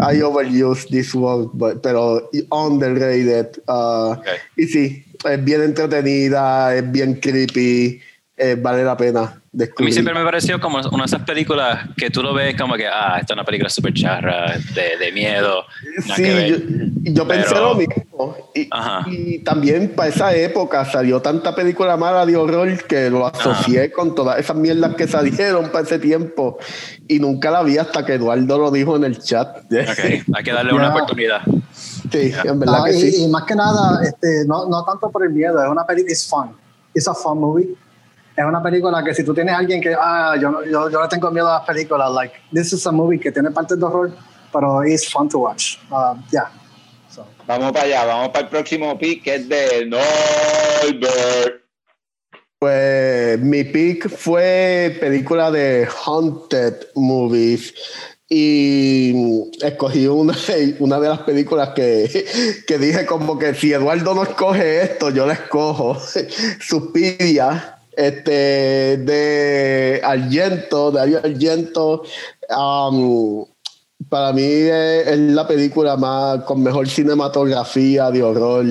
[0.00, 3.62] I overuse this word, but- pero underrated.
[3.68, 4.26] ah, Ok.
[4.56, 8.00] Y sí, es bien entretenida, es bien creepy.
[8.36, 12.10] Eh, vale la pena A mí siempre me pareció como una de esas películas que
[12.10, 15.64] tú lo ves como que, ah, esta es una película súper charra, de, de miedo.
[16.16, 16.56] Sí, yo,
[17.12, 18.36] yo pensé Pero- lo mismo.
[18.54, 19.06] Y, Ajá.
[19.08, 24.14] y también para esa época salió tanta película mala de horror que lo asocié con
[24.14, 26.58] todas esas mierdas que salieron para ese tiempo.
[27.08, 29.58] Y nunca la vi hasta que Eduardo lo dijo en el chat.
[29.58, 30.90] Ok, hay que darle una Ya.
[30.94, 31.40] oportunidad.
[31.72, 33.22] Sí, en verdad No, que y, sí.
[33.24, 36.26] y más que nada, este, no, no tanto por el miedo, es una película, es
[36.28, 36.50] fun.
[36.94, 37.74] Es a fun movie.
[38.36, 41.00] Es una película que si tú tienes a alguien que, ah, yo, no- yo, yo
[41.00, 43.84] le tengo miedo a las películas, like, this is a movie que tiene partes de
[43.84, 44.10] horror,
[44.52, 45.76] pero es fun to watch.
[45.90, 46.50] Uh, yeah.
[47.10, 51.62] So, Vamos para allá, vamos para el próximo pick que es de Norbert.
[52.58, 57.74] Pues mi pick fue película de Haunted Movies.
[58.28, 59.14] Y
[59.62, 60.34] escogí una,
[60.80, 62.24] una de las películas que,
[62.66, 65.98] que dije como que si Eduardo no escoge esto, yo la escojo.
[66.60, 72.02] Suspiria, este, de Argento, de Dario Argento.
[72.50, 73.44] Um,
[74.08, 78.66] para mí es, es la película más con mejor cinematografía de horror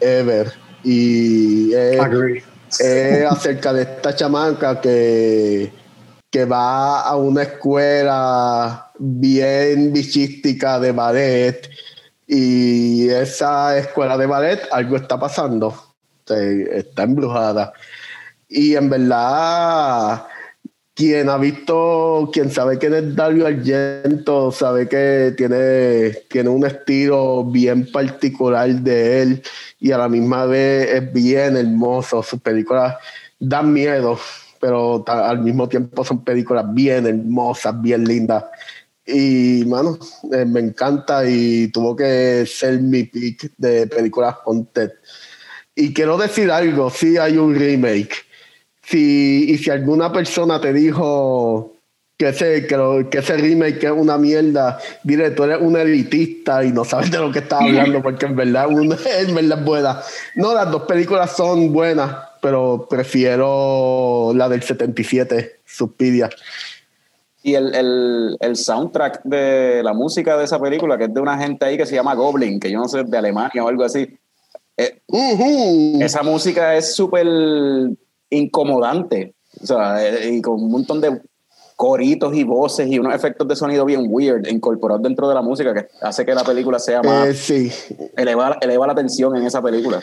[0.00, 0.52] ever.
[0.84, 2.00] Y es,
[3.28, 5.72] acerca de esta chamaca que,
[6.30, 11.68] que va a una escuela bien bichística de ballet
[12.26, 15.74] y esa escuela de ballet algo está pasando,
[16.26, 17.72] está embrujada.
[18.48, 20.26] Y en verdad,
[20.94, 27.44] quien ha visto, quien sabe quién es Dario Argento, sabe que tiene, tiene un estilo
[27.44, 29.42] bien particular de él
[29.80, 32.22] y a la misma vez es bien hermoso.
[32.22, 32.96] Sus películas
[33.38, 34.18] dan miedo,
[34.60, 38.44] pero al mismo tiempo son películas bien hermosas, bien lindas.
[39.04, 39.98] Y, mano,
[40.32, 44.92] eh, me encanta y tuvo que ser mi pick de películas haunted.
[45.74, 48.26] Y quiero decir algo, sí hay un remake.
[48.88, 51.72] Si, y si alguna persona te dijo
[52.16, 56.64] que ese, que, lo- que ese remake es una mierda, dile, tú eres un elitista
[56.64, 59.64] y no sabes de lo que estás hablando, porque en verdad, una, en verdad es
[59.64, 60.00] buena.
[60.36, 66.30] No, las dos películas son buenas, pero prefiero la del 77, Suspiria.
[67.42, 71.36] Y el, el, el soundtrack de la música de esa película, que es de una
[71.38, 74.08] gente ahí que se llama Goblin, que yo no sé, de Alemania o algo así.
[74.76, 75.98] Eh, Ujú.
[76.02, 77.26] esa música es súper
[78.30, 79.34] incomodante.
[79.62, 81.20] O sea, eh, y con un montón de
[81.76, 85.74] coritos y voces y unos efectos de sonido bien weird incorporados dentro de la música
[85.74, 87.28] que hace que la película sea más.
[87.28, 87.72] Eh, sí,
[88.16, 90.00] eleva, eleva la tensión en esa película.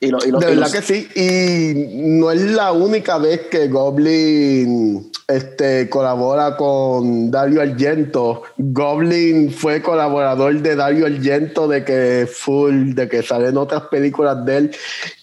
[0.00, 1.08] Y lo, y lo- de y verdad los- que sí.
[1.14, 8.42] Y no es la única vez que Goblin este, colabora con Dario Argento.
[8.56, 14.56] Goblin fue colaborador de Dario Argento de que full, de que salen otras películas de
[14.56, 14.70] él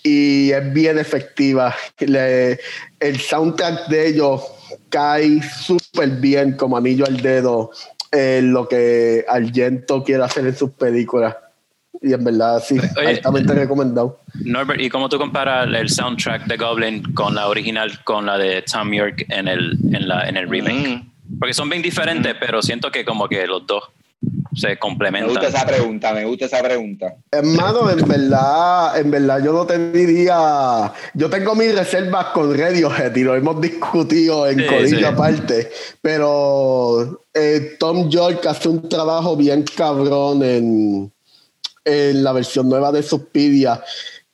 [0.03, 1.75] y es bien efectiva.
[1.99, 2.59] Le-
[2.99, 4.41] el soundtrack de ellos
[4.89, 7.71] cae súper bien como anillo al dedo
[8.11, 11.35] en lo que Argento quiere hacer en sus películas.
[12.01, 14.19] Y en verdad, sí, Oye, altamente recomendado.
[14.43, 18.61] Norbert, ¿y cómo tú comparas el soundtrack de Goblin con la original, con la de
[18.63, 21.03] Tom York en el, en la, en el remake?
[21.39, 23.83] Porque son bien diferentes, pero siento que como que los dos
[24.55, 25.43] se Me gusta complementan.
[25.45, 27.15] esa pregunta, me gusta esa pregunta.
[27.31, 33.15] Hermano, en verdad, en verdad yo no te diría, yo tengo mis reservas con Radiohead
[33.15, 35.03] y lo hemos discutido en Sí, Corillo sí.
[35.05, 41.11] aparte, pero eh, Tom York hace un trabajo bien cabrón en,
[41.83, 43.83] en la versión nueva de Suspiria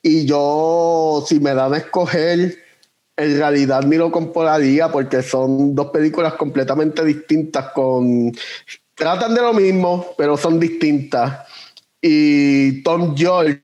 [0.00, 2.58] y yo, si me dan a escoger,
[3.16, 8.32] en realidad ni lo compararía porque son dos películas completamente distintas con...
[9.02, 11.40] Tratan de lo mismo, pero son distintas
[12.00, 13.60] y Tom York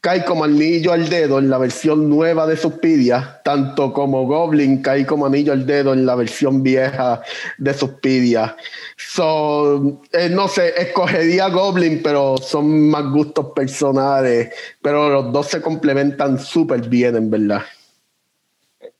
[0.00, 5.06] cae como anillo al dedo en la versión nueva de Suspiria, tanto como Goblin cae
[5.06, 7.22] como anillo al dedo en la versión vieja
[7.58, 8.56] de Suspiria.
[8.96, 15.62] So, eh, no sé, escogería Goblin, pero son más gustos personales, pero los dos se
[15.62, 17.62] complementan súper bien, en verdad.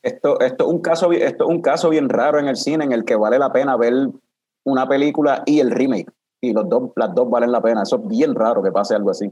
[0.01, 2.93] esto, esto, es un caso, esto es un caso bien raro en el cine en
[2.93, 4.11] el que vale la pena ver
[4.71, 6.11] una película y el remake.
[6.41, 7.83] Y los dos, las dos valen la pena.
[7.83, 9.31] Eso es bien raro que pase algo así.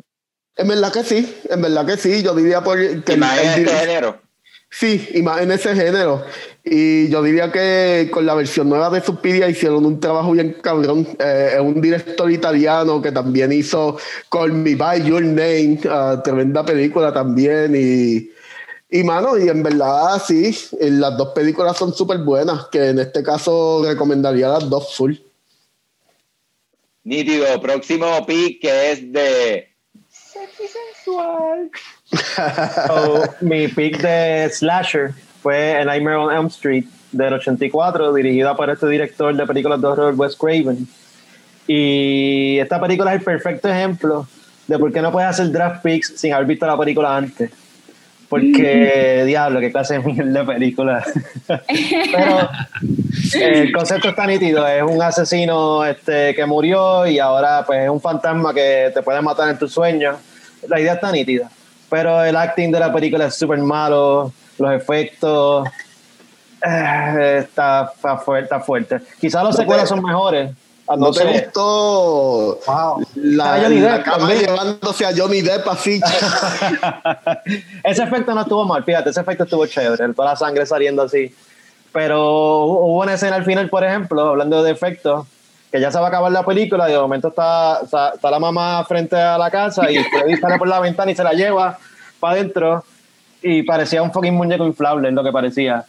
[0.57, 3.49] En verdad que sí, en verdad que sí, yo diría por, que Y más en
[3.61, 4.17] el- este género.
[4.71, 6.23] Sí, y más en ese género.
[6.63, 11.09] Y yo diría que con la versión nueva de Suspiria hicieron un trabajo bien cabrón.
[11.19, 13.97] Eh, es un director italiano que también hizo
[14.31, 17.75] Call Me By Your Name, ah, tremenda película también.
[17.75, 18.31] Y,
[18.91, 23.23] y mano, y en verdad sí, las dos películas son súper buenas, que en este
[23.23, 25.15] caso recomendaría las dos full.
[27.09, 29.69] Nítido, próximo pick que es de
[32.87, 38.87] So, mi pick de Slasher fue Nightmare on Elm Street del 84, dirigida por este
[38.89, 40.87] director de películas de horror, Wes Craven.
[41.67, 44.29] Y esta película es el perfecto ejemplo
[44.67, 47.51] de por qué no puedes hacer draft picks sin haber visto la película antes.
[48.29, 51.05] Porque, diablo, qué clase de mierda de película.
[51.47, 52.51] Pero
[53.35, 54.67] eh, el concepto está nítido.
[54.67, 59.21] Es un asesino este, que murió y ahora pues es un fantasma que te puede
[59.23, 60.17] matar en tus sueños.
[60.69, 61.51] La idea está nítida.
[61.91, 64.33] Pero el acting de la película es súper malo.
[64.59, 65.69] Los efectos...
[66.67, 68.99] eh, está, está fuerte, está fuerte.
[69.21, 70.51] Quizás los No secuelas son mejores.
[70.89, 71.43] Ah, ¿No, No te sé.
[71.45, 72.59] gustó
[73.17, 74.41] la, Johnny la Depp cama también.
[74.41, 76.01] llevándose a Johnny Depp así?
[77.85, 81.35] ese efecto no estuvo mal, fíjate, ese efecto estuvo chévere, toda la sangre saliendo así.
[81.93, 85.27] Pero hubo una escena al final, por ejemplo, hablando de efectos,
[85.71, 88.39] que ya se va a acabar la película y de momento está, está, está la
[88.39, 91.79] mamá frente a la casa y Freddy sale por la ventana y se la lleva
[92.21, 92.85] para adentro
[93.43, 95.85] y parecía un fucking muñeco inflable, es lo que parecía.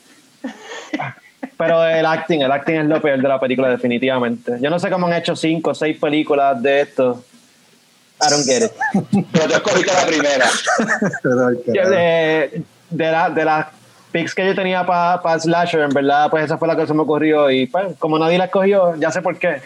[1.60, 4.54] Pero el acting, el acting es lo peor de la película definitivamente.
[4.62, 7.24] Yo no sé cómo han hecho cinco o seis películas de esto
[8.22, 9.26] I don't get it.
[9.32, 10.46] Pero tú escogiste la primera.
[11.74, 13.68] Yo, de, de, la- de las
[14.12, 17.02] picks que yo tenía para Slasher, en verdad, pues esa fue la que se me
[17.02, 17.50] ocurrió.
[17.52, 19.62] Y pues, como nadie la escogió, ya sé por qué.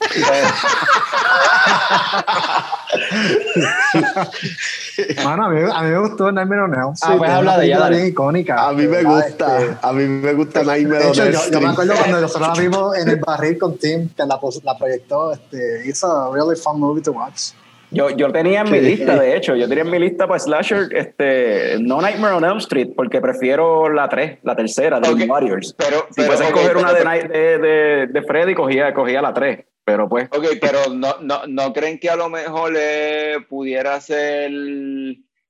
[5.24, 7.14] Mano, a mí, a mí me gustó Nightmare on Elm Street.
[7.14, 7.96] Ah, pues es habla una de ella, película dale.
[7.96, 8.68] bien icónica.
[8.68, 11.36] A mí me gusta, Este, a mí me gusta Nightmare on Elm yo, yo me
[11.38, 11.66] Street.
[11.66, 14.38] acuerdo cuando nosotros la vimos en el barril con Tim, que la,
[14.78, 15.32] proyectó.
[15.32, 17.50] Este, it's a really fun movie to watch.
[17.92, 20.88] Yo, yo tenía en mi lista, de hecho, yo tenía en mi lista para Slasher,
[20.92, 25.28] este, no Nightmare on Elm Street, porque prefiero la 3, la tercera, de Ok, los
[25.28, 25.72] Warriors.
[25.78, 29.60] Pero, Si pero, fuese a ok, escoger una de, de Freddy, cogía, cogía la 3,
[29.86, 30.28] pero pues...
[30.32, 34.50] Ok, pero no, no, no creen que a lo mejor le pudiera ser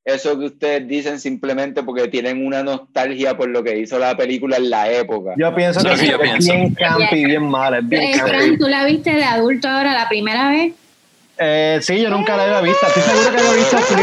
[0.04, 4.58] eso que ustedes dicen simplemente porque tienen una nostalgia por lo que hizo la película
[4.58, 5.32] en la época.
[5.38, 6.52] Yo pienso que que yo es pienso.
[6.52, 7.78] bien campy, bien mala.
[7.78, 8.30] Es bien Eh, campy.
[8.30, 10.74] Fran, ¿tú la viste de adulto ahora la primera vez?
[11.38, 12.86] Eh, sí, yo nunca la había visto.
[12.86, 13.78] Estoy seguro que la he visto.
[13.78, 13.94] sí.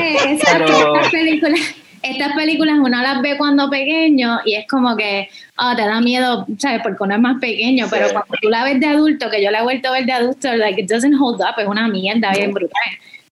[0.00, 1.60] Eh, exacto, Pero- estas películas,
[2.02, 5.28] estas películas uno las ve cuando pequeño y es como que
[5.58, 6.80] ah, te da miedo, ¿sabes?
[6.82, 8.12] Porque uno es más pequeño, pero Sí.
[8.12, 10.54] cuando tú la ves de adulto, que yo la he vuelto a ver de adulto,
[10.56, 12.82] like it doesn't hold up, es una mierda bien brutal.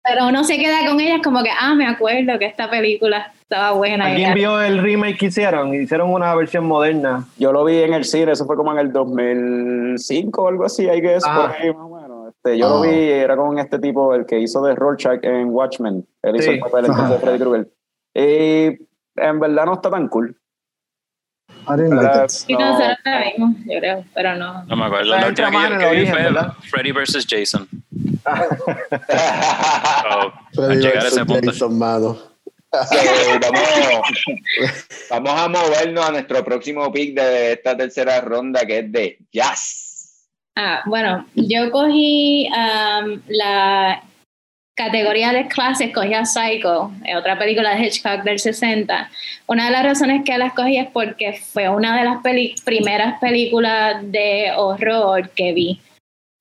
[0.03, 3.73] Pero uno se queda con ellas como que, ah, me acuerdo que esta película estaba
[3.73, 4.07] buena.
[4.07, 5.75] ¿Alguien vio el remake que hicieron?
[5.75, 7.27] Hicieron una versión moderna.
[7.39, 10.89] Yo lo vi en el cine, eso fue como en el 2005 o algo así,
[10.89, 11.49] hay que Ah.
[11.49, 12.29] por ahí más o menos.
[12.35, 16.07] Este, yo lo vi, era con este tipo, el que hizo de Rorschach en Watchmen.
[16.23, 16.51] Él hizo Sí.
[16.53, 17.69] el papel entonces de Freddy Krueger.
[18.15, 18.79] Y
[19.17, 20.37] en verdad no está tan cool.
[21.69, 22.33] I didn't like Era- it.
[22.49, 24.65] Y no, nosotros la vimos, yo creo, pero no.
[24.65, 25.17] No me acuerdo.
[25.17, 26.53] La última que origen, fue ¿verdad?
[26.71, 27.27] Freddy vs.
[27.29, 27.69] Jason.
[27.69, 28.31] So,
[30.53, 31.51] So, al Freddy llegar a ese versus punto.
[31.53, 32.19] Jason, mano.
[33.41, 33.61] vamos,
[35.11, 40.29] vamos a movernos a nuestro próximo pick de esta tercera ronda que es de Jazz.
[40.57, 44.03] Ah, bueno, yo cogí um, la
[44.85, 49.11] categoría de clases, cogí a Psycho, eh, otra película de Hitchcock del 60.
[49.47, 53.21] Una de las razones que la escogí es porque fue una de las peli- primeras
[53.21, 55.81] películas de horror que vi.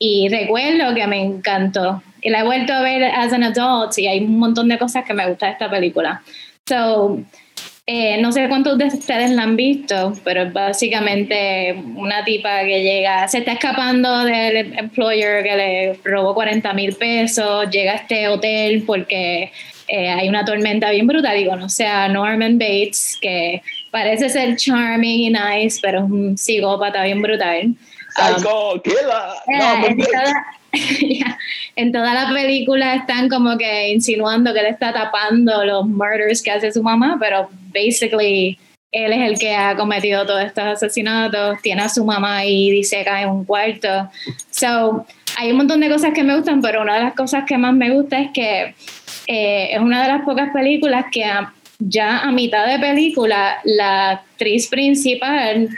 [0.01, 2.01] Y recuerdo que me encantó.
[2.21, 5.03] Y la he vuelto a ver as an adult y hay un montón de cosas
[5.05, 6.21] que me gustan de esta película.
[6.67, 7.19] So,
[7.91, 12.83] eh, no sé cuántos de ustedes la han visto, pero es básicamente una tipa que
[12.83, 18.27] llega, se está escapando del employer que le robó 40 mil pesos, llega a este
[18.27, 19.51] hotel porque
[19.87, 25.21] eh, hay una tormenta bien brutal y conoce a Norman Bates, que parece ser charming
[25.21, 27.65] y nice, pero es un psicópata bien brutal.
[27.65, 27.75] Um,
[28.35, 28.99] Psycho, killer.
[30.73, 31.23] eh,
[31.75, 36.51] en, toda, la película están como que insinuando que él está tapando los murders que
[36.51, 38.57] hace su mamá, pero basically
[38.91, 43.03] él es el que ha cometido todos estos asesinatos, tiene a su mamá y dice
[43.03, 44.09] que en un cuarto.
[44.49, 45.05] So,
[45.37, 47.73] hay un montón de cosas que me gustan, pero una de las cosas que más
[47.73, 48.73] me gusta es que
[49.27, 54.09] eh, es una de las pocas películas que a- ya a mitad de película la
[54.11, 55.69] actriz principal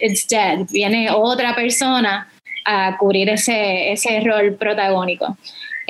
[0.00, 0.66] it's dead.
[0.70, 2.28] Viene otra persona
[2.64, 5.38] a cubrir ese, ese rol protagónico.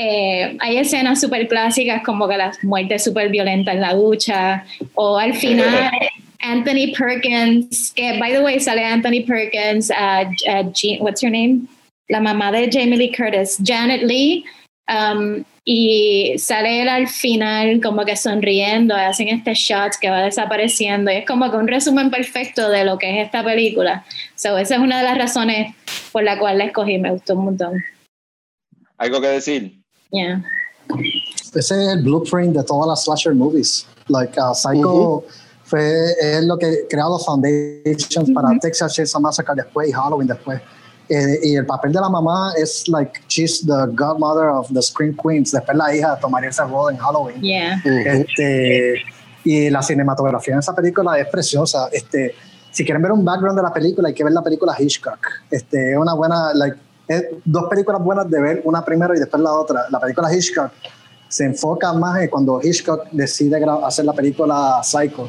[0.01, 5.18] Eh, hay escenas súper clásicas como que las muertes súper violentas en la ducha o
[5.18, 5.90] al final
[6.40, 11.66] Anthony Perkins, que by the way sale Anthony Perkins, uh, uh, Jean- what's her name?
[12.09, 14.44] La mamá de Jamie Lee Curtis, Janet Lee,
[14.88, 21.11] um, y sale él al final como que sonriendo, hacen este shot que va desapareciendo
[21.11, 24.05] y es como que un resumen perfecto de lo que es esta película.
[24.36, 25.74] So, esa es una de las razones
[26.12, 27.84] por la cual la escogí, me gustó un montón.
[28.96, 29.78] ¿Algo que decir?
[30.11, 30.42] Yeah.
[31.54, 33.86] Ese es el blueprint de todas las slasher movies.
[34.09, 35.24] Like uh, Psycho
[35.64, 40.61] fue es lo que creó los foundations para Texas Chainsaw Massacre después y Halloween después.
[41.11, 45.16] Eh, y el papel de la mamá es like she's the godmother of the Scream
[45.16, 45.52] Queens.
[45.52, 47.40] Después la hija tomaría ese rol en Halloween.
[47.40, 47.82] Yeah.
[47.84, 48.94] Este,
[49.44, 51.88] y la cinematografía en esa película es preciosa.
[51.92, 52.34] Este,
[52.70, 55.18] si quieren ver un background de la película, hay que ver la película Hitchcock.
[55.50, 56.76] Este, es una buena, like,
[57.09, 59.86] es dos películas buenas de ver, una primero y después la otra.
[59.90, 60.70] La película Hitchcock
[61.28, 65.28] se enfoca más en cuando Hitchcock decide hacer la película Psycho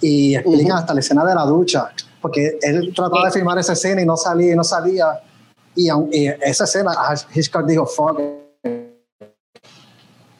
[0.00, 1.90] y explican hasta la escena de la ducha,
[2.22, 5.20] porque él trataba de filmar esa escena y no salía y no salía.
[5.74, 8.18] Y, y esa escena, ah, Hitchcock dijo, fuck.
[8.18, 8.40] it".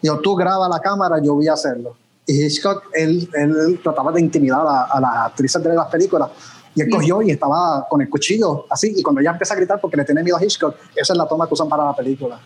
[0.02, 1.96] Dijo, tú graba la cámara, yo voy a hacerlo.
[2.26, 6.30] Y Hitchcock, él, él trataba de intimidar a, a las actrices de las películas.
[6.74, 8.92] Y él cogió y estaba con el cuchillo así.
[8.96, 11.26] Y cuando ella empieza a gritar porque le tiene miedo a Hitchcock, esa es la
[11.26, 12.36] toma que usan para la película.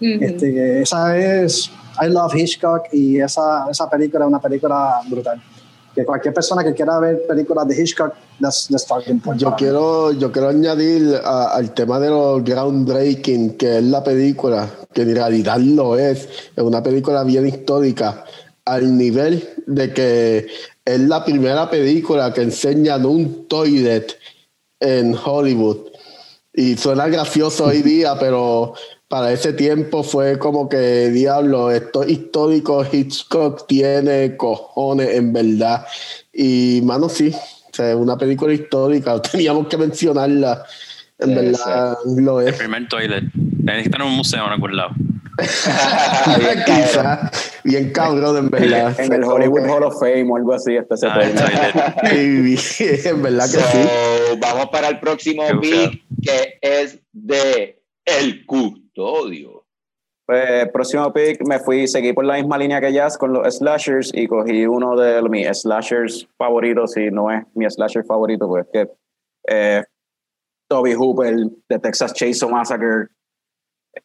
[0.00, 0.24] Ujú.
[0.24, 1.70] Este, esa es
[2.02, 5.42] I Love Hitchcock y esa, esa película es una película brutal.
[5.94, 9.40] Que cualquier persona que quiera ver películas de Hitchcock, that's point.
[9.40, 14.68] Yo quiero, yo quiero añadir a- al tema de los groundbreaking, que es la película,
[14.92, 16.28] que en realidad lo es.
[16.56, 18.24] Es una película bien histórica,
[18.64, 20.46] al nivel de que
[20.84, 24.18] es la primera película que enseñan un toilet
[24.80, 25.78] en Hollywood.
[26.52, 28.74] Y suena gracioso hoy día, pero
[29.08, 35.84] para ese tiempo fue como que, diablo, esto histórico, Hitchcock tiene cojones en verdad.
[36.32, 40.64] Y, mano, sí, o sea, una película histórica, teníamos que mencionarla.
[41.18, 42.56] En Sí, verdad, lo El es.
[42.56, 43.24] primer toilet.
[43.34, 44.90] Necesitan un museo en algún lado.
[46.66, 47.30] Quizá,
[47.64, 48.98] bien cabrón, en verdad.
[48.98, 51.94] En el Hollywood Hall of Fame o algo así, este se Ah.
[52.56, 53.82] Sí, en verdad que sí.
[53.82, 59.60] So, vamos para el próximo beat, que es de El Custodio.
[60.30, 64.12] Pues, próximo pick, me fui, seguí por la misma línea que Jazz con los slashers
[64.14, 68.88] y cogí uno de mis slashers favoritos, si no es mi slasher favorito, pues que
[69.48, 69.82] eh,
[70.68, 71.34] Toby Hooper
[71.68, 73.08] de Texas Chainsaw Massacre,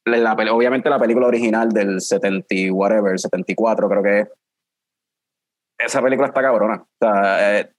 [0.05, 4.29] la, obviamente la película original del 70 y whatever, 74 creo que es.
[5.77, 6.83] Esa película está cabrona.
[6.83, 7.71] O sea, eh,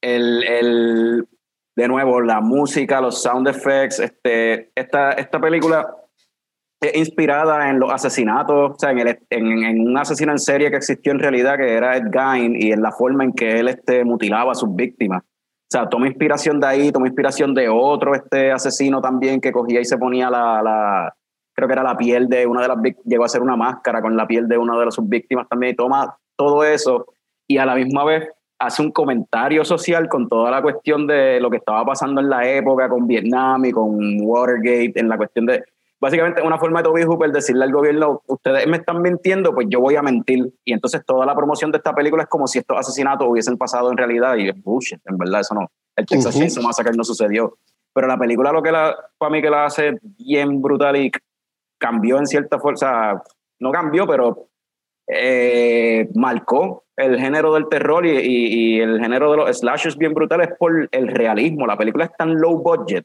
[0.00, 1.28] el, el,
[1.76, 5.96] de nuevo, la música, los sound effects, este, esta, esta película
[6.80, 10.70] es inspirada en los asesinatos, o sea, en, el, en, en un asesino en serie
[10.70, 13.68] que existió en realidad, que era Ed Gein, y en la forma en que él
[13.68, 15.22] este, mutilaba a sus víctimas.
[15.22, 19.80] O sea, toma inspiración de ahí, toma inspiración de otro este asesino también que cogía
[19.80, 21.14] y se ponía la, la
[21.60, 24.00] creo que era la piel de una de las víctimas, llegó a hacer una máscara
[24.00, 27.06] con la piel de una de sus víctimas también, y toma todo eso
[27.46, 31.50] y a la misma vez hace un comentario social con toda la cuestión de lo
[31.50, 35.64] que estaba pasando en la época con Vietnam y con Watergate, en la cuestión de,
[36.00, 39.80] básicamente una forma de Toby Hooper decirle al gobierno, ustedes me están mintiendo, pues yo
[39.80, 40.52] voy a mentir.
[40.64, 43.90] Y entonces toda la promoción de esta película es como si estos asesinatos hubiesen pasado
[43.90, 45.70] en realidad y es bullshit, en verdad eso no.
[45.96, 46.36] El Texas.
[46.36, 47.56] Chainsaw Massacre no sucedió.
[47.92, 51.10] Pero la película lo que la, para mí que la hace bien brutal y
[51.80, 53.22] cambió en cierta fuerza,
[53.58, 54.48] no cambió, pero
[55.08, 60.14] eh, marcó el género del terror y, y- y el género de los slashers bien
[60.14, 61.66] brutales por el realismo.
[61.66, 63.04] La película es tan low budget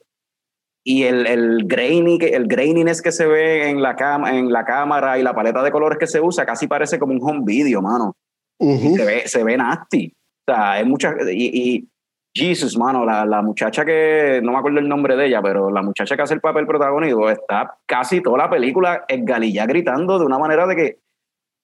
[0.84, 5.18] y el, el, grainy, el graininess que se ve en la, cama, en la cámara
[5.18, 8.16] y la paleta de colores que se usa casi parece como un home video, mano.
[8.60, 8.96] Ujú.
[8.96, 10.14] Se ve, se ve nasty.
[10.48, 11.16] O sea, hay muchas.
[11.32, 11.90] Y, y
[12.36, 14.42] Jesus, mano, la, la muchacha que.
[14.44, 17.30] No me acuerdo el nombre de ella, pero la muchacha que hace el papel protagónico
[17.30, 21.00] está casi toda la película esgalillada gritando de una manera de que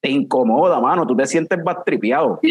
[0.01, 1.05] te incomoda, mano.
[1.05, 2.39] Tú te sientes backtripeado.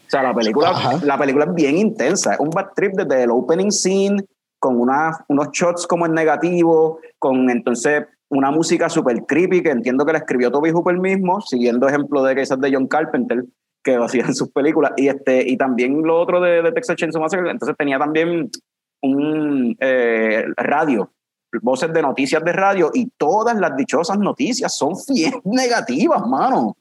[0.00, 0.98] O sea, la película, Ajá.
[1.04, 2.34] la película es bien intensa.
[2.34, 4.24] Es un bad trip desde el opening scene,
[4.58, 10.04] con una, unos shots como en negativo, con entonces una música súper creepy que entiendo
[10.04, 13.44] que la escribió Toby Hooper mismo, siguiendo ejemplo de que esas de John Carpenter,
[13.82, 14.92] que lo hacía en sus películas.
[14.96, 18.50] Y, este, y también lo otro de, de Texas Chainsaw Massacre, entonces tenía también
[19.02, 21.10] un eh, radio,
[21.62, 26.76] voces de noticias de radio, y todas las dichosas noticias son bien negativas, mano.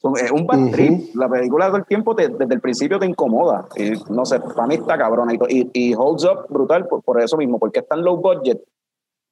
[0.00, 1.14] Son- Es un bad trip.
[1.16, 3.66] La película todo el tiempo, te- desde el principio te incomoda.
[3.76, 5.32] Y, no sé, para mí está cabrona.
[5.34, 8.60] Y, y, y holds up brutal por, por eso mismo, porque es tan low budget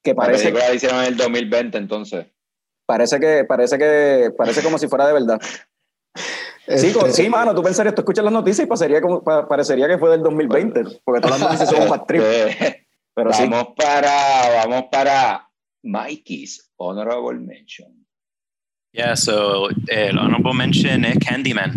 [0.02, 2.26] que La parece, película la hicieron en el 2020, entonces.
[2.86, 5.40] parece que parece que parece como si fuera de verdad.
[6.66, 9.48] Sí, Este, co- sí, mano, tú pensarías, tú escuchas las noticias y pasaría como, pa-
[9.48, 12.22] parecería que fue del 2020, porque todas las noticias son un trip.
[12.22, 15.48] Este, Pero sí, vamos para, vamos para
[15.82, 18.06] Mikey's Honorable Mention.
[18.94, 21.72] Yeah, so el honorable mention es Candyman.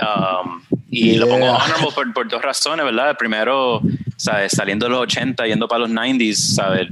[0.00, 1.54] Um, y lo pongo Yeah.
[1.56, 3.16] honorable por, por dos razones, ¿verdad?
[3.18, 3.80] Primero,
[4.16, 4.52] ¿sabes?
[4.52, 6.88] Saliendo de los 80, yendo para los 90s, ¿sabes?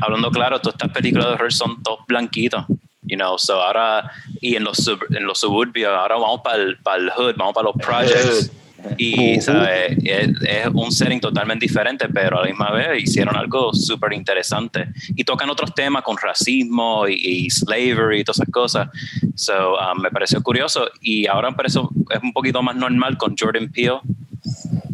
[0.00, 2.64] Hablando claro, todas estas películas de horror son todos blanquitos.
[3.06, 6.76] You know, so ahora, y en los, sub- en los suburbios, ahora vamos para el,
[6.78, 8.50] para el hood, vamos para los projects.
[8.98, 9.40] Y.
[9.40, 9.98] ¿sabes?
[10.04, 14.88] Es, es un setting totalmente diferente, pero a la misma vez hicieron algo súper interesante.
[15.16, 18.88] Y tocan otros temas con racismo y, y slavery y todas esas cosas.
[19.34, 20.88] So, um, me pareció curioso.
[21.00, 21.80] Y ahora me parece
[22.10, 24.00] es un poquito más normal con Jordan Peele,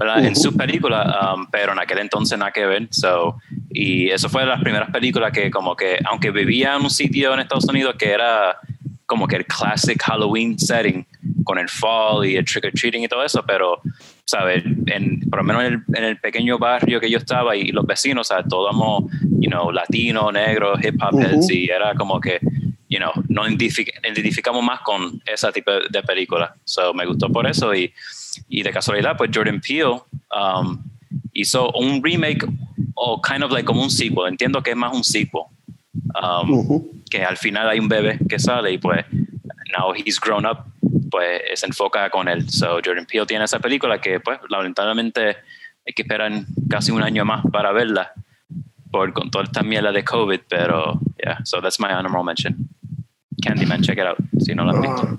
[0.02, 0.24] ¿verdad?
[0.24, 2.88] En su película, um, pero en aquel entonces nada que ver.
[2.90, 3.38] So,
[3.70, 7.34] y eso fue de las primeras películas que como que, aunque vivía en un sitio
[7.34, 8.58] en Estados Unidos que era
[9.06, 11.06] como que el classic Halloween setting,
[11.44, 13.82] con el fall y el trick or treating y todo eso, pero,
[14.24, 14.64] ¿sabes?
[14.86, 17.84] En, por lo menos en el, en el pequeño barrio que yo estaba y los
[17.84, 18.46] vecinos, ¿sabes?
[18.48, 22.38] Todos éramos, you know, latinos, negros, hip hop heads, y era como que,
[22.88, 26.54] you know, nos identific- identificamos más con ese tipo de película.
[26.64, 27.92] So, me gustó por eso y,
[28.48, 30.00] y de casualidad, pues Jordan Peele
[30.34, 30.82] um,
[31.32, 32.46] hizo un remake
[32.94, 34.28] o kind of like como un sequel.
[34.28, 35.42] Entiendo que es más un sequel.
[36.20, 36.92] Um, Ujú.
[37.10, 39.04] que al final hay un bebé que sale y pues
[39.76, 40.58] now he's grown up
[41.10, 45.36] pues se enfoca con él so Jordan Peele tiene esa película que pues lamentablemente
[45.86, 46.32] hay que esperar
[46.68, 48.12] casi un año más para verla
[48.90, 52.68] por con toda esta mierda de COVID pero Yeah, so that's my honorable mention.
[53.42, 54.18] Candyman, check it out.
[54.40, 55.18] Si no lo has visto.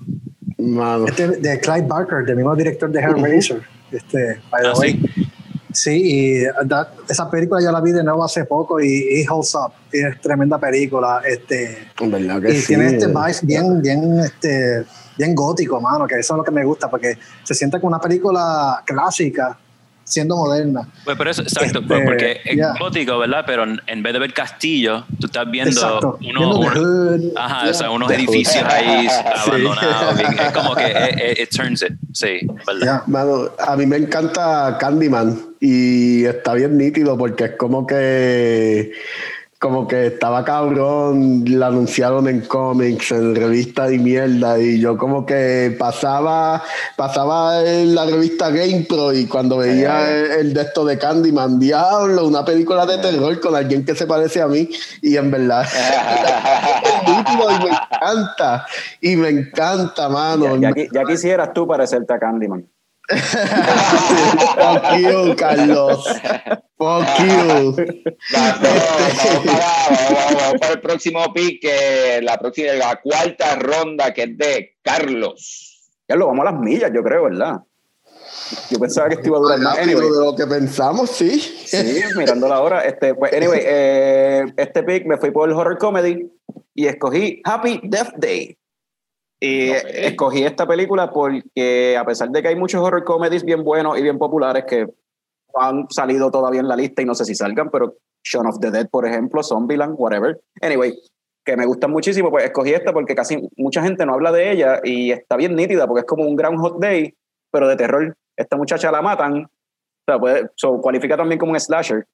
[0.65, 1.05] Mano.
[1.07, 3.61] Este de Clive Barker, del mismo director de Hellraiser.
[3.91, 4.91] Este, by the Ah, way.
[4.93, 5.29] sí.
[5.75, 9.55] Sí, y that- esa película yo la vi de nuevo hace poco y it holds
[9.55, 9.73] up.
[9.91, 11.21] Y es tremenda película.
[11.27, 12.67] Este, En verdad que y sí.
[12.67, 14.85] tiene este vibe bien, bien, este,
[15.17, 17.99] bien gótico, mano, que eso es lo que me gusta, porque se siente como una
[17.99, 19.57] película clásica
[20.13, 20.87] siendo moderna.
[21.03, 22.73] Pues por eso, exacto, Este, pues porque es yeah.
[22.79, 23.43] gótico, ¿verdad?
[23.47, 27.71] Pero en, vez de ver castillos, tú estás viendo uno, hood, ajá, yeah.
[27.71, 28.71] o sea, unos The edificios hood.
[28.71, 29.49] ahí Sí.
[29.49, 30.17] abandonados.
[30.17, 32.81] bien- Es como que it, it- it turns it, sí, ¿verdad?
[32.81, 33.03] Yeah.
[33.07, 38.91] Mano, a mí me encanta Candyman y está bien nítido porque es como que
[39.63, 45.25] como que estaba cabrón, la anunciaron en cómics, en revista de mierda y yo como
[45.25, 46.61] que pasaba
[46.97, 52.27] pasaba en la revista GamePro y cuando veía el, el de esto de Candyman, diablo,
[52.27, 54.67] una película de terror con alguien que se parece a mí
[55.01, 55.65] y en verdad
[57.07, 58.65] y me encanta
[58.99, 60.57] y me encanta, mano.
[60.57, 62.67] Ya, ya ya quisieras tú parecerte a Candyman.
[63.09, 66.05] Fuck you, Carlos.
[66.77, 67.75] Fuck you.
[68.31, 69.65] Vamos, vamos para,
[69.99, 71.65] vamos, vamos para el próximo pick,
[72.21, 75.91] la próxima, la cuarta ronda, que es de Carlos.
[76.07, 77.61] Ya lo vamos a las millas, yo creo, ¿verdad?
[78.69, 79.77] Yo pensaba que esto iba a durar más.
[79.77, 81.39] Anyway, de lo que pensamos, sí.
[81.39, 82.81] sí, mirando la hora.
[82.81, 86.31] Este, pues, anyway, eh, este pick me fui por el horror comedy
[86.73, 88.57] y escogí Happy Death Day.
[89.45, 89.75] Y Ok.
[89.87, 94.01] escogí esta película porque a pesar de que hay muchos horror comedies bien buenos y
[94.01, 94.87] bien populares que
[95.55, 98.71] han salido todavía en la lista y no sé si salgan, pero Shaun of the
[98.71, 100.39] Dead, por ejemplo, Zombieland, whatever.
[100.61, 100.97] Anyway,
[101.43, 104.79] que me gustan muchísimo, pues escogí esta porque casi mucha gente no habla de ella
[104.81, 107.13] y está bien nítida porque es como un Groundhog Day,
[107.51, 108.15] pero de terror.
[108.37, 109.49] Esta muchacha la matan, o
[110.07, 112.07] sea, puede, so, cualifica también como un slasher,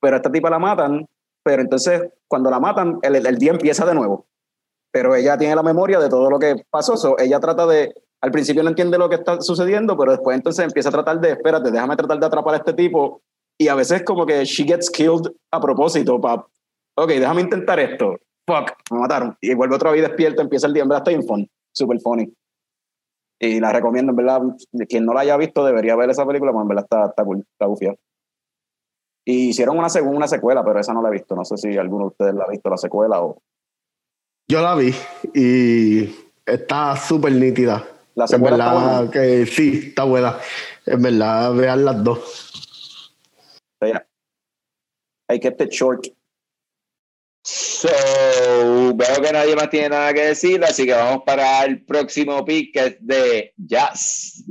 [0.00, 1.06] pero a esta tipa la matan,
[1.42, 4.24] pero entonces cuando la matan, el, el día empieza de nuevo.
[4.92, 8.30] Pero ella tiene la memoria de todo lo que pasó, so, ella trata de, al
[8.30, 11.70] principio no entiende lo que está sucediendo, pero después entonces empieza a tratar de, espérate,
[11.70, 13.22] déjame tratar de atrapar a este tipo,
[13.58, 16.46] y a veces como que she gets killed a propósito, para,
[16.96, 18.16] ok, déjame intentar esto,
[18.46, 21.10] fuck, me mataron, y vuelve otra vez y despierta, empieza el día, en verdad está
[21.10, 22.32] bien fun, super funny.
[23.44, 24.40] Y la recomiendo, en verdad.
[24.88, 27.24] Quien no la haya visto debería ver esa película, porque en verdad está, está
[27.64, 27.96] está.
[29.24, 31.34] Y hicieron una segunda, secuela, pero esa no la he visto.
[31.34, 33.42] No sé si alguno de ustedes la ha visto, la secuela o.
[34.52, 34.92] Yo la vi
[35.34, 37.88] y está súper nítida.
[38.14, 39.10] La En verdad buena.
[39.10, 40.36] que sí, está buena.
[40.84, 43.14] En verdad, vean las dos.
[43.80, 44.04] Yeah.
[45.30, 46.06] I kept it short.
[47.46, 47.88] So,
[48.94, 52.74] veo que nadie más tiene nada que decir, así que vamos para el próximo pick,
[52.74, 54.44] que es de Jazz.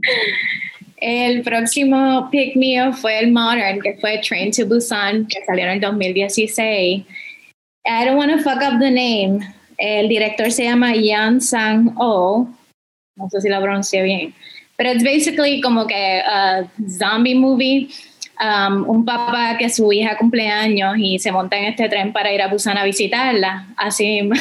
[0.97, 5.71] El próximo pick mío fue el Modern, que fue Train to Busan, que salió en
[5.73, 7.05] el 2016.
[7.85, 9.45] I don't want to fuck up the name.
[9.83, 12.47] El director se llama Yan Sang-oh.
[13.15, 14.33] No sé si lo pronuncié bien.
[14.77, 16.63] Pero es basically como que a
[16.99, 17.89] zombie movie.
[18.39, 22.41] Um, un papá que su hija cumpleaños y se monta en este tren para ir
[22.41, 23.67] a Busan a visitarla.
[23.77, 24.21] Así.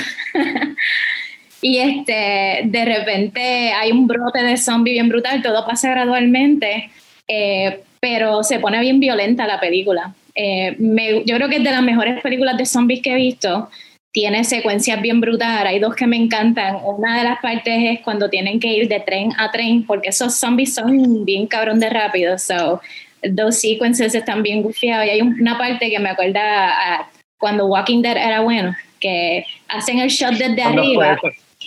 [1.63, 6.91] Y este, de repente hay un brote de zombie bien brutal, todo pasa gradualmente,
[7.29, 10.15] eh, pero se pone bien violenta la película.
[10.35, 13.69] Eh, me- yo creo que es de las mejores películas de zombies que he visto.
[14.13, 16.79] Tiene secuencias bien brutales, hay dos que me encantan.
[16.85, 20.35] Una de las partes es cuando tienen que ir de tren a tren, porque esos
[20.35, 22.37] zombies son bien cabrón de rápido.
[22.37, 22.81] So,
[23.23, 25.07] dos sequences están bien gufiados.
[25.07, 29.99] Y hay una parte que me acuerda a cuando Walking Dead era bueno, que hacen
[29.99, 31.19] el shot desde arriba.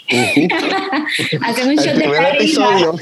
[1.42, 2.94] Hacen un shot El de primer arriba.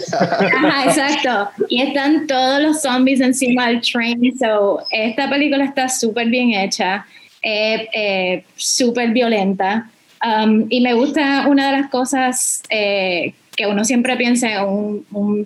[0.53, 1.65] Ajá, exacto.
[1.69, 4.37] Y están todos los zombies encima del train.
[4.37, 7.05] So, esta película está súper bien hecha,
[7.41, 9.89] eh, eh, súper violenta.
[10.23, 15.05] Um, y me gusta una de las cosas eh, que uno siempre piensa en un,
[15.11, 15.45] un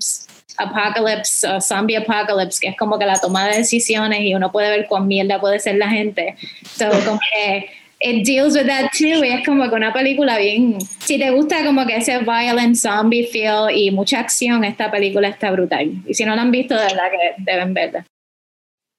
[0.57, 4.69] apocalypse o zombie apocalypse, que es como que la toma de decisiones y uno puede
[4.69, 6.35] ver cuán mierda puede ser la gente.
[6.77, 7.69] So, como que
[8.01, 11.63] it deals with that too y es como que una película bien si te gusta
[11.63, 16.25] como que ese violent zombie feel y mucha acción esta película está brutal y si
[16.25, 18.05] no la han visto de verdad que deben verla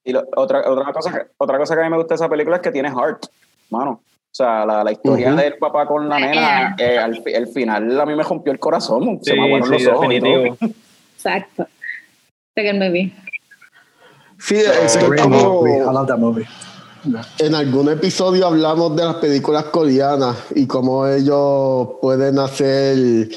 [0.07, 2.29] Y lo- otra, otra, cosa, que- otra cosa que a mí me gusta de esa
[2.29, 3.27] película es que tiene heart,
[3.71, 4.01] mano.
[4.01, 8.07] O sea, la, la historia del papá con la nena, eh, al, al final a
[8.07, 9.19] mí me rompió el corazón.
[9.23, 10.09] se Sí, me aguaron sí, los ojos.
[10.09, 10.57] definitivo.
[11.17, 11.67] exacto
[12.55, 13.15] Second movie
[14.39, 14.57] Sí,
[15.09, 15.77] Great como- movie.
[15.79, 16.47] I love that movie.
[17.39, 23.29] En algún episodio hablamos de las películas coreanas y cómo ellos pueden hacer,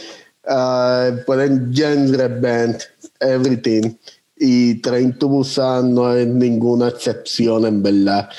[0.48, 2.82] ah, pueden genre band
[3.22, 3.94] everything.
[4.40, 8.30] Y Train to Busan no es ninguna excepción, en verdad.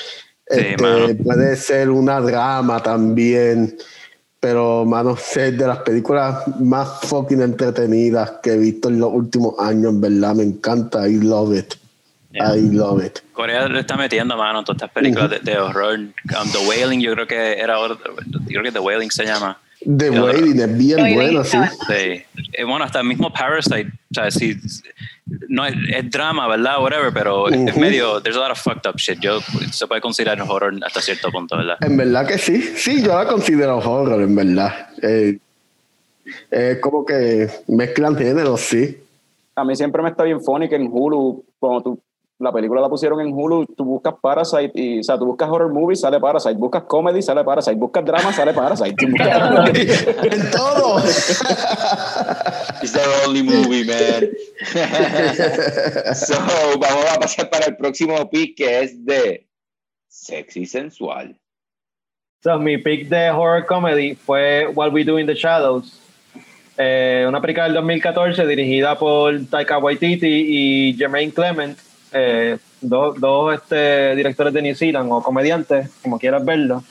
[0.49, 3.77] Sí, Este, puede ser una drama también.
[4.39, 9.53] Pero, mano, es de las películas más fucking entretenidas que he visto en los últimos
[9.59, 10.33] años, en verdad.
[10.35, 11.07] Me encanta.
[11.07, 11.75] I love it.
[12.31, 12.55] Yeah.
[12.55, 13.19] I love it.
[13.33, 15.99] Corea le está metiendo mano en todas estas películas de, de horror.
[15.99, 19.59] Um, The Wailing, yo creo que era ahora- yo creo que The Wailing se llama.
[19.83, 21.57] The Yo- Wailing es bien bueno, sí.
[21.87, 22.21] Sí.
[22.53, 24.55] Eh, bueno, hasta el mismo Parasite, o sea, sí,
[25.49, 26.81] no es, es drama, ¿verdad?
[26.81, 27.79] Whatever, pero es Ujú.
[27.79, 29.19] medio, there's a lot of fucked up shit.
[29.19, 29.39] Yo,
[29.71, 31.77] se puede considerar horror hasta cierto punto, ¿verdad?
[31.81, 32.61] En verdad que sí.
[32.61, 34.89] Sí, yo la considero horror, en verdad.
[35.01, 35.39] Eh,
[36.51, 38.97] es como que mezclan géneros, sí.
[39.55, 41.99] A mí siempre me está bien funny que en Hulu, cuando tú,
[42.41, 45.71] la película la pusieron en Hulu, tú buscas Parasite y, o sea, tú buscas horror
[45.71, 48.95] movie, sale Parasite, buscas comedy, sale Parasite, buscas drama, sale Parasite.
[50.31, 50.99] En todo.
[52.81, 54.29] It's the only movie, man.
[56.15, 56.35] so,
[56.79, 59.47] vamos a pasar para el próximo pick que es de
[60.07, 61.37] sexy sensual.
[62.43, 65.99] So, mi pick de horror comedy fue What We Do in the Shadows.
[66.77, 71.77] Eh, una película del 2014 dirigida por Taika Waititi y Jermaine Clement,
[72.13, 76.83] eh, dos dos, este, directores de New Zealand o comediantes, como quieras verlo.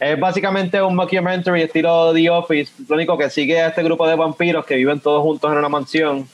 [0.00, 4.16] Es básicamente un mockumentary estilo The Office, lo único que sigue a este grupo de
[4.16, 6.26] vampiros que viven todos juntos en una mansión.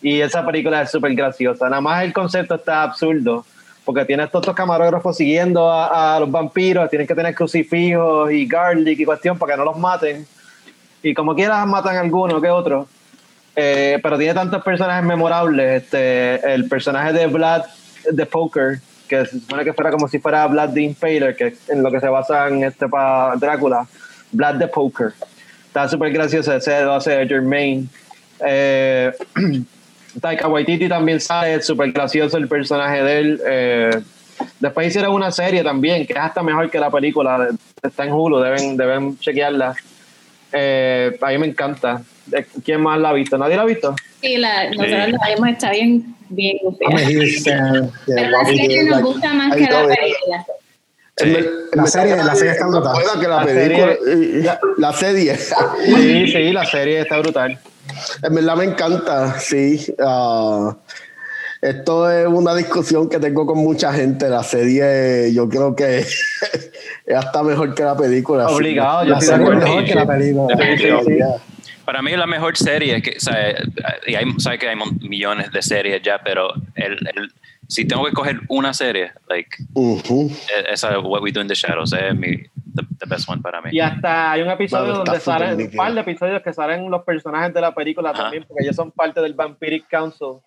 [0.00, 1.68] Y esa película es súper graciosa.
[1.68, 3.44] Nada más el concepto está absurdo,
[3.84, 8.46] porque tienes todos estos camarógrafos siguiendo a, a los vampiros, tienen que tener crucifijos y
[8.46, 10.26] garlic y cuestión para que no los maten.
[11.02, 12.86] Y como quieras matan alguno que otro.
[13.54, 15.82] Eh, pero tiene tantos personajes memorables.
[15.82, 17.64] Este, el personaje de Vlad
[18.10, 21.68] de Poker, que se supone que fuera como si fuera Vlad the Impaler, que es
[21.68, 23.86] en lo que se basa en este para Drácula.
[24.32, 25.12] Vlad the Poker.
[25.66, 27.88] Está súper gracioso ese lo hace Jermaine.
[28.44, 29.12] Eh,
[30.20, 33.40] Taika Waititi también sale, súper gracioso el personaje de él.
[33.46, 34.02] Eh,
[34.60, 37.48] después hicieron una serie también, que es hasta mejor que la película.
[37.82, 39.74] Está en Hulu, deben, deben chequearla.
[40.52, 42.02] Eh, a mí me encanta.
[42.32, 43.36] Eh, ¿Quién más la ha visto?
[43.38, 43.94] ¿Nadie la ha visto?
[44.20, 46.58] Sí, la, nosotros la vimos, está bien, bien.
[46.78, 50.46] Yeah, Pero la serie nos like- gusta más que la película.
[51.72, 52.96] La serie- que la serie está brutal.
[53.20, 53.96] que la, La película.
[54.04, 55.36] serie- y- La, serie.
[55.36, 57.58] Sí, sí, la serie está brutal.
[58.22, 59.92] En verdad me encanta, sí.
[60.02, 60.74] Ah,
[61.60, 64.28] esto es una discusión que tengo con mucha gente.
[64.28, 65.98] La serie, yo creo que
[67.06, 68.48] es hasta mejor que la película.
[68.48, 68.54] sí.
[68.54, 69.66] Obligado, yo La estoy de serie es acuerdo.
[69.76, 71.36] mejor que la película.
[71.84, 73.54] Para mí la mejor serie, es que, o sea,
[74.06, 77.32] y hay, sabe que hay millones de series ya, pero el, el-
[77.68, 80.30] si tengo que coger una serie, like, Ujú.
[80.30, 82.36] e- esa What We Do in the Shadows es mi,
[82.74, 83.70] the, the best one para mí.
[83.72, 87.54] Y hasta hay un episodio donde salen un par de episodios que salen los personajes
[87.54, 88.24] de la película Ajá.
[88.24, 90.38] también, porque ellos son parte del Vampiric Council.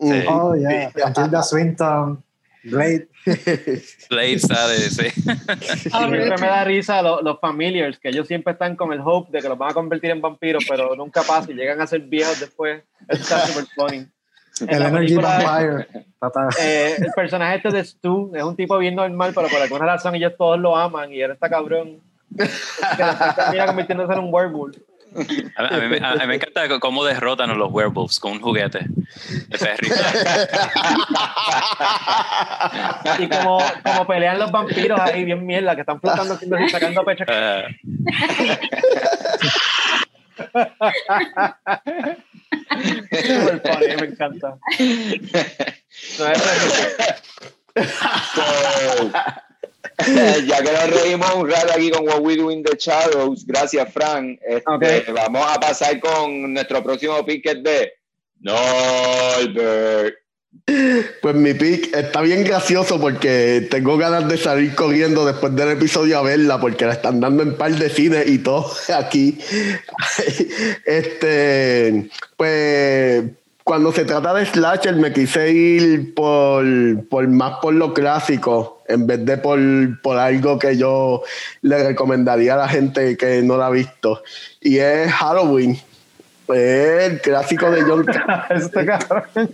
[0.00, 0.22] Sí.
[0.28, 0.92] Oh, yeah.
[1.12, 2.22] Tilda Swinton,
[2.70, 3.08] Blade.
[4.10, 5.08] Blade sale, sí.
[5.90, 9.40] Siempre me da risa lo- los familiars, que ellos siempre están con el hope de
[9.42, 12.40] que los van a convertir en vampiros, pero nunca pasa y llegan a ser viejos
[12.40, 12.82] después.
[13.08, 14.06] Eso está super funny.
[14.60, 15.86] En El la Energy Vampire.
[16.60, 20.16] Eh, el personaje este de Stu es un tipo bien normal, pero por alguna razón
[20.16, 22.00] ellos todos lo aman y él está cabrón.
[22.36, 22.44] Que
[23.36, 24.76] termina convirtiéndose en un werewolf.
[25.56, 28.32] A, a mí, me- a- a mí me encanta cómo derrotan a los werewolves con
[28.32, 28.80] un juguete
[29.48, 29.88] de ferry.
[33.18, 37.24] Y como, como pelean los vampiros ahí, bien mierda, que están flotando y sacando pecho.
[40.54, 41.80] Ah,
[43.10, 44.56] Super funny, me encanta.
[46.18, 46.42] No, es-
[48.34, 48.42] So,
[50.46, 53.92] ya que nos reímos un rato aquí con What We Do in the Shadows, gracias,
[53.92, 54.38] Frank.
[54.46, 54.84] Este, Ok.
[55.14, 57.92] Vamos a pasar con nuestro próximo pick que es de
[58.40, 60.16] Norbert.
[61.22, 66.18] Pues mi pick está bien gracioso porque tengo ganas de salir corriendo después del episodio
[66.18, 69.38] a verla porque la están dando en par de cines y todo aquí.
[70.84, 73.24] Este, pues
[73.68, 76.64] cuando se trata de slasher me quise ir por,
[77.10, 79.60] por más por lo clásico en vez de por,
[80.00, 81.22] por algo que yo
[81.60, 84.22] le recomendaría a la gente que no la ha visto.
[84.62, 85.78] Y es Halloween.
[86.48, 88.06] El clásico de John
[88.86, 89.50] cabrón.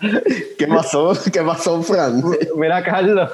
[0.58, 1.16] ¿Qué pasó?
[1.32, 2.24] ¿Qué pasó, Fran?
[2.56, 3.30] Mira, Carlos.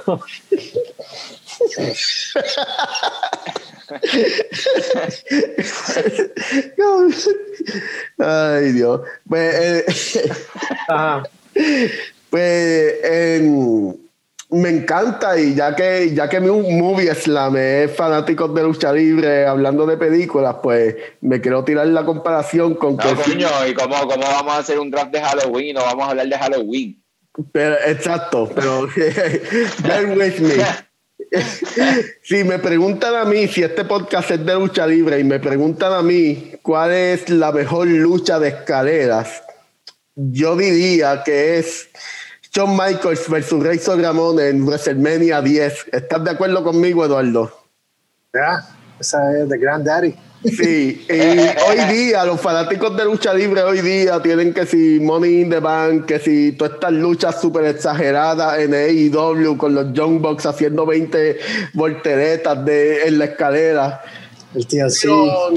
[8.18, 9.00] Ay, Dios.
[9.28, 9.84] Pues, eh,
[10.88, 11.22] Ajá.
[12.30, 13.94] pues em,
[14.50, 19.46] me encanta y ya que ya que mi movie slam es fanático de lucha libre
[19.46, 23.96] hablando de películas, pues me quiero tirar la comparación con que No, coño, ¿y cómo,
[24.08, 25.74] cómo vamos a hacer un draft de Halloween?
[25.74, 27.02] No vamos a hablar de Halloween.
[27.52, 28.88] Pero, exacto, pero
[29.82, 30.54] bear with me.
[32.22, 35.92] si me preguntan a mí si este podcast es de lucha libre y me preguntan
[35.92, 39.42] a mí cuál es la mejor lucha de escaleras,
[40.14, 41.88] yo diría que es
[42.52, 45.86] Shawn Michaels versus Razor Ramón en WrestleMania 10.
[45.92, 47.52] ¿Estás de acuerdo conmigo, Eduardo?
[48.34, 48.66] Ya,
[48.98, 50.29] esa es de Granddaddy.
[50.42, 51.12] Sí, y
[51.68, 55.60] hoy día los fanáticos de lucha libre hoy día tienen que si Money in the
[55.60, 60.86] Bank, que si todas estas luchas súper exageradas en AEW con los Young Bucks haciendo
[60.86, 61.38] 20
[61.74, 64.02] volteretas de, en la escalera.
[64.54, 65.06] El TLC.
[65.06, 65.54] John,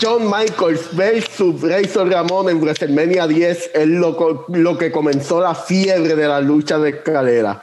[0.00, 6.14] John Michaels versus Razor Ramón en WrestleMania 10 es lo, lo que comenzó la fiebre
[6.14, 7.62] de la lucha de escalera.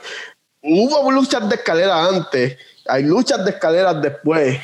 [0.62, 4.58] Hubo luchas de escalera antes, hay luchas de escaleras después,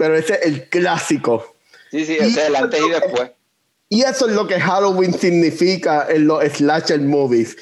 [0.00, 1.54] pero ese es el clásico.
[1.90, 3.30] Sí, sí, ese es el antes y después.
[3.90, 7.54] Y eso es lo que Halloween significa en los slasher movies.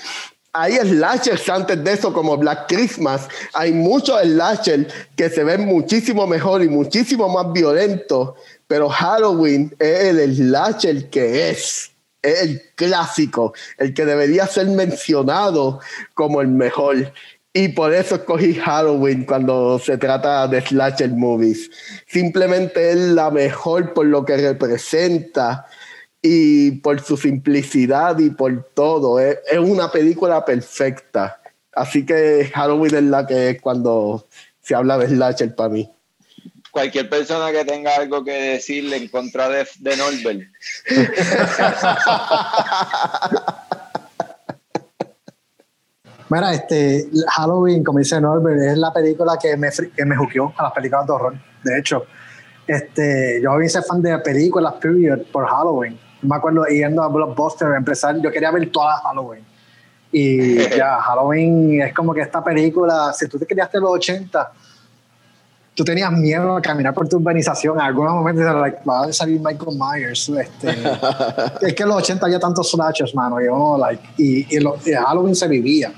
[0.53, 3.27] Hay slashers antes de eso, como Black Christmas.
[3.55, 4.87] Hay muchos slashers
[5.17, 8.35] que se ven muchísimo mejor y muchísimo más violentos,
[8.69, 11.91] pero Halloween es el slasher que es.
[12.23, 15.81] Es el clásico, el que debería ser mencionado
[16.15, 17.13] como el mejor.
[17.53, 21.71] Y por eso escogí Halloween cuando se trata de slasher movies.
[22.07, 25.67] Simplemente es la mejor por lo que representa
[26.21, 29.19] y por su simplicidad y por todo.
[29.19, 31.41] Es, es una película perfecta.
[31.73, 34.27] Así que Halloween es la que es cuando
[34.61, 35.91] se habla de slasher para mí.
[36.71, 40.43] Cualquier persona que tenga algo que decirle en contra de, de Norbert.
[46.31, 50.65] Mira, este, Halloween, como dice Norbert, es la película que me, que me juqueó a
[50.65, 51.35] las películas de horror.
[51.65, 52.05] De hecho,
[52.67, 55.99] este, yo hice fan de películas, period, por Halloween.
[56.23, 59.45] Me acuerdo yendo a Blockbuster, empezar, yo quería ver todas Halloween.
[60.13, 64.53] Y ya, Halloween es como que esta película, si tú te criaste en los 80,
[65.75, 67.77] tú tenías miedo a caminar por tu urbanización.
[67.77, 70.29] En algunos momentos era like, va a salir Michael Myers.
[70.29, 70.69] Este,
[71.69, 73.41] es que en los 80 había tantos slashers, mano.
[73.41, 75.91] Y, uno, like, y, y, lo- y Halloween se vivía.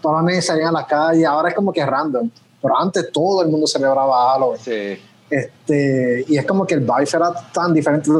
[0.00, 1.26] Todas las niñas salían a la calle.
[1.26, 2.30] Ahora es como que random.
[2.62, 4.60] Pero antes todo el mundo celebraba Halloween.
[4.60, 5.02] Sí.
[5.30, 8.10] Este, y es como que el vibe era tan diferente.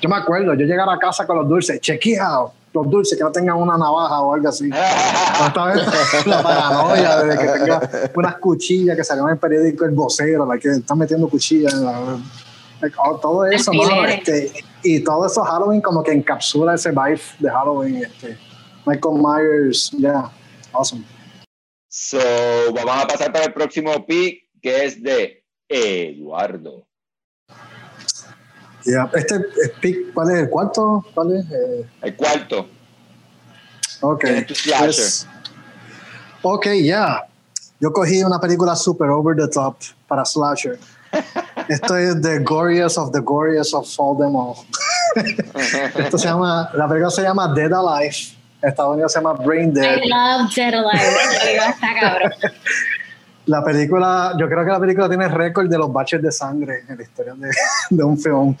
[0.00, 3.32] Yo me acuerdo, yo llegar a casa con los dulces, chequeado los dulces, que no
[3.32, 4.70] tengan una navaja o algo así.
[5.46, 9.90] Esta vez la paranoia de que tenga unas cuchillas que salieron en el periódico El
[9.92, 12.18] Vocero, la que están metiendo cuchillas en la-
[13.04, 14.52] oh, todo eso, mano, este,
[14.82, 18.04] y todo eso Halloween como que encapsula ese vibe de Halloween.
[18.04, 18.38] Este,
[18.86, 20.30] Michael Myers, yeah,
[20.72, 21.04] awesome.
[21.92, 22.18] So,
[22.72, 26.86] vamos a pasar para el próximo pick, que es de Eduardo.
[28.84, 29.10] Yeah.
[29.12, 31.04] Este es pick, ¿cuál es el cuarto?
[31.12, 31.50] ¿Cuál es?
[31.50, 32.68] Eh, El cuarto.
[34.02, 34.20] Ok.
[34.20, 35.26] ¿Quién es
[36.42, 37.26] ok, ya.
[37.80, 39.76] Yo cogí una película super over the top
[40.06, 40.78] para slasher.
[41.68, 44.54] Esto es The Glorious of the Glorious of All Them All.
[45.96, 48.39] Esto se llama, la película se llama Dead Alive.
[48.62, 49.98] En Estados Unidos se llama Brain Dead.
[49.98, 50.90] I love Dead Alive.
[50.92, 52.32] La película está cabrón.
[53.46, 56.98] La película, yo creo que la película tiene récord de los baches de sangre en
[56.98, 57.50] la historia de,
[57.90, 58.54] de un film.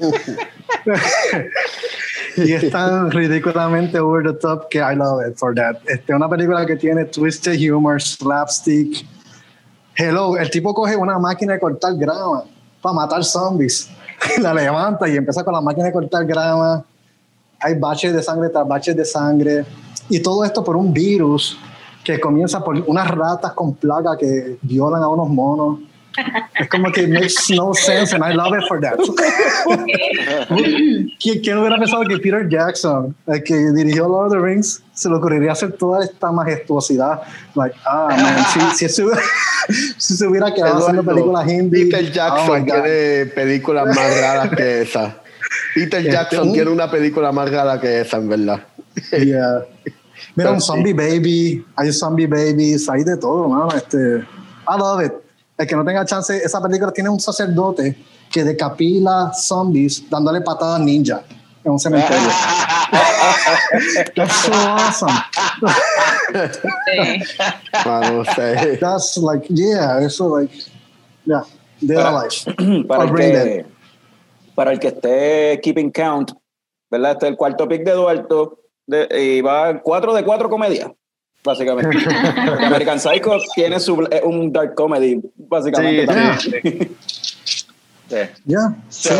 [2.36, 5.76] y es tan ridículamente over the top que I love it for that.
[5.86, 9.06] Este, una película que tiene twisted humor, slapstick.
[9.94, 12.44] Hello, el tipo coge una máquina de cortar grama
[12.80, 13.90] para matar zombies.
[14.40, 16.84] la levanta y empieza con la máquina de cortar grama.
[17.60, 19.66] Hay baches de sangre tras baches de sangre.
[20.10, 21.56] Y todo esto por un virus
[22.04, 25.78] que comienza por unas ratas con plaga que violan a unos monos.
[26.58, 28.98] Es como que makes no sense and I love it for that.
[31.20, 35.08] ¿Quién, quién hubiera pensado que Peter Jackson, el que dirigió Lord of the Rings, se
[35.08, 37.22] le ocurriría hacer toda esta majestuosidad?
[37.54, 39.22] Like, ah, man, si, si, se, hubiera-
[39.98, 41.84] si se hubiera quedado haciendo Eduardo, películas hindi.
[41.84, 42.72] Peter oh Jackson God.
[42.72, 45.16] tiene películas más raras que esa.
[45.74, 48.60] Peter Este, Jackson tiene una película más rara que esa, en verdad.
[49.12, 49.62] Yeah.
[50.34, 50.66] Mira, un sí.
[50.66, 53.68] zombie baby, hay zombie babies, hay de todo, mano.
[53.74, 55.12] Este, I love it.
[55.58, 57.96] El que no tenga chance, esa película tiene un sacerdote
[58.30, 61.22] que decapila zombies dándole patadas ninja
[61.64, 62.28] en un cementerio.
[64.16, 65.12] That's so awesome.
[66.86, 67.22] Sí.
[67.74, 68.78] Ah, no sé.
[68.80, 70.52] That's like, yeah, eso like,
[71.26, 71.42] yeah,
[71.80, 72.86] dead Para- alive.
[72.88, 73.66] para, el que,
[74.54, 76.32] para el que esté keeping count,
[76.90, 77.12] ¿verdad?
[77.12, 78.59] Este es el cuarto pick de Eduardo
[78.90, 80.92] de- y va 4 de 4 comedia,
[81.44, 81.98] básicamente.
[82.46, 86.02] Porque American Psycho tiene su, es un dark comedy, básicamente.
[86.02, 86.96] Sí, también.
[88.10, 88.16] Sí.
[88.44, 88.74] Yeah.
[88.88, 89.14] So,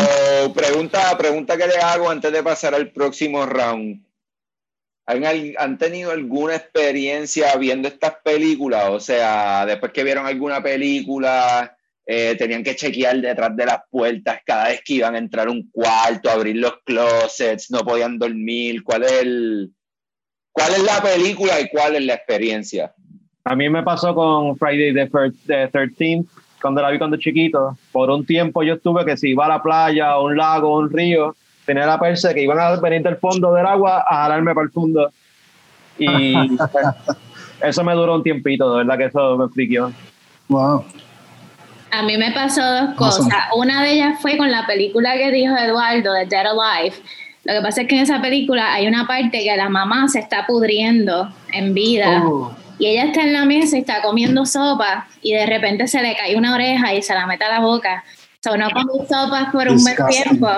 [0.53, 4.03] pregunta, pregunta que le hago antes de pasar al próximo round.
[5.05, 5.23] ¿Han,
[5.57, 8.89] han tenido alguna experiencia viendo estas películas?
[8.89, 11.73] O sea, después que vieron alguna película,
[12.05, 15.51] eh, tenían que chequear detrás de las puertas cada vez que iban a entrar a
[15.51, 18.83] un cuarto, abrir los closets, no podían dormir.
[18.83, 19.71] ¿Cuál es el,
[20.51, 22.93] cuál es la película y cuál es la experiencia?
[23.43, 26.27] A mí me pasó con Friday the thir- the 13th,
[26.61, 27.77] cuando la vi cuando chiquito.
[27.91, 30.79] Por un tiempo yo estuve que si iba a la playa, a un lago, a
[30.79, 34.53] un río, tenía la perse que iban a venir del fondo del agua a jalarme
[34.53, 35.11] para el fondo.
[35.97, 36.91] Y pues,
[37.61, 39.91] eso me duró un tiempito, de verdad que eso me friqueó.
[40.47, 40.83] Wow.
[41.91, 43.27] A mí me pasó dos cosas.
[43.55, 46.95] Una de ellas fue con la película que dijo Eduardo, de Dead Alive.
[47.43, 50.19] Lo que pasa es que en esa película hay una parte que la mamá se
[50.19, 52.23] está pudriendo en vida.
[52.25, 52.55] Oh.
[52.79, 56.15] Y ella está en la mesa y está comiendo sopa y de repente se le
[56.15, 58.03] cae una oreja y se la mete a la boca.
[58.43, 60.49] So, no comí sopas por un buen tiempo.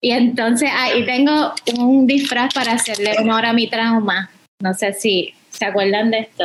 [0.00, 4.30] Y entonces ahí tengo un disfraz para hacerle honor a mi trauma.
[4.60, 6.44] No sé si se acuerdan de esto.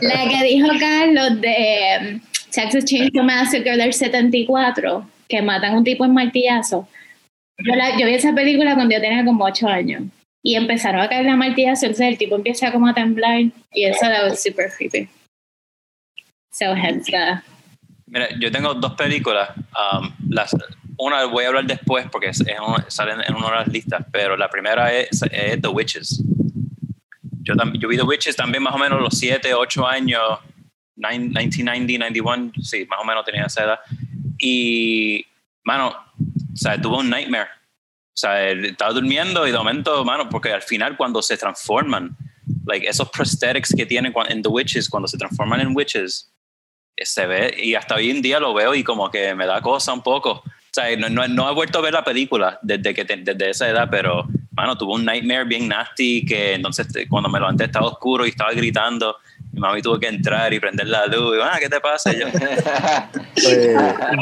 [0.00, 5.84] La que dijo Carlos de um, Texas Chainsaw Massacre del 74, que matan a un
[5.84, 6.88] tipo en martillazo.
[7.58, 10.02] Yo, la- yo vi esa película cuando yo tenía como 8 años.
[10.42, 13.40] Y empezaron a caer la martillazo, entonces el tipo empieza como a temblar.
[13.72, 15.08] Y eso that was super creepy.
[16.52, 17.40] So hence the-
[18.06, 19.50] Mira, yo tengo dos películas.
[19.56, 20.56] um, las,
[21.00, 24.36] una voy a hablar después porque es, un- salen en una de las listas, pero
[24.36, 26.22] la primera es, es The Witches.
[27.42, 30.22] Yo, yo vi The Witches también más o menos los 7, 8 años,
[30.96, 33.80] nine- 1990, 91, sí, más o menos tenía esa edad.
[34.38, 35.24] Y,
[35.64, 37.48] mano, o sea, tuve un nightmare.
[38.12, 42.16] O sea, estaba durmiendo y de momento, mano, porque al final cuando se transforman,
[42.66, 46.30] like esos prosthetics que tienen en The Witches, cuando se transforman en Witches,
[46.96, 49.62] eh, se ve, y hasta hoy en día lo veo y como que me da
[49.62, 50.42] cosa un poco.
[50.70, 53.50] O sea, no, no, no he vuelto a ver la película desde, que te- desde
[53.50, 57.86] esa edad, pero, mano, tuve un nightmare bien nasty que entonces cuando me levanté estaba
[57.88, 59.16] oscuro y estaba gritando.
[59.52, 61.36] Mi mami tuvo que entrar y prender la luz.
[61.36, 62.12] Y, ah, ¿qué te pasa?
[62.14, 62.26] Y yo,
[63.34, 63.74] Pues,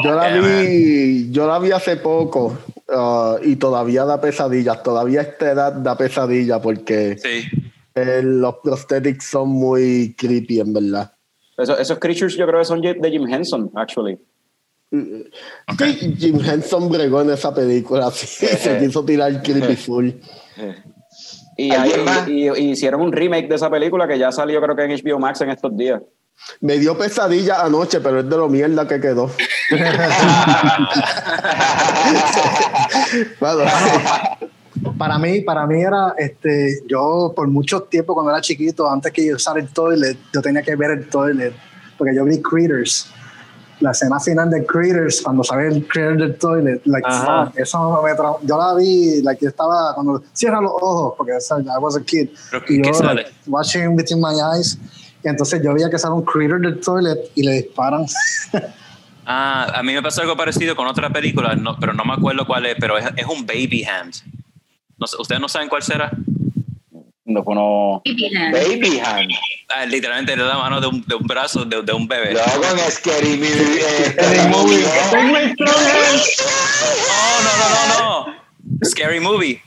[0.03, 2.57] yo la vi, yo la vi hace poco
[2.89, 7.47] ah, y todavía da pesadillas, todavía a esta edad da pesadilla porque sí.
[7.93, 11.13] eh, los prosthetics son muy creepy en verdad.
[11.57, 14.17] Eso- esos creatures yo creo que son de Jim Henson, actually.
[14.91, 20.09] Sí, Jim Henson bregó en esa película, sí, se quiso tirar creepy full.
[21.57, 21.91] Y, ahí-
[22.27, 25.19] y- y hicieron un remake de esa película que ya salió creo que en HBO
[25.19, 26.01] Max en estos días.
[26.61, 29.29] Me dio pesadilla anoche, pero es de lo mierda que quedó.
[33.39, 33.63] Bueno,
[34.97, 39.25] Para mí, para mí era, este, yo por mucho tiempo cuando era chiquito, antes que
[39.27, 41.53] yo usara el toilet, yo tenía que ver el toilet,
[41.97, 43.11] porque yo vi Critters,
[43.79, 47.51] la escena final de Critters, cuando sale el Critter del toilet, like, Ajá.
[47.55, 51.79] eso me tra- yo la vi, like, yo estaba, cuando cierra los ojos, porque I
[51.79, 53.23] was a kid, Pero, y ¿qué yo, sale?
[53.23, 54.77] like, watching between my eyes,
[55.23, 58.05] y entonces yo veía que sale un Critter del toilet y le disparan.
[59.31, 62.47] Ah, a mí me pasó algo parecido con otra película, no, pero no me acuerdo
[62.47, 64.15] cuál es, pero es, es un baby hand.
[64.97, 66.09] No ¿Ustedes no saben cuál será?
[67.29, 68.01] No, pues no-
[68.51, 69.31] Baby Hand.
[69.69, 72.33] Ah, literalmente era la mano de un, de un brazo de, de un bebé.
[72.33, 73.79] Yo con Scary Movie.
[73.79, 74.85] eh, Scary Movie.
[75.99, 78.85] Oh, no, no, no, no.
[78.85, 79.61] Scary movie.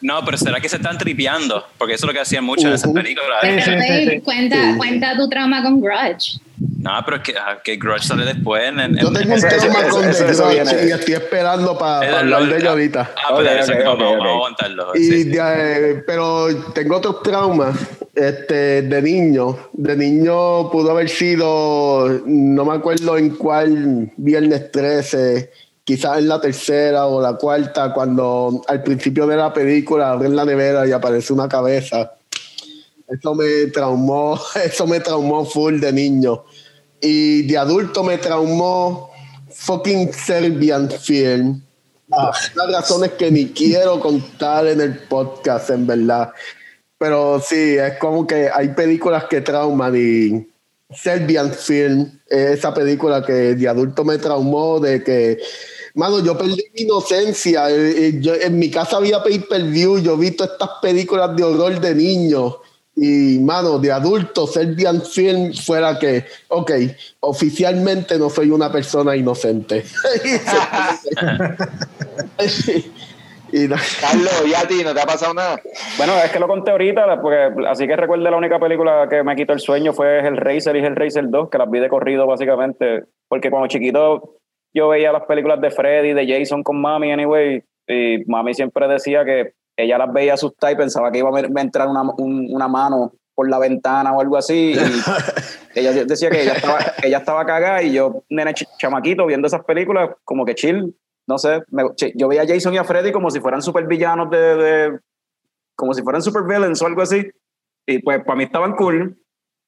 [0.00, 2.76] No, pero será que se están tripeando, porque eso es lo que hacían muchas de
[2.76, 3.38] esas películas.
[3.40, 4.20] Pero, Dave, sí.
[4.20, 6.38] Cuenta, cuenta tu trauma con Grudge.
[6.84, 8.62] No, pero es que, ah, que Grudge sale después.
[8.62, 12.14] En, en- yo tengo un tema con The eso Grudge y estoy esperando para Eh,
[12.14, 13.10] hablar de ello ahorita.
[13.16, 14.86] Ah, Ok, eso, ok, vamos, ok, vamos a aguantarlo.
[14.94, 15.24] Y sí.
[15.24, 17.74] de- eh, pero tengo otros traumas
[18.14, 19.56] este, de niño.
[19.72, 25.50] De niño pudo haber sido, no me acuerdo en cuál viernes 13,
[25.84, 30.44] quizás en la tercera o la cuarta, cuando al principio de la película abren la
[30.44, 32.12] nevera y aparece una cabeza.
[33.08, 36.44] Eso me traumó, eso me traumó full de niño.
[37.00, 39.10] Y de adulto me traumó
[39.50, 41.60] fucking Serbian film.
[42.08, 42.18] Por
[42.54, 46.30] unas razones que ni quiero contar en el podcast, en verdad.
[46.98, 50.46] Pero sí, es como que hay películas que trauman y
[50.94, 55.38] Serbian Film es esa película que de adulto me traumó de que,
[55.94, 57.68] mano, yo perdí mi inocencia.
[57.70, 61.80] Eh, eh, yo- en mi casa había pay-per-view, yo he visto estas películas de horror
[61.80, 62.56] de niños.
[62.96, 66.70] Y, mano, de adulto, Serbian Film fuera que, ok,
[67.20, 69.82] oficialmente no soy una persona inocente.
[73.52, 75.60] y Carlos, ¿y a ti no te ha pasado nada?
[75.96, 79.34] Bueno, es que lo conté ahorita, porque así que recuerde la única película que me
[79.34, 83.50] quitó el sueño fue Hellraiser y Hellraiser 2, que las vi de corrido básicamente, porque
[83.50, 84.38] cuando chiquito
[84.72, 89.24] yo veía las películas de Freddy, de Jason con mami, anyway, Y mami siempre decía
[89.24, 93.12] que ella las veía asustar y pensaba que iba a entrar una, un- una mano
[93.34, 94.74] por la ventana o algo así.
[94.74, 94.78] Y
[95.78, 99.64] ella decía que ella estaba, ella estaba cagada y yo, nene ch- chamaquito, viendo esas
[99.64, 100.94] películas, como que chill,
[101.26, 101.62] no sé.
[101.70, 101.84] me-
[102.14, 104.98] yo veía a Jason y a Freddy como si fueran super villanos de, de-
[105.76, 107.28] como si fueran super villains o algo así.
[107.86, 109.18] Y pues para mí estaban cool.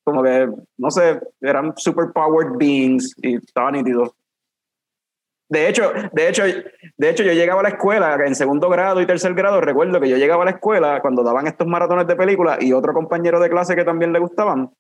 [0.05, 4.11] Como que, no sé, eran super powered beings y estaban nítidos.
[5.49, 6.43] De hecho, de hecho,
[6.97, 9.61] de hecho, yo llegaba a la escuela en segundo grado y tercer grado.
[9.61, 12.93] Recuerdo que yo llegaba a la escuela cuando daban estos maratones de películas y otro
[12.93, 14.73] compañero de clase que también le gustaban.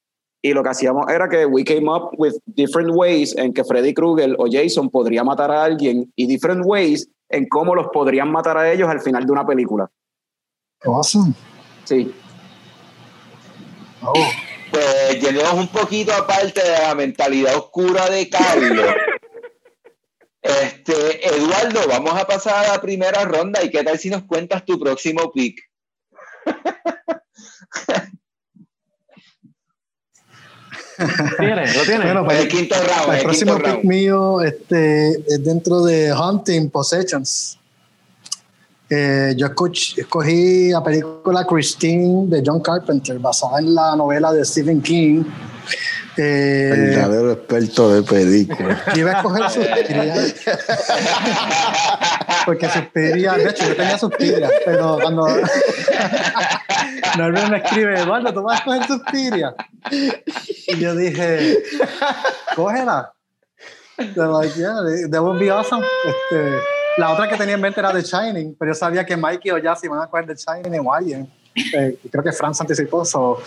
[0.43, 3.95] Y lo que hacíamos era que we came up with different ways en que Freddy
[3.95, 8.57] Krueger o Jason podría matar a alguien y different ways en cómo los podrían matar
[8.59, 9.89] a ellos al final de una película.
[10.85, 11.33] Awesome.
[11.85, 12.13] Sí.
[14.03, 14.15] Oh.
[14.71, 18.87] Pues yéndonos un poquito aparte de la mentalidad oscura de Carlos.
[20.63, 24.65] Este, Eduardo, vamos a pasar a la primera ronda y qué tal si nos cuentas
[24.65, 25.59] tu próximo pick.
[31.39, 31.75] ¿Tiene?
[31.75, 32.05] ¿Lo tiene?
[32.05, 33.85] Bueno, Pues pues, el quinto round, el el próximo pick round.
[33.85, 37.59] mío este, es dentro de Hunting Possessions.
[38.89, 44.45] Eh, yo escuch- escogí la película Christine de John Carpenter, basada en la novela de
[44.45, 45.25] Stephen King.
[46.19, 48.81] Eh, Verdadero experto de películas.
[48.97, 50.15] iba a escoger Suspiria.
[52.47, 55.27] Porque Suspiria, de hecho, yo tenía Suspiria, pero cuando
[57.19, 59.55] Norbert me escribe, Eduardo, tú vas a escoger Suspiria.
[59.91, 61.59] Y yo dije,
[62.55, 63.13] cógela.
[63.97, 64.75] They're like, yeah,
[65.11, 65.83] that would be awesome.
[66.05, 66.59] Este,
[66.99, 69.59] la otra que tenía en mente era The Shining, pero yo sabía que Mikey o
[69.59, 71.31] Jazzy van a coger The Shining o alguien.
[71.57, 73.39] Eh, creo que Franz anticipó, so,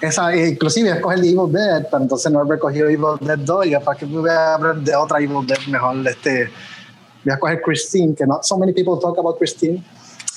[0.00, 3.76] esa, e inclusive escoger The Evil Dead, pero entonces Norbert cogió Evil Dead 2 y
[3.76, 6.50] para que me voy a hablar de otra Evil Dead mejor, este,
[7.24, 9.84] voy a coger Christine, que no so many people talk about Christine.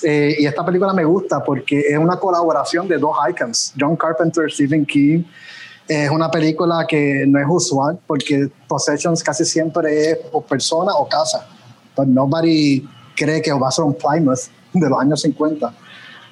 [0.02, 4.50] Eh, y esta película me gusta porque es una colaboración de dos icons, John Carpenter,
[4.50, 5.24] Stephen King.
[5.86, 11.08] Es una película que no es usual porque Possessions casi siempre es o persona o
[11.08, 11.46] casa.
[11.96, 12.86] But nobody
[13.16, 15.74] cree que va a ser un Plymouth de los años 50.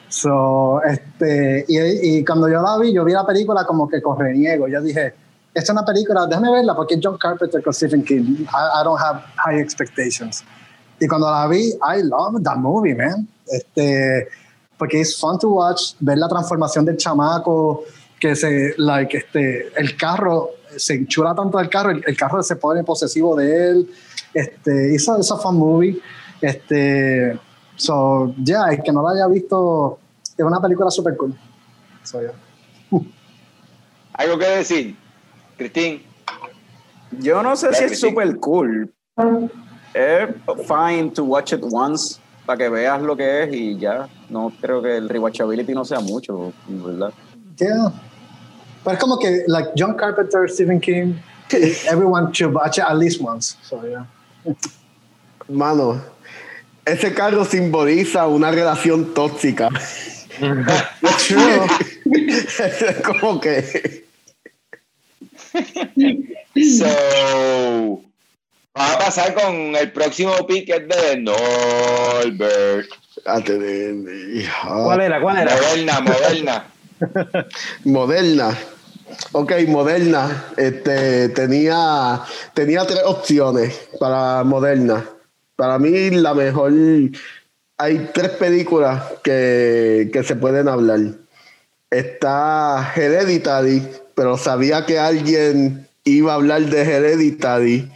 [0.08, 4.66] So, este, y, y cuando yo la vi, yo vi la película como que correniego.
[4.68, 5.14] Yo dije,
[5.54, 8.22] esta es una película, déjame verla porque es John Carpenter con Stephen King.
[8.40, 10.44] I, I don't have high expectations.
[11.00, 13.28] Y cuando la vi, I love that movie, man.
[13.46, 14.28] Este,
[14.76, 17.84] porque es fun to watch, ver la transformación del chamaco,
[18.18, 22.56] que se, like, este, el carro, se enchula tanto el carro, el, el carro se
[22.56, 23.90] pone posesivo de él.
[24.34, 26.00] Este, hizo esa fun movie.
[26.40, 27.38] Este,
[27.78, 29.98] so, yeah, el que no la haya visto,
[30.36, 31.34] es una película super cool.
[32.02, 32.32] So, yeah.
[34.14, 34.96] ¿Algo que decir?
[35.56, 36.02] Cristín.
[37.20, 38.92] Yo no sé Ya, si es super cool.
[39.94, 40.28] Es
[40.66, 44.08] fine to watch it once para que veas lo que es y ya.
[44.28, 47.12] No creo que el rewatchability no sea mucho, ¿verdad?
[47.56, 47.92] Yeah.
[48.84, 51.14] Pero es como que, like, John Carpenter, Stephen King,
[51.88, 53.56] everyone should watch it at least once.
[53.62, 54.04] So, yeah.
[55.48, 56.00] Mano,
[56.88, 59.68] ese carro simboliza una relación tóxica.
[62.58, 64.04] es como que.
[66.78, 68.02] So,
[68.74, 72.88] vamos a pasar con el próximo pick que es de Norbert.
[73.24, 75.20] ¿Cuál era?
[75.20, 75.56] ¿Cuál era?
[75.56, 76.66] Moderna, moderna.
[77.84, 78.58] Moderna.
[79.32, 80.44] Ok, Moderna.
[80.56, 82.22] Este, tenía,
[82.54, 85.04] tenía tres opciones para Moderna.
[85.58, 86.72] Para mí, la mejor.
[87.78, 91.00] Hay tres películas que, que se pueden hablar.
[91.90, 93.82] Está Hereditary,
[94.14, 97.90] pero sabía que alguien iba a hablar de Hereditary.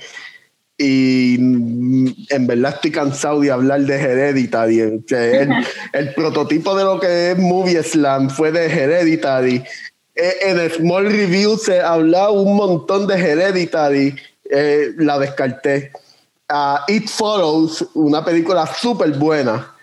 [0.77, 4.81] Y mm, en verdad estoy cansado de hablar de Hereditary.
[4.81, 5.05] El,
[5.93, 9.63] el prototipo de lo que es Movie Slam fue de Hereditary.
[10.17, 14.17] Eh, En Small Review se hablaba un montón de Hereditary.
[14.51, 15.93] eh, la descarté.
[16.89, 19.75] It Follows, una película súper buena.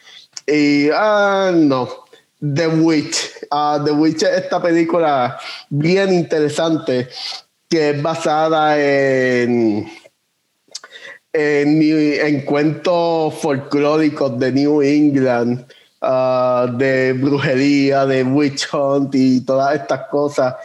[0.46, 2.06] Y ah, no.
[2.40, 3.32] The Witch.
[3.52, 5.40] Ah, The Witch es esta película
[5.70, 7.10] bien interesante
[7.70, 9.88] que es basada en,
[11.34, 15.66] en, en cuentos folclóricos de New England,
[16.02, 20.56] ah, de brujería, de witch hunt y todas estas cosas.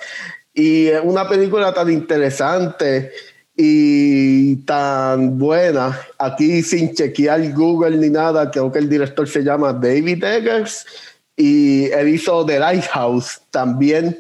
[0.55, 3.13] Y es una película tan interesante
[3.57, 5.99] y tan buena.
[6.19, 10.85] Aquí sin chequear Google ni nada, creo que el director se llama David Eggers
[11.37, 14.19] y él hizo The Lighthouse también.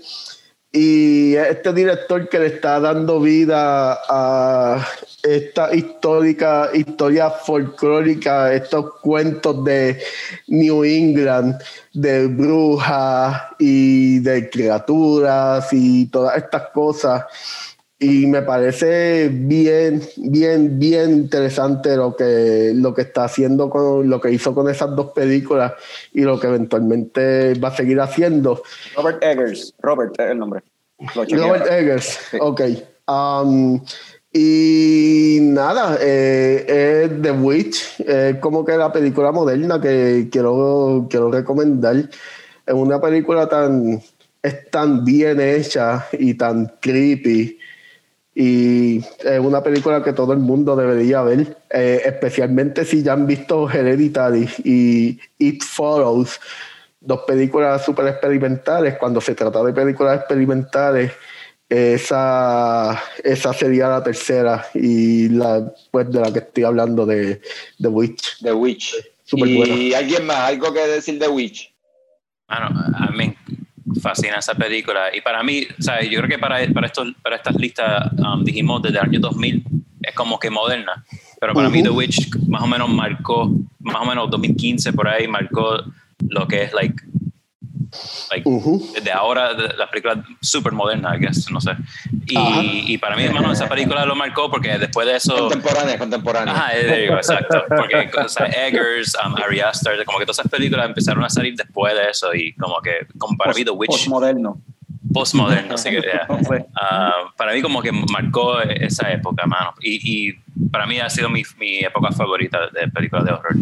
[0.77, 4.85] Y este director que le está dando vida a
[5.23, 10.02] esta histórica, historia folclórica, estos cuentos de
[10.48, 11.62] New England,
[11.93, 17.23] de brujas y de criaturas y todas estas cosas.
[18.05, 24.20] Y me parece bien, bien, bien interesante lo que, lo que está haciendo con lo
[24.20, 25.72] que hizo con esas dos películas
[26.12, 28.62] y lo que eventualmente va a seguir haciendo.
[28.94, 30.62] Robert Eggers, Robert es el nombre.
[31.14, 32.36] Robert Eggers, Sí.
[32.40, 32.60] ok.
[33.09, 33.81] Um,
[34.31, 41.31] y nada, eh, es The Witch, es como que la película moderna que quiero, quiero
[41.31, 41.97] recomendar.
[42.66, 44.02] Es una película tan,
[44.43, 47.59] es tan bien hecha y tan creepy.
[48.35, 53.27] Y es una película que todo el mundo debería ver, eh, especialmente si ya han
[53.27, 56.40] visto Hereditary y It Follows,
[57.01, 58.97] dos películas súper experimentales.
[58.98, 61.12] Cuando se trata de películas experimentales,
[61.69, 67.40] esa, esa sería la tercera y la pues de la que estoy hablando de
[67.81, 68.39] The Witch.
[68.43, 68.94] The Witch.
[69.24, 69.98] Súper y buena.
[69.98, 71.73] alguien más, algo que decir de Witch.
[72.48, 73.24] Mano, a mí me
[74.00, 75.14] fascina esa película.
[75.14, 76.10] Y para mí, ¿sabes?
[76.10, 79.64] yo creo que para, para, estos, para estas listas, um, dijimos desde el año 2000,
[80.02, 81.04] es como que moderna.
[81.40, 83.50] Pero para mí The Witch más o menos marcó,
[83.80, 85.82] más o menos 2015 por ahí, marcó
[86.28, 87.02] lo que es, like,
[88.30, 88.48] like
[89.02, 91.72] de ahora, de, la película súper moderna, I guess, no sé.
[92.26, 95.36] Y, y para mí, hermano, esa película lo marcó porque después de eso...
[95.36, 96.54] Contemporánea, contemporánea.
[96.54, 97.64] Ajá, there you go, exacto.
[97.68, 101.54] Porque o sea, Eggers, um, Ari Aster, como que todas esas películas empezaron a salir
[101.56, 104.60] después de eso y como que, como para mí The Witch, Postmoderno.
[105.12, 106.26] postmoderno, así que yeah.
[106.76, 109.74] Ah, para mí como que marcó esa época, mano.
[109.80, 110.32] Y, y
[110.70, 113.56] para mí ha sido mi, mi época favorita de películas de horror.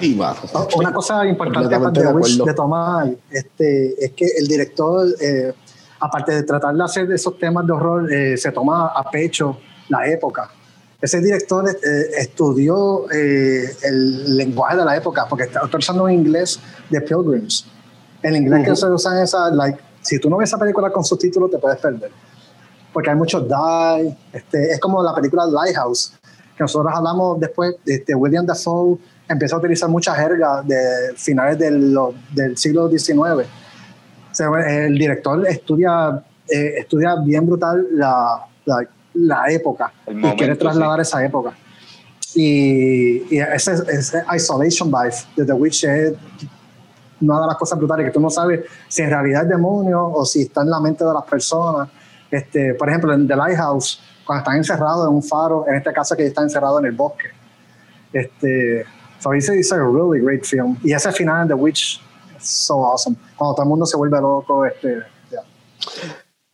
[0.00, 0.36] Y va.
[0.52, 1.68] Oh, Una cosa importante
[2.00, 5.52] de, Wish de tomar este, es que el director, eh,
[6.00, 9.58] aparte de tratar de hacer esos temas de horror, eh, se toma a pecho
[9.88, 10.50] la época.
[11.00, 11.74] Ese director eh,
[12.18, 16.58] estudió eh, el lenguaje de la época, porque está usando un inglés
[16.88, 17.66] de Pilgrims.
[18.22, 21.04] El inglés que se usa en esa, like, si tú no ves esa película con
[21.04, 22.10] subtítulos, te puedes perder.
[22.92, 24.16] Porque hay muchos die.
[24.32, 26.14] Este, es como la película Lighthouse,
[26.56, 31.96] que nosotros hablamos después, este, William Dafoe empieza a utilizar mucha jerga de finales del,
[32.32, 33.18] del siglo XIX.
[33.18, 34.48] O sea,
[34.86, 40.56] el director estudia, eh, estudia bien brutal la, la, la época El y momento, quiere
[40.56, 41.08] trasladar sí.
[41.08, 41.52] esa época.
[42.34, 46.12] Y, y ese, ese isolation vibe de The Witch es
[47.20, 50.24] una de las cosas brutales que tú no sabes si en realidad es demonio o
[50.26, 51.88] si está en la mente de las personas.
[52.30, 56.14] Este, por ejemplo, en The Lighthouse, cuando están encerrados en un faro, en este caso
[56.14, 57.28] que está encerrado en el bosque.
[58.12, 58.84] Este,
[59.18, 60.78] so it's, it's a really great film.
[60.82, 62.00] Y ese final en The Witch
[62.36, 63.16] es so awesome.
[63.36, 65.42] Cuando todo el mundo se vuelve loco, este, yeah.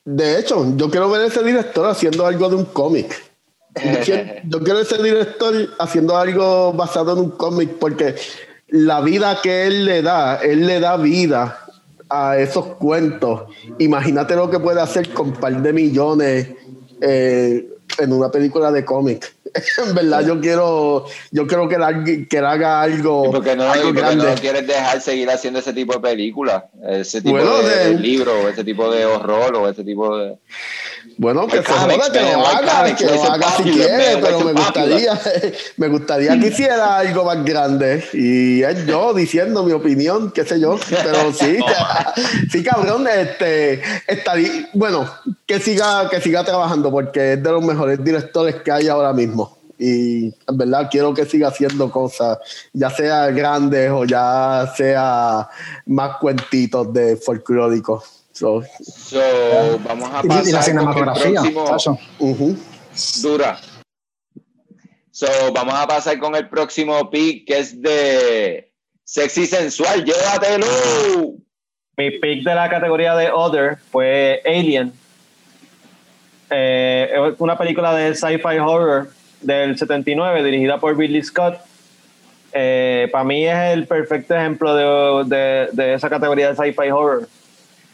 [0.04, 3.22] De hecho, yo quiero ver a ese director haciendo algo de un cómic.
[3.76, 8.16] Yo quiero, yo quiero ese director haciendo algo basado en un cómic porque
[8.68, 11.58] la vida que él le da, él le da vida
[12.08, 13.44] a esos cuentos.
[13.78, 16.48] Imagínate lo que puede hacer con un par de millones
[17.00, 19.34] eh, en una película de cómic.
[19.86, 23.92] en verdad, yo quiero, yo quiero que, él, que haga algo, porque no, algo y
[23.92, 24.24] porque grande.
[24.24, 27.98] no quieres dejar seguir haciendo ese tipo de películas, ese tipo Bueno, de, de- de
[28.00, 30.36] libro, o ese tipo de horror, o ese tipo de.
[31.18, 35.20] Bueno, que se joda, que lo haga, que lo haga si quiere, pero me gustaría,
[35.76, 38.02] me gustaría que hiciera algo más grande.
[38.14, 41.58] Y es yo diciendo mi opinión, qué sé yo, pero sí,
[42.50, 45.10] sí, cabrón, este, estaría, bueno,
[45.52, 49.58] que siga, que siga trabajando, porque es de los mejores directores que hay ahora mismo.
[49.78, 52.38] Y en verdad quiero que siga haciendo cosas,
[52.72, 55.46] ya sea grandes o ya sea
[55.84, 58.04] más cuentitos de folclóricos.
[58.32, 59.20] So, So,
[59.84, 62.56] vamos a Y, pasar y la con el cinematografía, próximo- ujú.
[63.22, 63.58] dura.
[65.10, 68.72] So, vamos a pasar con el próximo pick que es de
[69.04, 70.02] sexy sensual.
[70.02, 70.66] Llévatelo.
[71.98, 74.94] Mi pick de la categoría de Other fue Alien.
[76.54, 79.08] Eh, una película de sci-fi horror
[79.40, 81.56] del 79 dirigida por Ridley Scott.
[82.52, 84.74] Eh, para mí es el perfecto ejemplo
[85.24, 87.26] de, de- de esa categoría de sci-fi horror.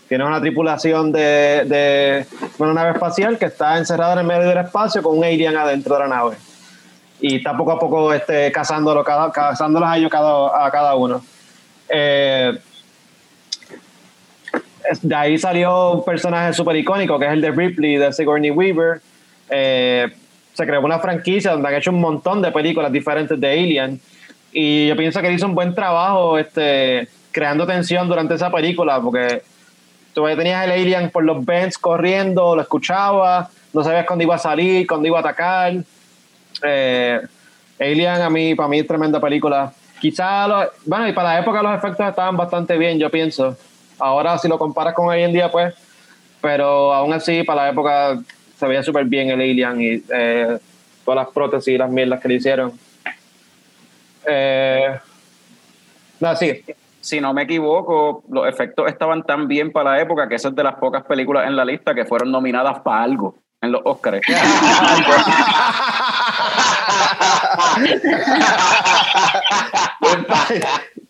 [0.09, 2.26] Tienes una tripulación de, de
[2.59, 5.94] una nave espacial que está encerrada en el medio del espacio con un alien adentro
[5.94, 6.36] de la nave.
[7.20, 11.22] Y está poco a poco este, cazándolo cada, cazándolos a ellos cada, a cada uno.
[11.89, 12.59] Eh,
[15.02, 19.01] de ahí salió un personaje súper icónico que es el de Ripley de Sigourney Weaver.
[19.51, 20.09] Eh,
[20.52, 24.01] se creó una franquicia donde han hecho un montón de películas diferentes de Alien.
[24.52, 29.43] Y yo pienso que hizo un buen trabajo este, creando tensión durante esa película porque
[30.15, 34.39] tú tenías el Alien por los vents corriendo, lo escuchabas, no sabías cuándo iba a
[34.39, 35.74] salir, cuándo iba a atacar.
[36.62, 37.20] Eh,
[37.78, 39.73] Alien a mí, para mí es tremenda película.
[40.01, 43.56] Quizá, bueno, y para la época los efectos estaban bastante bien, yo pienso.
[43.99, 45.75] Ahora si lo comparas con hoy en día, pues,
[46.41, 48.19] pero aún así para la época
[48.57, 50.59] se veía súper bien el Alien y eh,
[51.05, 52.73] todas las prótesis y las mierdas que le hicieron.
[54.27, 54.99] Eh,
[56.20, 56.65] no, sí.
[57.01, 60.57] Si no me equivoco, los efectos estaban tan bien para la época que esa es
[60.57, 64.20] de las pocas películas en la lista que fueron nominadas para algo en los Oscars.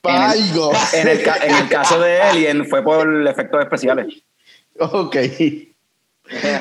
[0.00, 0.48] para en, el,
[0.92, 4.06] en, el, en el caso de Alien fue por efectos especiales.
[4.78, 5.16] Ok.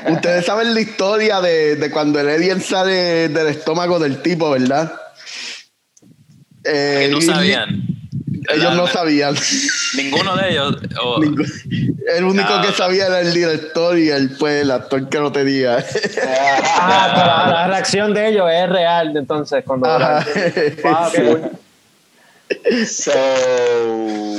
[0.10, 4.94] Ustedes saben la historia de, de cuando el alien sale del estómago del tipo, ¿verdad?
[6.64, 7.84] Eh, Que no y- sabían.
[8.50, 9.36] Ellos no sabían.
[9.96, 10.78] Ninguno de ellos.
[12.16, 12.64] el único Ah.
[12.66, 15.78] que sabía era el director y el, pues, el actor que no tenía.
[16.80, 19.88] Ah, pero la, la reacción de ellos es real, entonces, cuando...
[19.90, 20.26] Ah.
[22.86, 23.12] So,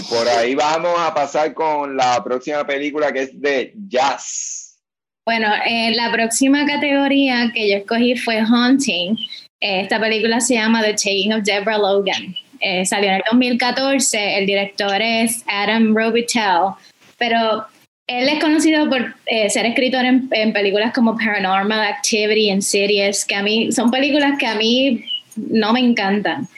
[0.09, 4.78] por ahí vamos a pasar con la próxima película que es de jazz.
[5.26, 9.14] Bueno, eh, la próxima categoría que yo escogí fue Haunting.
[9.60, 12.35] Eh, esta película se llama The Taking of Deborah Logan.
[12.60, 14.39] Eh, salió en el 2014.
[14.39, 16.74] El director es Adam Robitel,
[17.18, 17.66] pero
[18.06, 23.24] él es conocido por eh, ser escritor en, en películas como Paranormal Activity and Series,
[23.24, 25.05] que a mí son películas que a mí
[25.36, 26.48] no me encantan.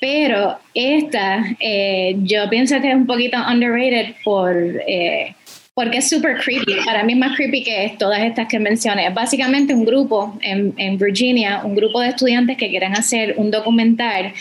[0.00, 4.52] Pero esta, eh, yo pienso que es un poquito underrated por,
[4.86, 5.34] eh,
[5.74, 6.74] porque es super creepy.
[6.84, 9.06] Para mí es más creepy que todas estas que mencioné.
[9.06, 13.52] Es básicamente un grupo en, en Virginia, un grupo de estudiantes que quieren hacer un
[13.52, 14.32] documental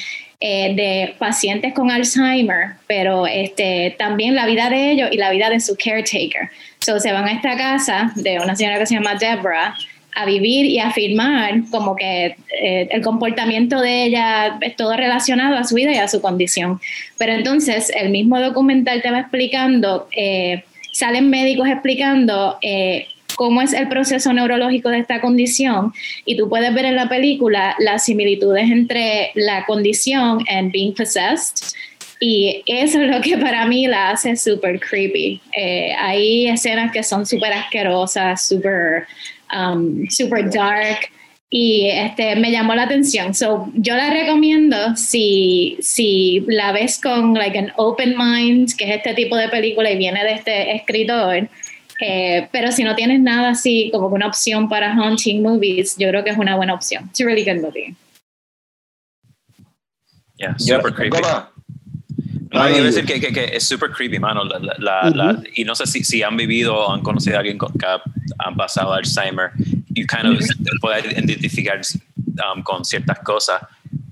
[0.44, 5.52] eh, de pacientes con Alzheimer, pero este, también la vida de ellos y la vida
[5.52, 6.50] de su caretaker.
[6.80, 9.76] So, se van a esta casa de una señora que se llama Deborah
[10.16, 15.58] a vivir y a afirmar como que eh, el comportamiento de ella es todo relacionado
[15.58, 16.82] a su vida y a su condición.
[17.20, 22.58] Pero entonces el mismo documental te va explicando, eh, salen médicos explicando
[23.42, 25.94] cómo es el proceso neurológico de esta condición
[26.26, 31.76] y tú puedes ver en la película las similitudes entre la condición and being possessed
[32.20, 35.42] y eso es lo que para mí la hace súper creepy.
[35.58, 39.08] Eh, hay escenas que son súper asquerosas, súper
[39.52, 41.00] um, super dark
[41.50, 43.34] y este me llamó la atención.
[43.34, 48.98] So, yo la recomiendo si, si la ves con like an open mind, que es
[48.98, 51.50] este tipo de película y viene de este escritor.
[52.04, 56.10] Eh, pero si no tienes nada así como que una opción para haunting movies, yo
[56.10, 57.06] creo que es una buena opción.
[57.10, 57.96] It's a really good movie.
[60.38, 61.18] Yeah, super creepy.
[61.22, 61.52] Goma,
[62.52, 62.74] No, Ay.
[62.74, 64.44] iba a decir que, que, que es super creepy, mano.
[64.44, 67.40] La, la- la- la- y no sé si, si han vivido o han conocido a
[67.40, 68.02] alguien con, que ha-
[68.40, 69.52] han pasado Alzheimer.
[69.94, 70.44] You kind of
[70.82, 71.80] puedes identificar
[72.56, 73.62] um, con ciertas cosas.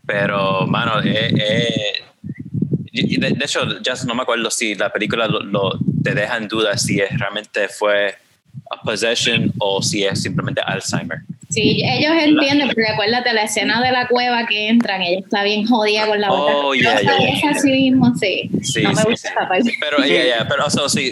[0.06, 2.04] Pero, mano, eh, eh,
[3.02, 6.38] y- de, de hecho, ya no me acuerdo si la película lo, lo- te deja
[6.38, 8.16] en duda si es, realmente fue
[8.72, 11.20] a possession o si es simplemente Alzheimer.
[11.50, 15.66] Sí, ellos entienden, porque acuérdate la escena de la cueva que entran, ella está bien
[15.66, 16.54] jodida con la boca.
[16.58, 17.30] Oh, yeah, yeah, yeah.
[17.30, 18.52] es así mismo, sí.
[18.62, 19.34] Sí, no me sí, gusta sí.
[19.36, 19.74] esa parte.
[19.80, 21.10] Pero, yeah, pero o sea, sí,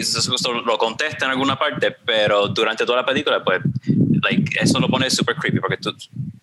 [0.64, 3.60] lo contesta en alguna parte, pero durante toda la película, pues,
[4.22, 5.92] like, eso lo pone super creepy, porque tú,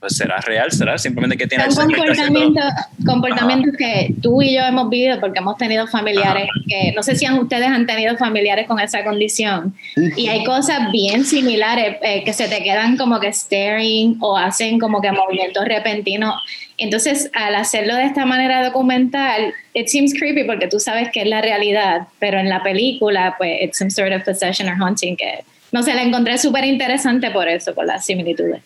[0.06, 0.72] pues, ¿será real?
[0.72, 2.64] ¿Será simplemente que tiene Son comportamientos,
[3.03, 7.26] comportamientos que tú y yo hemos vivido porque hemos tenido familiares que no sé si
[7.26, 9.73] han- ustedes han tenido familiares con esa condición
[10.15, 14.77] y hay cosas bien similares eh, que se te quedan como que staring o hacen
[14.77, 16.36] como que movimientos repentinos.
[16.77, 21.27] Entonces, al hacerlo de esta manera documental, it seems creepy porque tú sabes que es
[21.27, 25.44] la realidad, pero en la película, pues, it's some sort of possession or haunting que,
[25.72, 28.61] no sé, la encontré súper interesante por eso, por las similitudes.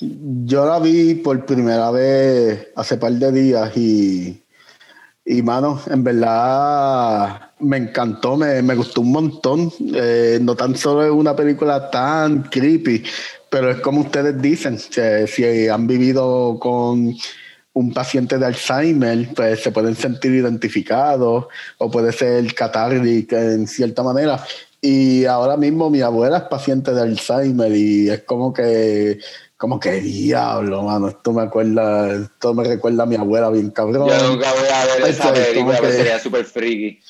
[0.00, 4.42] Yo la vi por primera vez hace par de días y,
[5.24, 9.72] y mano, en verdad me encantó, me, me gustó un montón.
[9.94, 13.02] Eh, no tan solo es una película tan creepy,
[13.50, 17.14] pero es como ustedes dicen, si han vivido con
[17.72, 21.46] un paciente de Alzheimer, pues se pueden sentir identificados
[21.78, 24.42] o puede ser catárrico en cierta manera.
[24.80, 29.18] Y ahora mismo mi abuela es paciente de Alzheimer y es como que,
[29.56, 34.08] como que diablo, mano, esto me acuerda, esto me recuerda a mi abuela bien cabrón.
[34.08, 37.00] yo nunca voy a ver esa Eso es película, pero que- sería súper freaky.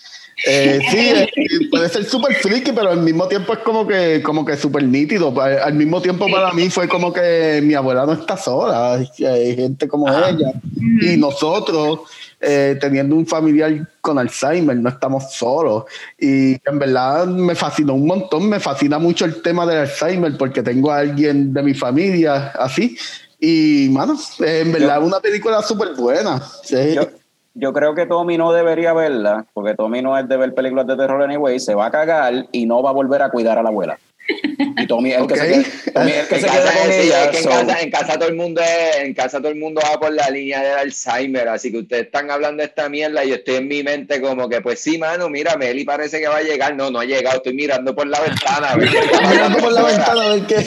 [0.47, 1.29] Eh, sí, eh,
[1.71, 5.29] puede ser súper friki, pero al mismo tiempo es como que, como que súper nítido.
[5.41, 9.25] Al al mismo tiempo para mí fue como que mi abuela no está sola, hay-
[9.25, 10.53] hay gente como ella.
[11.01, 12.01] Y nosotros,
[12.41, 15.85] eh, teniendo un familiar con Alzheimer, no estamos solos.
[16.19, 20.63] Y en verdad me fascinó un montón, me fascina mucho el tema del Alzheimer porque
[20.63, 22.97] tengo a alguien de mi familia así.
[23.39, 26.41] Y, mano, en verdad, una película súper buena.
[26.63, 26.95] Sí.
[26.95, 27.03] Yo,
[27.55, 30.97] yo creo que Tommy no debería verla, porque Tommy no es de ver películas de
[30.97, 33.71] terror anyway, se va a cagar y no va a volver a cuidar a la
[33.71, 33.99] abuela.
[34.79, 35.49] Y Tommy es el que se Ok.
[35.49, 37.25] queda, Tommy es el que En se casa, queda con sí, ella.
[37.25, 39.81] es que en, casa, en casa todo el mundo es- en casa todo el mundo
[39.85, 43.31] va por la línea del Alzheimer, así que ustedes están hablando de esta mierda y
[43.31, 46.39] yo estoy en mi mente como que pues sí, mano, mira, Meli parece que va
[46.39, 48.71] a llegar, no, no ha llegado, estoy mirando por la ventana.
[48.71, 48.89] a ver
[49.31, 50.57] Mirando por la ventana a ver qué.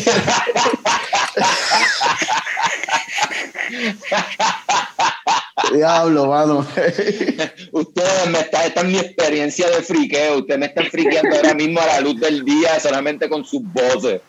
[5.73, 6.60] Diablo, mano.
[7.72, 11.80] Ustedes me están, esta es mi experiencia de friqueo, ustedes me están friqueando ahora mismo
[11.81, 14.22] a la luz del día solamente con sus voces.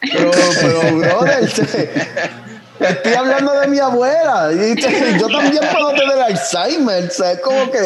[0.00, 0.30] Pero,
[0.60, 1.90] pero, brother, te-
[2.88, 4.50] estoy hablando de mi abuela.
[4.52, 7.10] Y te- yo también puedo tener Alzheimer.
[7.10, 7.40] ¿Sabes?
[7.40, 7.80] Como que.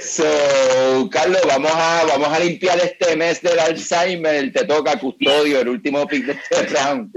[0.00, 4.52] So, Carlos, vamos a, vamos a limpiar este mes del Alzheimer.
[4.52, 7.10] Te toca custodio, el último pick de este round.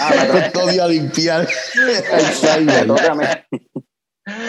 [0.00, 2.86] Ah, me Custodio a limpiar me Alzheimer.
[2.86, 3.58] mí.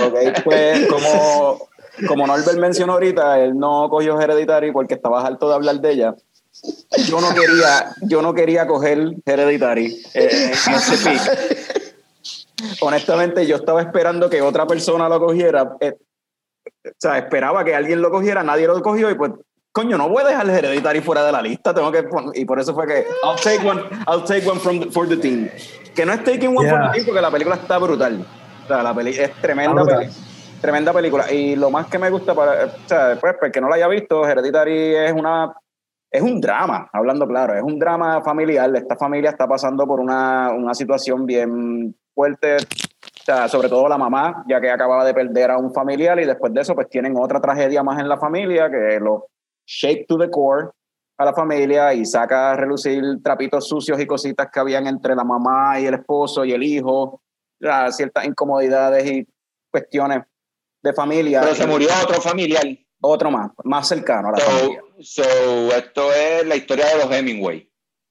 [0.04, 1.70] Ok, pues como,
[2.08, 6.16] como Norbert mencionó ahorita, él no cogió Hereditary porque estaba harto de hablar de ella.
[7.08, 11.78] Yo no quería, yo no quería coger Hereditary eh, en ese pick.
[12.82, 15.76] Honestamente, yo estaba esperando que otra persona lo cogiera.
[15.80, 15.94] eh,
[16.86, 19.32] o sea, esperaba que alguien lo cogiera, nadie lo cogió y pues,
[19.72, 22.74] coño, no voy a dejar Hereditary fuera de la lista, tengo que y por eso
[22.74, 25.50] fue que I'll take one, I'll take one from the- for the team.
[25.96, 26.88] Que no es taking one for Yeah.
[26.92, 28.26] the team porque la película está brutal.
[28.64, 29.84] O sea, la peli es tremenda
[30.62, 33.70] tremenda película y lo más que me gusta para, o sea, después, pues, que no
[33.70, 35.54] la haya visto, Hereditary es una
[36.10, 38.74] es un drama, hablando claro, es un drama familiar.
[38.76, 42.58] Esta familia está pasando por una, una situación bien fuerte,
[43.28, 46.26] o sea, sobre todo la mamá, ya que acababa de perder a un familiar y
[46.26, 49.28] después de eso pues tienen otra tragedia más en la familia que lo
[49.66, 50.70] shake to the core
[51.18, 55.26] a la familia y saca a relucir trapitos sucios y cositas que habían entre la
[55.26, 57.22] mamá y el esposo y el hijo,
[57.60, 59.28] sea, ciertas incomodidades y
[59.70, 60.24] cuestiones
[60.82, 61.42] de familia.
[61.42, 62.64] Pero se murió otro familiar.
[63.02, 64.82] Otro más, más cercano a la familia.
[65.02, 67.70] So, so, esto es la historia de los Hemingway.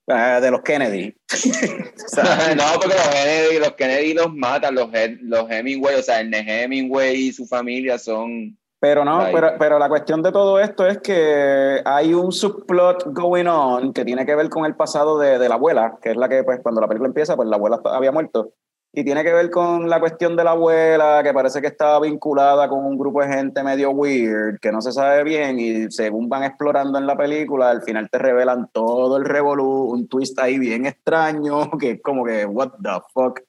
[0.09, 1.15] Eh, de los Kennedy.
[2.17, 4.89] No, porque los Kennedy, los Kennedy los matan, los,
[5.23, 8.57] los Hemingway, o sea, el Hemingway y su familia son...
[8.79, 13.47] Pero no, pero, pero la cuestión de todo esto es que hay un subplot going
[13.47, 16.29] on que tiene que ver con el pasado de, de la abuela, que es la
[16.29, 18.53] que, pues, cuando la película empieza, pues la abuela había muerto.
[18.99, 22.67] Y tiene que ver con la cuestión de la abuela, que parece que estaba vinculada
[22.67, 26.45] con un grupo de gente medio weird, que no se sabe bien, y según van
[26.45, 30.87] explorando en la película, al final te revelan todo el revolú, un twist ahí bien
[30.87, 33.41] extraño, que es como que, what the fuck.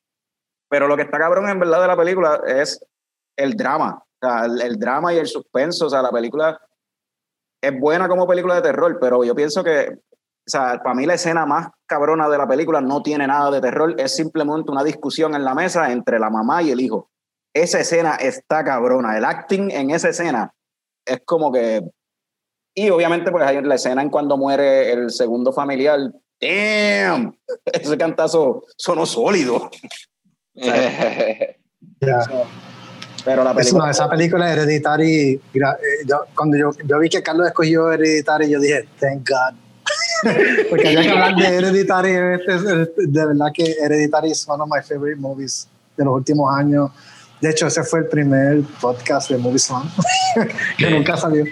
[0.67, 2.85] Pero lo que está cabrón en verdad de la película es
[3.37, 4.03] el drama.
[4.03, 5.85] O sea, el, el drama y el suspenso.
[5.85, 6.59] O sea, la película
[7.61, 9.97] es buena como película de terror, pero yo pienso que,
[10.47, 13.59] o sea, para mí la escena más cabrona de la película no tiene nada de
[13.59, 17.09] terror, es simplemente una discusión en la mesa entre la mamá y el hijo.
[17.53, 19.17] Esa escena está cabrona.
[19.17, 20.53] El acting en esa escena
[21.05, 21.81] es como que.
[22.75, 25.99] Y obviamente, pues hay la escena en cuando muere el segundo familiar.
[26.39, 27.35] ¡Damn!
[27.65, 29.69] Ese cantazo sonó sólido.
[33.25, 33.83] Pero la película.
[33.83, 35.39] una- esa película Hereditary, eh,
[36.05, 39.57] yo- cuando yo, yo vi que Carlos escogió Hereditary, yo dije, thank God.
[40.69, 42.11] Porque había que hablar de Hereditary.
[42.39, 46.13] este es- este- de verdad que Hereditary es one of my favorite movies de los
[46.15, 46.89] últimos años.
[47.39, 49.85] De hecho, ese fue el primer podcast de Movies One
[50.77, 51.45] que nunca salió.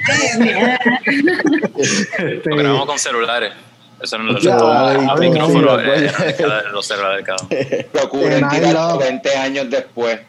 [1.78, 3.54] Este, Lo grabamos con celulares.
[4.02, 6.24] Eso no lo Ya, el micrófono sí, eh, sí.
[6.26, 7.50] de cada- los celulares de cada uno.
[7.92, 10.20] Procuren And I tirarlo love- 20 años después.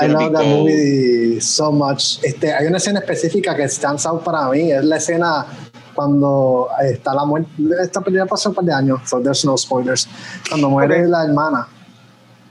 [0.00, 2.18] I love that movie so much.
[2.22, 4.70] Este, hay una escena específica que stands out para mí.
[4.70, 5.46] Es la escena
[5.96, 7.50] cuando está la muerte.
[7.82, 10.08] Esta película pasó un par de años, so there's no spoilers.
[10.48, 11.10] Cuando muere Ok.
[11.10, 11.66] la hermana.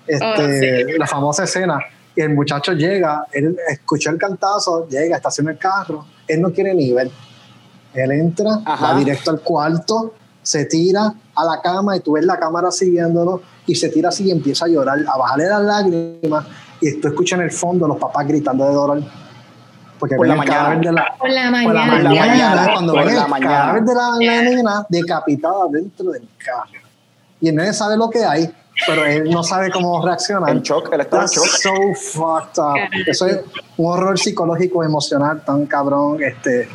[0.07, 0.97] Este, Oh, sí.
[0.97, 1.79] La famosa escena.
[2.15, 6.05] Y el muchacho llega, él escuchó el cantazo, llega, estaciona el carro.
[6.27, 7.09] Él no quiere ni ver.
[7.93, 8.93] Él entra, Ajá.
[8.93, 13.41] va directo al cuarto, se tira a la cama y tú ves la cámara siguiéndolo
[13.67, 16.45] y se tira así y empieza a llorar, a bajarle las lágrimas
[16.81, 19.03] y tú escuchas en el fondo los papás gritando de dolor.
[20.07, 20.75] Porque Por la el mañana.
[20.79, 21.85] de la, Por la por la mañana.
[22.03, 23.51] mañana, mañana, cuando por ven la el mañana.
[23.55, 26.79] cadáver de la, la nena decapitada dentro del carro.
[27.41, 28.53] Y el nene sabe lo que hay,
[28.85, 30.49] pero él no sabe cómo reaccionar.
[30.49, 31.45] En shock, en That's shock.
[31.45, 31.73] so
[32.13, 32.77] fucked up.
[33.07, 33.39] Eso es
[33.77, 36.21] un horror psicológico emocional tan cabrón.
[36.21, 36.67] Este,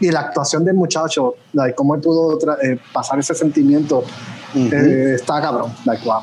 [0.00, 4.04] y la actuación del muchacho, like, cómo él pudo eh, pasar ese sentimiento,
[4.54, 5.72] eh, está cabrón.
[5.84, 6.20] Like, wow.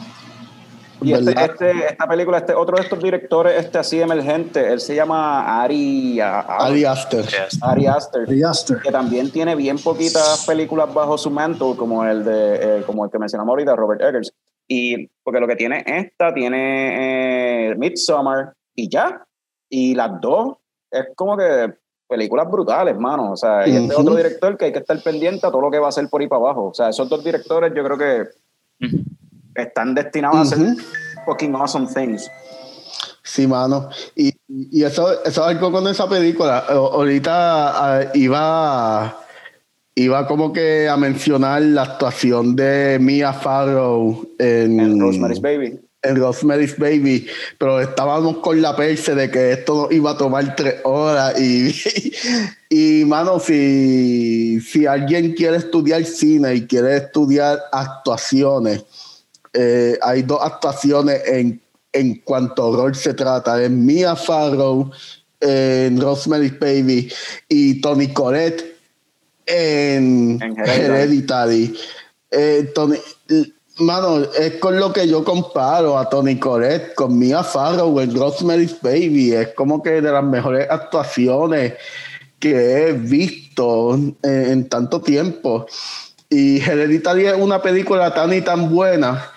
[1.01, 4.95] Y este, este- esta película, este otro de estos directores, este así emergente, él se
[4.95, 7.25] llama Ari, a- a- Ari Aster.
[7.61, 8.77] Ari Aster, Ari Aster.
[8.81, 13.11] que también tiene bien poquitas películas bajo su mantle, como el de, eh, como el
[13.11, 14.31] que mencionamos ahorita, Robert Eggers.
[14.67, 19.23] Y porque lo que tiene esta, tiene eh, Midsommar y ya.
[19.69, 20.57] Y las dos
[20.91, 21.73] es como que
[22.07, 23.31] películas brutales, mano.
[23.33, 24.01] O sea, y este Ujú.
[24.01, 26.21] otro director que hay que estar pendiente a todo lo que va a hacer por
[26.21, 26.67] ahí para abajo.
[26.69, 28.21] O sea, esos dos directores yo creo que
[28.85, 28.97] Ujú.
[29.63, 30.75] Están destinados a hacer
[31.25, 32.29] fucking awesome things.
[33.23, 33.89] Sí, mano.
[34.15, 36.59] Y, y eso, eso es algo con esa película.
[36.59, 39.19] Ahorita ah, iba,
[39.95, 45.79] iba como que a mencionar la actuación de Mia Farrow en, En Rosemary's Baby.
[46.03, 47.27] en Rosemary's Baby,
[47.57, 51.75] pero estábamos con la perse de que esto iba a tomar tres horas y,
[53.01, 58.85] y mano, si, si alguien quiere estudiar cine y quiere estudiar actuaciones,
[59.59, 61.59] eh, hay dos actuaciones en,
[61.91, 64.91] en cuanto a rol se trata, es Mia Farrow
[65.39, 67.11] en Rosemary's Baby
[67.49, 68.77] y Tony Collette
[69.47, 71.75] en, En Hereditary.
[72.29, 72.97] Eh, Tony,
[73.79, 78.79] mano, es con lo que yo comparo a Tony Collette con Mia Farrow en Rosemary's
[78.79, 79.33] Baby.
[79.33, 81.73] Es como que de las mejores actuaciones
[82.37, 85.65] que he visto en, en tanto tiempo.
[86.29, 89.31] Y Hereditary es una película tan y tan buena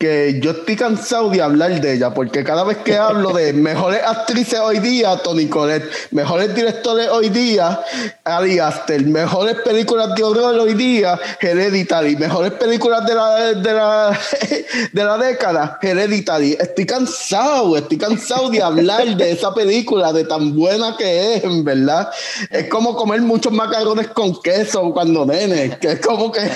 [0.00, 4.00] que yo estoy cansado de hablar de ella, porque cada vez que hablo de mejores
[4.02, 7.78] actrices hoy día, Tony Collette, mejores directores hoy día,
[8.24, 14.18] Ari Aster, mejores películas de horror hoy día, Hereditary, mejores películas de la, de la,
[14.92, 16.56] de la década, Hereditary.
[16.58, 21.62] Estoy cansado, estoy cansado de hablar de esa película, de tan buena que es, en
[21.62, 22.08] verdad.
[22.48, 26.40] Es como comer muchos macarrones con queso cuando nene, que es como que...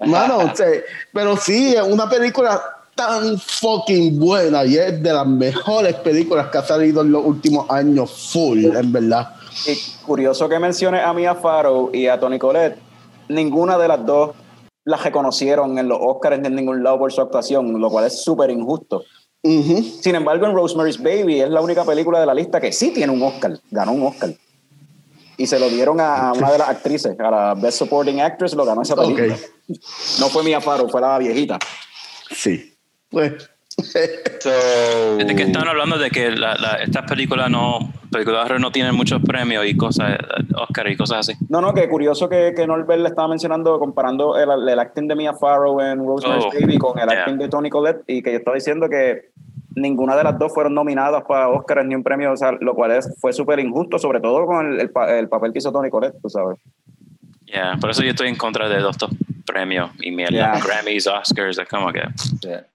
[0.00, 0.52] Mano,
[1.12, 2.60] pero sí, es una película
[2.94, 7.70] tan fucking buena y es de las mejores películas que ha salido en los últimos
[7.70, 9.34] años, full, en verdad.
[9.66, 12.78] Y curioso que menciones a Mia Farrow y a Tony Collette,
[13.28, 14.30] ninguna de las dos
[14.84, 18.50] las reconocieron en los Oscars en ningún lado por su actuación, lo cual es súper
[18.50, 19.02] injusto.
[19.42, 23.12] Sin embargo, en Rosemary's Baby es la única película de la lista que sí tiene
[23.12, 24.30] un Oscar, ganó un Oscar.
[25.38, 28.64] Y se lo dieron a una de las actrices, a la Best Supporting Actress, lo
[28.64, 29.36] ganó esa película.
[30.20, 31.58] No fue Mia Farrow, fue la viejita.
[32.30, 32.74] Sí.
[33.10, 33.98] Pues, So,
[35.18, 39.20] Desde que estaban hablando de que la- la- estas películas no, películas no tienen muchos
[39.22, 40.16] premios y cosas,
[40.56, 41.38] Oscar y cosas así.
[41.50, 45.14] No, no, que curioso que, que Norbert le estaba mencionando, comparando el, el acting de
[45.16, 47.18] Mia Farrow en Rosemary's Oh, Baby con el yeah.
[47.20, 49.30] acting de Tony Collette, y que yo estaba diciendo que
[49.76, 52.90] ninguna de las dos fueron nominadas para Oscars ni un premio, o sea, lo cual
[52.92, 55.90] es, fue súper injusto, sobre todo con el, el pa- el papel que hizo Tony
[55.90, 56.58] Collette, tú sabes.
[57.80, 59.10] Por eso yo estoy en contra de estos
[59.46, 60.60] premios y mierda, Yeah.
[60.60, 62.02] Grammys, Oscars, es como que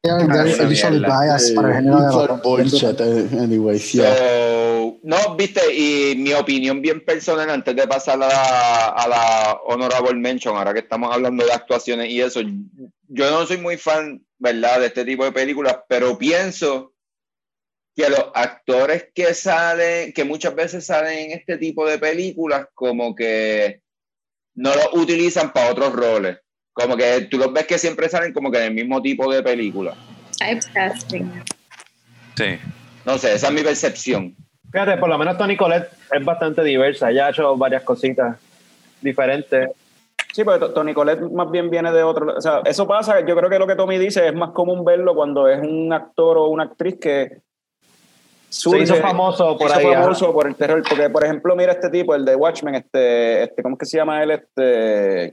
[0.01, 4.15] very biased para bullshit, eh, anyways, yeah.
[4.15, 9.59] So, no, viste, y mi opinión bien personal, antes de pasar a la, a la
[9.65, 14.25] honorable mention, ahora que estamos hablando de actuaciones y eso, yo no soy muy fan,
[14.39, 16.93] ¿verdad?, de este tipo de películas, pero pienso
[17.95, 23.13] que los actores que salen, que muchas veces salen en este tipo de películas, como
[23.13, 23.81] que
[24.55, 26.37] no los utilizan para otros roles.
[26.81, 29.41] Como que tú los ves que siempre salen como que en el mismo tipo de
[29.43, 29.93] película.
[30.37, 31.43] Typecasting.
[32.35, 32.57] sí.
[33.05, 34.35] No sé, esa es mi percepción.
[34.71, 37.09] Fíjate, por lo menos Tony Collette es bastante diversa.
[37.09, 38.37] Ella ha hecho varias cositas
[39.01, 39.69] diferentes.
[40.33, 42.37] Sí, porque To- Tony Collette más bien viene de otro.
[42.37, 45.15] O sea, eso pasa, yo creo que lo que Tommy dice es más común verlo
[45.15, 47.39] cuando es un actor o una actriz que
[48.49, 49.81] Se hizo famoso por se ahí.
[49.81, 50.01] hizo ajá.
[50.03, 50.83] famoso por el terror.
[50.87, 53.97] Porque, por ejemplo, mira este tipo, el de Watchmen, este, este ¿cómo es que se
[53.97, 54.31] llama él?
[54.31, 55.31] Este.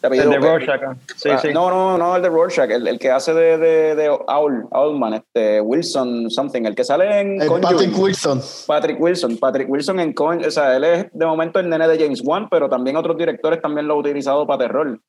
[0.00, 0.80] El de Rorschach.
[0.86, 0.96] ah.
[1.16, 1.48] Sí, Ah, sí.
[1.52, 5.14] No, no, no, el de Rorschach, el, el que hace de, de, de Owl, Owlman,
[5.14, 7.38] este, Wilson, something, el que sale en.
[7.38, 8.40] Patrick Wilson.
[8.66, 11.98] Patrick Wilson, Patrick Wilson en Con, o sea, él es de momento el nene de
[11.98, 15.00] James Wan, pero también otros directores también lo han utilizado para terror.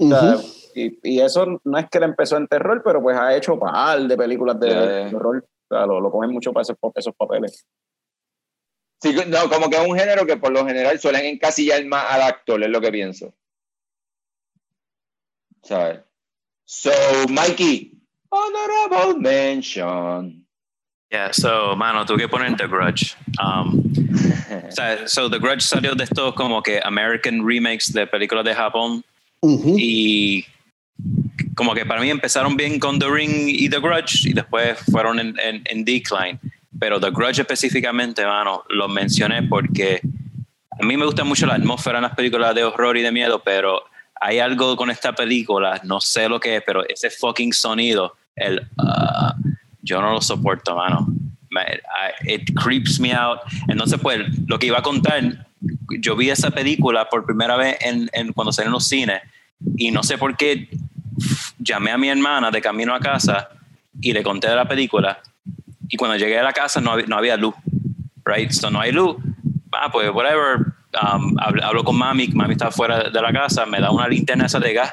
[0.00, 0.46] O sea, Ujú.
[0.76, 4.00] y, y eso no es que él empezó en terror, pero pues ha hecho par
[4.00, 5.10] de películas de, Yeah.
[5.14, 5.44] horror.
[5.70, 7.66] O sea, lo, lo cogen mucho para esos, esos papeles.
[9.02, 12.22] Sí, no, como que es un género que por lo general suelen encasillar más al
[12.22, 13.32] actor, es lo que pienso.
[15.62, 16.00] ¿Sabes?
[16.66, 16.90] So,
[17.28, 17.92] Mikey,
[18.30, 20.44] honorable mention.
[21.10, 23.16] Yeah, so, mano, tuve que poner The Grudge.
[23.42, 23.82] Um,
[24.68, 28.54] o sea, so The Grudge salió de estos como que American remakes de películas de
[28.54, 29.02] Japón
[29.78, 30.44] y
[31.54, 35.18] como que para mí empezaron bien con The Ring y The Grudge y después fueron
[35.18, 36.38] en, en- en decline.
[36.78, 40.00] Pero The Grudge específicamente, mano, lo mencioné porque
[40.78, 43.42] a mí me gusta mucho la atmósfera en las películas de horror y de miedo,
[43.42, 43.82] pero
[44.20, 48.66] hay algo con esta película, no sé lo que es, pero ese fucking sonido el,
[48.78, 49.34] ah,
[49.82, 51.06] yo no lo soporto, mano.
[52.24, 53.40] It creeps me out.
[53.68, 55.46] Entonces, pues, lo que iba a contar,
[56.00, 59.22] yo vi esa película por primera vez en, en- cuando salí en los cines
[59.76, 60.68] y no sé por qué
[61.58, 63.48] llamé a mi hermana de camino a casa
[64.00, 65.18] y le conté de la película
[65.88, 67.54] y cuando llegué a la casa no había, no había luz,
[68.24, 68.50] right?
[68.50, 69.16] So no hay luz.
[69.72, 70.74] Ah, pues whatever.
[70.94, 74.46] Um, hablo, hablo con mami, mami está fuera de la casa, me da una linterna
[74.46, 74.92] esa de gas.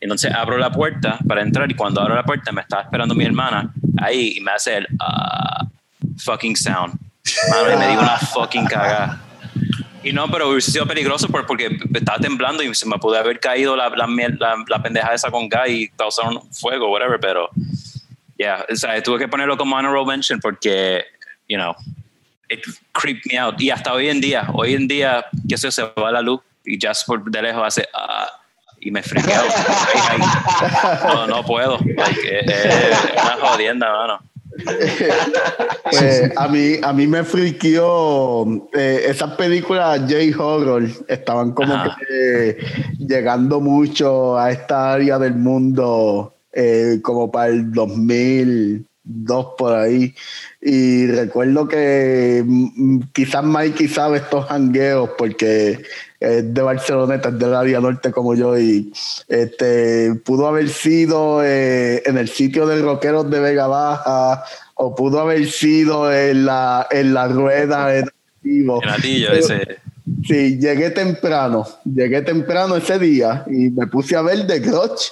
[0.00, 3.24] Entonces abro la puerta para entrar y cuando abro la puerta me estaba esperando mi
[3.24, 5.66] hermana ahí y me hace el ah,
[6.18, 6.94] fucking sound.
[7.50, 9.20] Mano, y me digo una fucking cagada.
[10.02, 13.38] Y no, pero hubiese sido peligroso por- porque estaba temblando y se me pudo haber
[13.38, 17.50] caído la, la, la, la pendeja esa con gas y causar un fuego, whatever, pero
[18.36, 21.04] yeah, o sea, tuve que ponerlo como honorable mention porque,
[21.48, 21.76] you know,
[22.52, 23.60] it creeped me out.
[23.60, 26.78] Y hasta hoy en día, hoy en día, que eso se va la luz y
[26.80, 28.28] just por de lejos hace ah,
[28.80, 30.20] y me ay.
[31.14, 31.78] no, no puedo.
[31.78, 34.20] Like, eh, eh, una jodienda, mano.
[35.84, 41.96] Pues a mí, a mí me friqueó eh, esas películas J-Horror, estaban como Ajá.
[41.98, 42.56] que eh,
[42.98, 47.70] llegando mucho a esta área del mundo eh, como para el
[49.04, 50.14] 2002 por ahí.
[50.60, 55.82] Y recuerdo que mm, quizás Mikey sabe estos hangueos porque
[56.20, 58.92] es de Barceloneta, es del área norte como yo y
[59.28, 65.20] este pudo haber sido eh, en el sitio de rockeros de Vega Baja o pudo
[65.20, 68.08] haber sido en la, en la rueda en
[68.44, 69.78] ese.
[70.26, 75.10] Sí, llegué temprano, llegué temprano ese día y me puse a ver The Grudge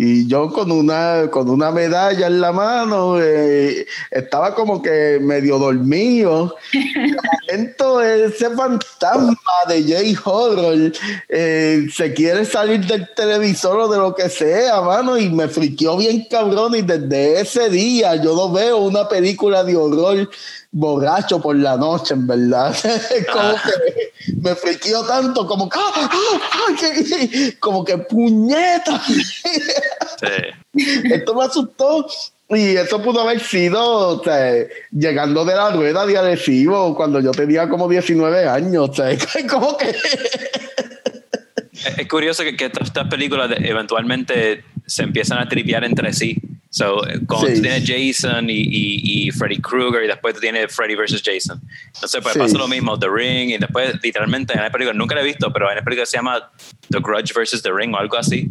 [0.00, 5.58] y yo con una, con una medalla en la mano eh, estaba como que medio
[5.58, 6.54] dormido.
[7.48, 9.34] Momento ese fantasma
[9.66, 10.92] de J-Horror
[11.28, 15.96] eh, se quiere salir del televisor o de lo que sea, mano, y me friqueó
[15.96, 20.30] bien cabrón y desde ese día yo no veo una película de horror
[20.70, 22.76] borracho por la noche, en verdad.
[23.32, 24.12] como que
[24.42, 26.74] me friqueó tanto, como que, ¡ah, ah, ah!
[26.78, 29.00] que- como que puñeta.
[29.04, 30.82] Sí.
[31.04, 32.06] Esto me asustó.
[32.50, 34.54] Y eso pudo haber sido o sea,
[34.90, 38.88] llegando de la rueda de Arecibo cuando yo tenía como 19 años.
[38.88, 39.14] O sea,
[39.50, 39.94] como que
[41.96, 46.38] Es curioso que, que estas películas eventualmente se empiezan a tripear entre sí.
[46.70, 47.54] So, cuando Sí.
[47.54, 51.60] tú tienes Jason y, y, y Freddy Krueger y después tú tienes Freddy versus Jason.
[51.94, 52.38] Entonces, pues Sí.
[52.40, 55.50] pasa lo mismo, The Ring, y después, literalmente, en la película, nunca la he visto,
[55.52, 56.50] pero en la película se llama
[56.90, 58.48] The Grudge versus The Ring o algo así.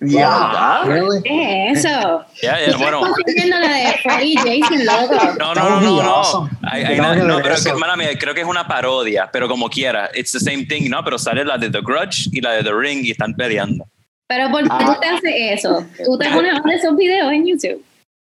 [0.00, 0.82] ya.
[0.86, 1.22] Really?
[1.22, 2.24] ¿Qué es eso?
[2.42, 3.02] Ya, ya, bueno.
[3.02, 5.34] La de Freddy Jason, loco.
[5.38, 6.10] No, no, no, no, no.
[6.16, 6.50] Awesome.
[6.74, 10.10] Estamos una- no, pero que, mala mía, creo que es una parodia, pero como quiera,
[10.14, 11.04] it's the same thing, ¿no?
[11.04, 13.86] Pero sale la de The Grudge y la de The Ring y están peleando.
[14.32, 15.84] Pero ¿por qué tú te haces eso?
[16.04, 17.84] Tú te pones a ver esos videos en YouTube.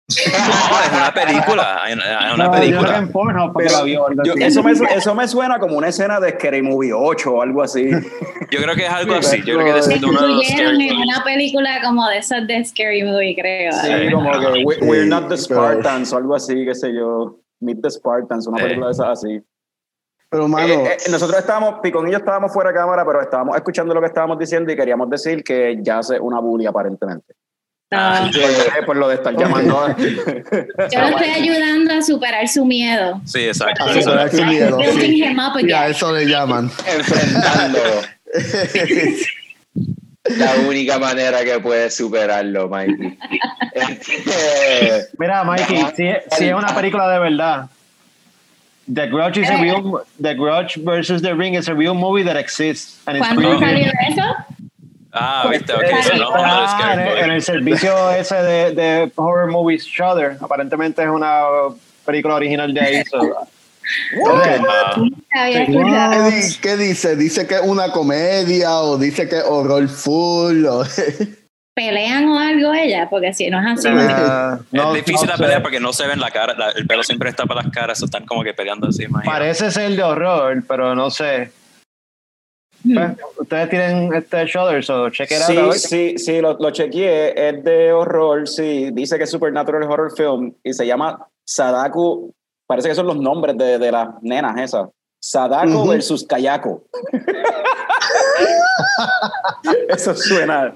[0.09, 3.07] No, es una película, es una, una No, yo película.
[3.13, 4.05] porque Pero la vio.
[4.25, 7.63] yo- eso, me, eso me suena como una escena de Scary Movie 8 o algo
[7.63, 7.89] así.
[7.89, 9.37] Yo creo que es algo así.
[9.45, 11.15] Yo creo que es de uno de los incluyeron scary en movies.
[11.15, 13.71] una película como de esas de Scary Movie, creo.
[13.71, 17.37] Sí, como que we- We're Not the Spartans o algo así, qué sé yo.
[17.61, 19.41] Meet the Spartans, una película de esas así.
[20.33, 23.55] Pero, mano, Eh, eh, nosotros estábamos, Picón y yo estábamos fuera de cámara, pero estábamos
[23.55, 27.33] escuchando lo que estábamos diciendo y queríamos decir que ya hace una bully aparentemente.
[27.91, 29.79] Ah, Por, eh, por lo de estar llamando.
[29.79, 33.21] a- yo lo estoy ayudando a superar su miedo.
[33.25, 33.83] Sí, exacto.
[33.83, 35.15] a superar su miedo, sí.
[35.17, 35.29] Y a
[35.81, 35.91] again.
[35.91, 36.71] eso le llaman.
[36.87, 37.83] enfrentándolo.
[40.23, 43.17] La única manera que puedes superarlo, Mikey.
[43.73, 46.07] Este, Mira, Mikey, si,
[46.37, 47.65] si es una película de verdad,
[48.87, 52.35] The Grudge is a real, The Grudge versus The Ring is a real movie that
[52.35, 52.99] exists.
[53.07, 54.35] And it's ¿Cuándo salió eso?
[55.13, 55.83] Ah, viste, ok.
[55.83, 57.19] eso no, no es Ah, scary en, movie.
[57.23, 61.43] en el servicio ese de, de horror movies Shudder, aparentemente es una
[62.05, 63.03] película original de ahí.
[63.05, 63.47] so-
[64.27, 64.95] Ah,
[66.61, 67.15] ¿Qué, dice?
[67.15, 70.65] ¿Dice que es una comedia o dice que es horror full?
[70.65, 70.83] o-
[71.75, 73.07] ¿Pelean o algo ella?
[73.09, 73.89] Porque si no es así.
[74.71, 75.43] No- es difícil no la sé.
[75.43, 78.01] pelea porque no se ven la cara, la- el pelo siempre está para las caras,
[78.01, 79.29] están como que peleando así, imagínate.
[79.39, 81.51] Parece ser de horror, pero no sé.
[82.83, 82.93] Hmm.
[82.95, 85.47] Pues, Ustedes tienen este Shudder, so check it out.
[85.47, 85.73] Sí, ver.
[85.73, 87.49] sí, sí, lo, lo chequeé.
[87.49, 88.89] Es de horror, sí.
[88.91, 92.29] Dice que es Supernatural Horror Film y se llama Sadako.
[92.67, 94.89] Parece que son los nombres de, de las nenas esas.
[95.21, 96.83] Sadako versus Kayako.
[99.89, 100.75] Eso suena.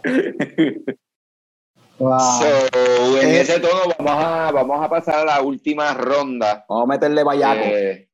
[1.99, 2.19] Wow.
[2.19, 6.65] so, en ese tono vamos a, vamos a pasar a la última ronda.
[6.69, 7.63] Vamos a meterle Bayaco.
[7.65, 8.07] Eh,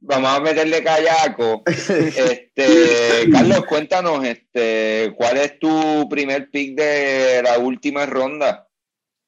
[0.00, 1.62] vamos a meterle callaco.
[1.66, 8.66] Este, Carlos, cuéntanos, este, ¿cuál es tu primer pick de la última ronda?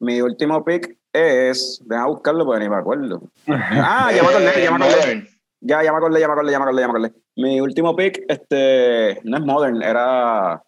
[0.01, 1.83] Mi último pick es.
[1.85, 3.23] Deja buscarlo porque ni me acuerdo.
[3.47, 5.29] Ah, ya me acordé, ya me acordé.
[5.61, 7.13] Ya, ya me acordé, ya me acordé, ya me acordé, ya me acordé.
[7.39, 9.21] Mi último pick, este.
[9.25, 10.63] No es Modern, era.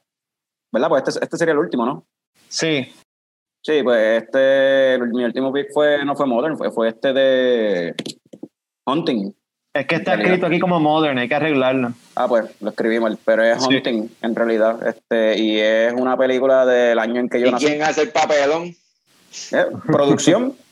[0.72, 0.88] ¿Verdad?
[0.88, 2.06] Pues este, este sería el último, ¿no?
[2.48, 2.92] Sí.
[3.62, 4.98] Sí, pues este.
[5.12, 7.94] Mi último pick fue, no fue Modern, fue, fue este de.
[8.86, 9.32] Hunting.
[9.72, 11.92] Es que está escrito aquí como modern, hay que arreglarlo.
[12.16, 13.76] Ah, pues lo escribí mal, pero es Sí.
[13.76, 14.84] Hunting en realidad.
[14.86, 17.66] Este, y es una película del año en que yo ¿Y nací.
[17.66, 18.74] quién hace el papelón?
[19.52, 20.56] Eh, Producción.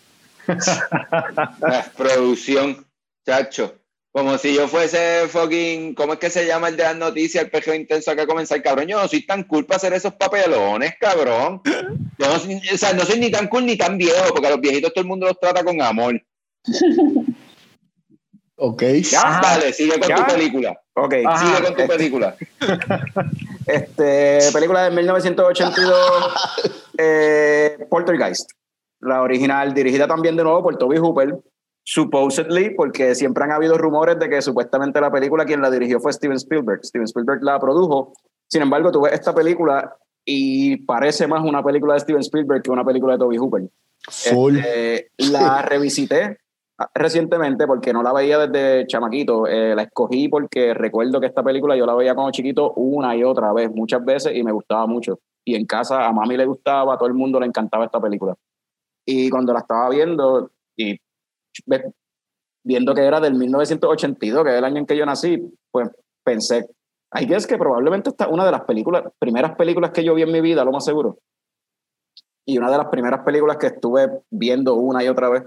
[0.49, 2.85] Ah, Producción,
[3.25, 3.75] chacho.
[4.19, 7.45] Como si yo fuese fucking, ¿cómo es que se llama el de las noticias?
[7.45, 8.89] El pejo intenso acá comenzar, cabrón.
[8.89, 11.63] Yo no soy tan cool para hacer esos papelones, cabrón.
[11.65, 14.51] Yo no soy, o sea, no soy ni tan cool ni tan viejo, porque a
[14.51, 16.21] los viejitos todo el mundo los trata con amor.
[18.57, 18.83] Ok.
[19.09, 20.17] Ya, dale, sigue con Ya.
[20.17, 20.81] tu película.
[20.95, 21.15] Ok.
[21.15, 22.37] Sigue con tu Este, película.
[23.67, 26.35] Este, película de 1982,
[26.99, 28.51] eh, Poltergeist.
[28.99, 31.37] La original, dirigida también de nuevo por Toby Hooper.
[31.91, 36.13] Supposedly, porque siempre han habido rumores de que supuestamente la película quien la dirigió fue
[36.13, 36.85] Steven Spielberg.
[36.85, 38.13] Steven Spielberg la produjo.
[38.47, 42.71] Sin embargo, tú ves esta película y parece más una película de Steven Spielberg que
[42.71, 43.71] una película de Toby Hooper.
[44.07, 46.37] Este, la revisité
[46.77, 49.47] ah, recientemente porque no la veía desde chamaquito.
[49.47, 53.25] Eh, la escogí porque recuerdo que esta película yo la veía como chiquito una y
[53.25, 55.21] otra vez, muchas veces, y me gustaba mucho.
[55.43, 58.35] Y en casa a mami le gustaba, a todo el mundo le encantaba esta película.
[59.07, 60.51] Y cuando la estaba viendo,
[62.65, 65.91] viendo que era del 1982, que es el año en que yo nací, pues
[66.25, 66.69] pensé,
[67.15, 70.23] I guess que probablemente esta es una de las películas, primeras películas que yo vi
[70.23, 71.19] en mi vida, lo más seguro.
[72.47, 75.45] Y una de las primeras películas que estuve viendo una y otra vez.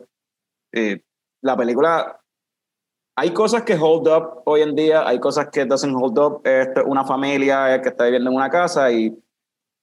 [0.73, 1.01] Eh,
[1.43, 2.19] la película,
[3.15, 6.41] hay cosas que hold up hoy en día, hay cosas que doesn't hold up.
[6.43, 9.15] Es una familia que está viviendo en una casa y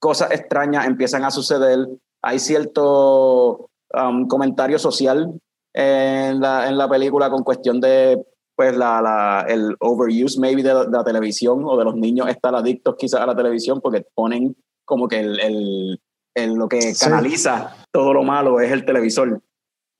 [0.01, 1.89] cosas extrañas empiezan a suceder.
[2.23, 5.41] Hay cierto um, comentario social
[5.74, 8.23] en la, en la película con cuestión de
[8.57, 12.28] pues la, la, el overuse maybe de, la- de la televisión o de los niños
[12.28, 16.01] estar adictos quizás a la televisión porque ponen como que el, el,
[16.35, 17.05] el- lo que Sí.
[17.05, 19.40] canaliza todo lo malo es el televisor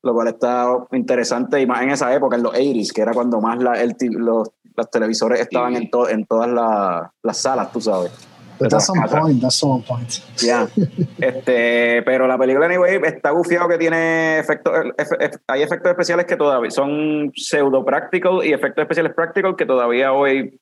[0.03, 3.41] lo cual está interesante y más en esa época en los 80s que era cuando
[3.41, 7.81] más la, el, los, los televisores estaban en, to- en todas la- las salas tú
[7.81, 8.11] sabes
[8.59, 10.11] But that's on point, that's on point.
[10.39, 10.67] ya.
[11.21, 16.27] Este, pero la película, anyway, está gufiado que tiene efectos, efe- efe- hay efectos especiales
[16.27, 20.61] que todavía son pseudo practical y efectos especiales practical que todavía hoy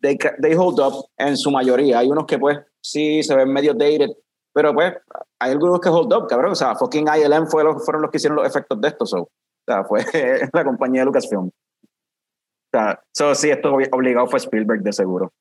[0.00, 1.98] they, they hold up en su mayoría.
[1.98, 4.10] Hay unos que pues sí se ven medio dated,
[4.52, 4.94] pero pues
[5.40, 6.52] hay algunos que hold up, cabrón.
[6.52, 9.18] O sea, fucking ILM fue los, fueron los que hicieron los efectos de esto, so.
[9.22, 9.30] O
[9.66, 10.04] sea, fue
[10.52, 11.46] la compañía de Lucasfilm.
[11.48, 15.32] O sea, so, sí, esto obli- obligado fue Spielberg de seguro.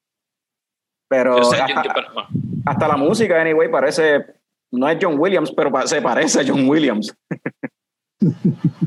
[1.10, 2.30] Pero Yo sé, yo- hasta- yo- pero- bueno.
[2.66, 4.26] hasta la música, anyway, parece.
[4.72, 7.16] No es John Williams, pero se parece a John Williams.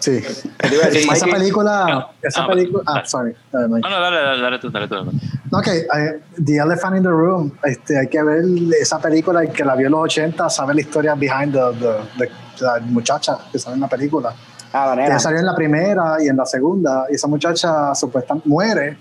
[0.00, 0.22] Sí.
[0.22, 3.80] Esa película, esa Ah, película, ah, sorry, dale, Mike.
[3.88, 4.94] No, no, dale, dale, dale tú, dale tú.
[4.94, 5.10] dale.
[5.50, 8.44] No, que eh, The Elephant in the Room, este, hay que ver
[8.80, 12.26] esa película, el que la vio en los 80, sabe la historia behind the, the-
[12.26, 14.32] the- la muchacha que sale en la película.
[14.72, 14.94] Ah.
[14.96, 18.96] Ella salió en la primera y en la segunda, y esa muchacha supuestamente muere,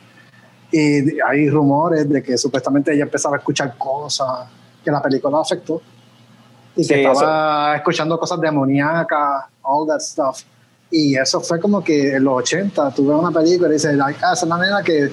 [0.72, 4.48] y hay rumores de que supuestamente ella empezaba a escuchar cosas
[4.84, 5.82] que la película afectó,
[6.76, 10.44] y que Sí, estaba escuchando cosas demoníacas, all that stuff.
[10.92, 14.34] Y eso fue como que en los 80 tuve una película y dice, like, ah,
[14.34, 15.10] esa es una nena que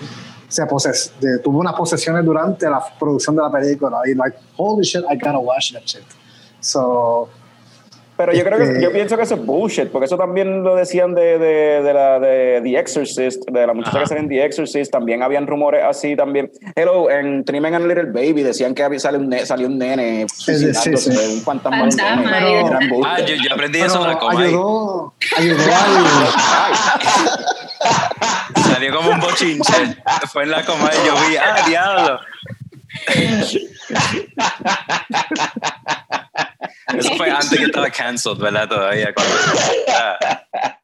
[0.47, 3.99] se poses de- tuvo unas posesiones durante la producción de la película.
[4.07, 6.05] Y like, holy shit, I gotta watch that shit.
[6.61, 7.29] So,
[8.17, 10.77] Pero yo creo que este- yo pienso que eso es bullshit, porque eso también lo
[10.77, 14.01] decían de, de, de la de The Exorcist, de la muchacha Ajá.
[14.05, 16.51] que sale en The Exorcist, también habían rumores así también.
[16.77, 20.27] Hello, en Trimen and Little Baby decían que había, sale un ne- salió un nene
[20.33, 21.35] suicidándose, sí, sí.
[21.35, 21.79] un fantasma.
[21.81, 22.31] Fantasma
[22.79, 23.01] Pero-.
[23.05, 24.41] Ah, yo, yo aprendí eso coma.
[24.41, 24.47] ahí.
[24.49, 26.05] ayudó, ayudó al,
[28.75, 29.73] Salió como un bochinche.
[30.33, 32.21] Fue en la coma y yo vi, ah, diablo.
[36.93, 38.69] Eso fue antes que estaba cancelled, ¿verdad?
[38.69, 39.15] Todavía.
[39.15, 39.35] Cuando,
[39.89, 40.77] ah,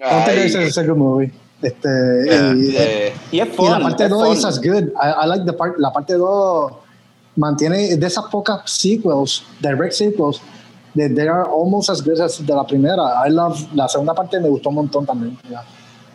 [0.00, 1.30] Poltergeist is a good movie.
[1.62, 1.88] Este,
[2.26, 4.36] y, Eh, Y es y fun, la parte es 2 fun.
[4.36, 4.88] is as good.
[5.00, 6.72] I, I like the part, la parte 2
[7.36, 10.40] mantiene de esas pocas sequels, direct sequels,
[10.96, 13.24] that they are almost as good as de la primera.
[13.24, 15.38] I love la segunda parte me gustó un montón también.
[15.48, 15.62] yeah.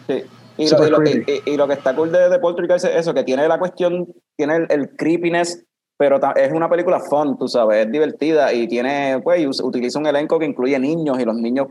[0.07, 0.23] Sí.
[0.59, 3.13] Y lo, y, lo, y- y lo que está cool de, de Poltergeist es eso,
[3.13, 5.63] que tiene la cuestión, tiene el, el creepiness,
[5.97, 10.37] pero es una película fun, tú sabes, es divertida y tiene, pues, utiliza un elenco
[10.37, 11.67] que incluye niños y los niños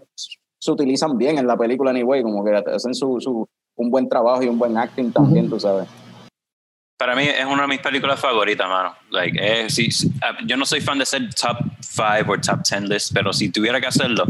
[0.59, 4.43] se utilizan bien en la película anyway, como que hacen su, su, un buen trabajo
[4.43, 5.89] y un buen acting también, tú sabes.
[6.99, 8.95] Para mí es una de mis películas favoritas, mano.
[9.11, 12.61] Like, eh, sí, sí, ah, yo no soy fan de ser top 5 o top
[12.69, 14.25] 10 list, pero si tuviera que hacerlo,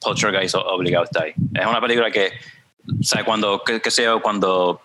[0.00, 1.32] Poltergeist obligado está ahí.
[1.54, 2.30] Es una película que,
[2.88, 4.80] o sea, cuando, qué, qué sé yo, cuando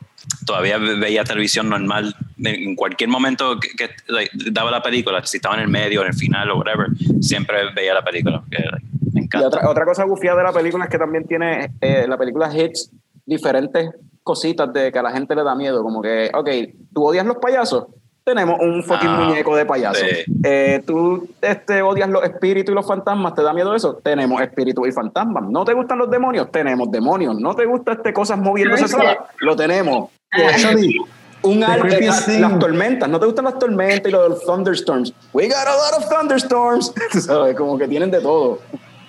[0.46, 5.38] todavía ve- veía televisión normal, en cualquier momento que, que, like, daba la película, si
[5.38, 6.88] estaba en el medio, en el final o whatever,
[7.22, 8.44] siempre veía la película.
[8.50, 9.48] que, like, me Y encanta.
[9.48, 12.92] otra, otra cosa gufiada de la película es que también tiene, eh, la película hits
[13.26, 13.90] diferentes
[14.24, 16.50] cositas de que a la gente le da miedo, como que, ok,
[16.94, 17.86] ¿tú odias los payasos?
[18.26, 20.00] Tenemos un fucking Ah, muñeco de payaso.
[20.04, 20.24] sí.
[20.44, 23.36] Eh, ¿Tú este, odias los espíritus y los fantasmas?
[23.36, 24.00] ¿Te da miedo eso?
[24.04, 25.44] Tenemos espíritus y fantasmas.
[25.48, 26.52] ¿No te gustan los demonios?
[26.52, 27.40] Tenemos demonios.
[27.40, 29.18] ¿No te gustan este, cosas moviéndose solas?
[29.42, 30.10] Lo tenemos.
[30.32, 30.98] Actually,
[31.44, 34.44] Un The arte, creepiest la- thing- las tormentas, ¿no te gustan las tormentas y los
[34.44, 35.14] thunderstorms?
[35.32, 36.92] We got a lot of thunderstorms.
[37.12, 37.56] Tú ¿Sabes?
[37.56, 38.60] Como que tienen de todo.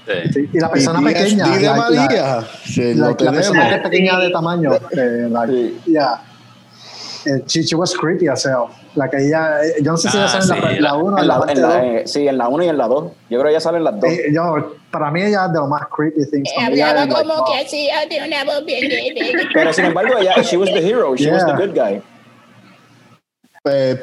[0.06, 0.32] Sí.
[0.34, 1.48] sí, y la persona Y pequeña.
[1.48, 2.40] De la- la- María.
[2.64, 4.72] Sí, la, lo la persona que es pequeña de tamaño.
[4.92, 6.20] Eh, yeah.
[7.26, 8.68] Eh, she, she was creepy as hell.
[8.94, 11.16] La que ella, eh, yo no sé si Ah, ella sale en sí, la 1
[11.16, 13.12] o En en la en la- eh, sí, en la 1 y en la 2.
[13.28, 14.10] Yo creo que ya salen las dos.
[14.10, 16.50] Eh, yo, para mí ella es de lo más creepy things.
[16.56, 18.88] Ella Hablaba like, como oh, que hacía de una voz bien
[19.54, 22.00] Pero sin embargo, ella, she was the hero, she was the good guy.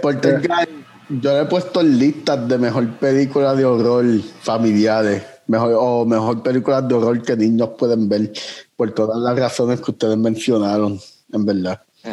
[0.02, 0.70] Poltergeist,
[1.10, 4.04] yo le he puesto en listas de mejor película de horror
[4.42, 5.24] familiares.
[5.48, 8.32] Mejor, o mejor películas de horror que niños pueden ver.
[8.76, 11.00] Por todas las razones que ustedes mencionaron,
[11.32, 11.82] en verdad.
[12.04, 12.10] Sí.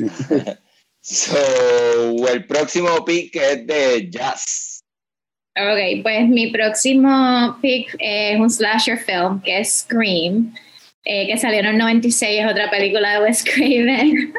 [1.02, 1.34] So,
[2.28, 4.82] el próximo pick es de Jazz.
[5.56, 10.54] Ok, pues mi próximo pick es un slasher film que es Scream,
[11.04, 14.34] eh, que salió en el 96, es otra película de Wes Craven,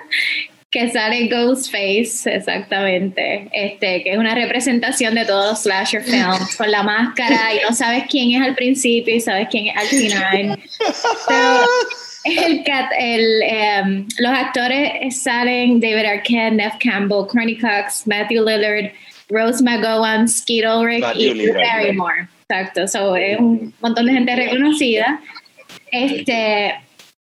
[0.70, 6.72] que sale Ghostface, exactamente, este, que es una representación de todos los slasher films, con
[6.72, 10.60] la máscara y no sabes quién es al principio y sabes quién es al final.
[11.28, 11.66] So,
[12.24, 18.92] el cat, el, em, los actores salen David Arquette, Neff Campbell, Courtney Cox, Matthew Lillard,
[19.30, 22.28] Rose McGowan, Skeet Ulrich y Barrymore.
[22.48, 25.22] Exacto, so, es un montón de gente reconocida.
[25.92, 26.76] Este,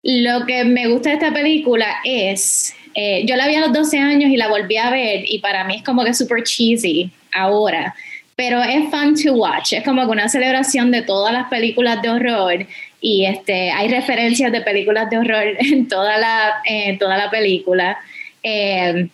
[0.04, 3.98] lo que me gusta de esta película es, eh, yo la vi a los 12
[3.98, 7.96] años y la volví a ver y para mí es como que super cheesy ahora,
[8.36, 12.10] pero es fun to watch, es como que una celebración de todas las películas de
[12.10, 12.68] horror
[13.04, 17.98] y este, hay referencias de películas de horror en toda la, en toda la película.
[18.42, 19.10] Eh,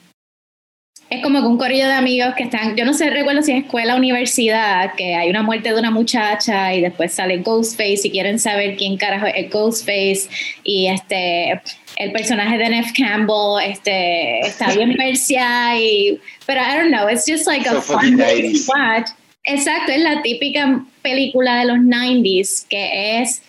[1.10, 3.64] es como que un corrillo de amigos que están, yo no sé, recuerdo si es
[3.64, 8.11] escuela o universidad, que hay una muerte de una muchacha y después sale Ghostface y
[8.11, 10.30] quieren saber quién carajo es Ghostface
[10.64, 11.60] y este
[11.95, 17.26] el personaje de Neff Campbell este está bien persia y pero I don't know, it's
[17.26, 18.66] just like a So fun fucking movie 90s.
[18.68, 19.10] to watch.
[19.45, 23.41] Exacto, es la típica película de los 90s que es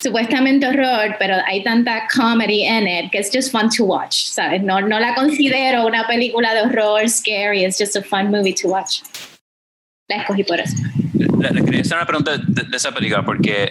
[0.00, 4.62] supuestamente horror, pero hay tanta comedy en it que es just fun to watch, ¿sabes?
[4.62, 8.68] No, no la considero una película de horror scary, it's just a fun movie to
[8.68, 9.02] watch.
[10.08, 10.76] La escogí por eso.
[11.14, 13.68] Le, le quería hacer una pregunta de, de esa película porque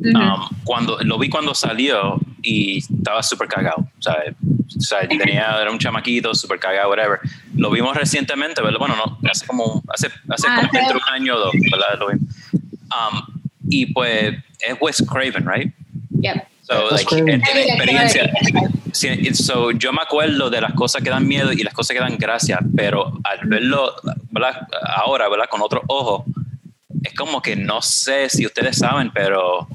[0.00, 0.18] Ujú.
[0.18, 4.34] um, cuando lo vi cuando salió y estaba súper cagado, ¿sabes?
[4.76, 7.20] O sea, tenía, era un chamaquito, súper cagado, whatever.
[7.54, 8.78] Lo vimos recientemente, ¿verdad?
[8.78, 11.98] Bueno, no, hace como, hace, hace Ah, como entre un año o dos, ¿verdad?
[11.98, 12.34] Lo vimos.
[12.52, 13.35] Um,
[13.68, 15.72] y pues es Wes Craven, right?
[16.20, 16.46] Yep.
[16.62, 18.32] So, like, él tiene experiencia.
[19.34, 22.16] So, yo me acuerdo de las cosas que dan miedo y las cosas que dan
[22.18, 23.94] gracia, pero al verlo
[24.30, 24.66] ¿verdad?
[24.82, 25.46] ahora, ¿verdad?
[25.48, 26.24] Con otro ojo,
[27.04, 29.68] es como que no sé si ustedes saben, pero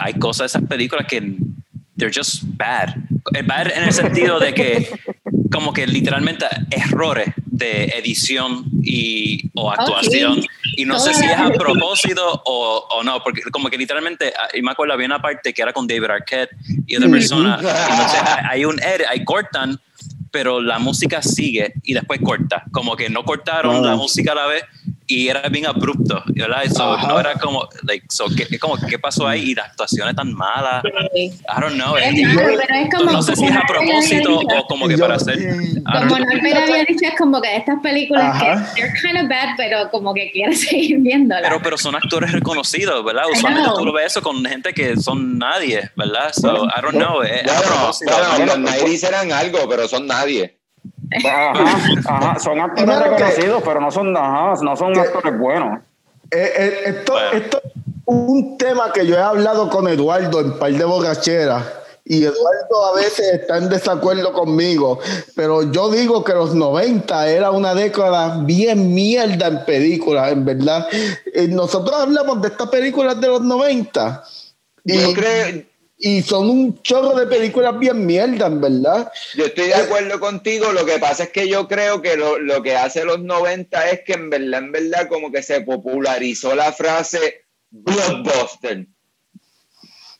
[0.00, 1.36] hay cosas de esas películas que
[1.96, 2.96] they're just bad.
[3.44, 4.88] Bad en el sentido de que
[5.52, 7.28] como que literalmente errores
[7.58, 10.44] de edición y o actuación.
[10.76, 14.48] Y no sé si es a propósito o, o no porque como que literalmente ah,
[14.54, 16.50] y me acuerdo había una parte que era con David Arquette
[16.86, 18.20] y otra persona entonces
[18.50, 19.80] hay un edit, hay cortan
[20.30, 22.64] pero la música sigue y después corta.
[22.70, 23.84] Como que no cortaron Wow.
[23.84, 24.64] la música a la vez
[25.10, 26.62] y era bien abrupto ¿verdad?
[26.70, 29.50] So, no era como like, so, ¿qué, como, ¿qué pasó ahí?
[29.50, 30.82] y las actuaciones tan malas.
[31.14, 31.30] I
[31.60, 34.94] don't know Es eh, es como- no sé si es a propósito o como que
[34.96, 36.18] Yo- para hacer Como.
[36.18, 38.74] Norbert había dicho, es como que estas películas Ajá.
[38.74, 41.42] que they're kind of bad, pero como que quieres seguir viéndolas.
[41.42, 43.24] Pero, pero son actores reconocidos, ¿verdad?
[43.32, 46.30] Usualmente tú lo ves eso con gente que son nadie, ¿verdad?
[46.32, 47.22] So, I don't know.
[47.22, 48.12] eh, a Bueno, propósito.
[48.36, 50.57] bueno, los 90 eran algo, pero son nadie.
[51.24, 51.52] Ajá,
[52.06, 55.80] ajá, son actores Claro que- reconocidos, pero no son, ajá, no son Que- actores buenos.
[56.30, 57.30] Eh, eh, esto, Bueno.
[57.32, 57.72] esto es
[58.04, 61.64] un tema que yo he hablado con Eduardo en par de borracheras.
[62.10, 64.98] Y Eduardo a veces está en desacuerdo conmigo,
[65.36, 70.88] pero yo digo que los 90 era una década bien mierda en películas, en verdad.
[71.34, 74.24] Eh, nosotros hablamos de estas películas de los 90
[74.84, 75.62] y Yo creo,
[75.98, 79.10] y son un chorro de películas bien mierdas, ¿verdad?
[79.34, 82.62] Yo estoy de acuerdo contigo, lo que pasa es que yo creo que lo, lo
[82.62, 86.72] que hace los 90 es que en verdad, en verdad, como que se popularizó la
[86.72, 88.86] frase blockbuster.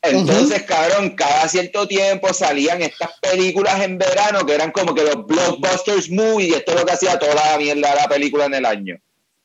[0.02, 5.26] Entonces, cabrón, cada cierto tiempo salían estas películas en verano que eran como que los
[5.26, 8.54] blockbusters movie y esto es lo que hacía toda la mierda de la película en
[8.54, 9.00] el año.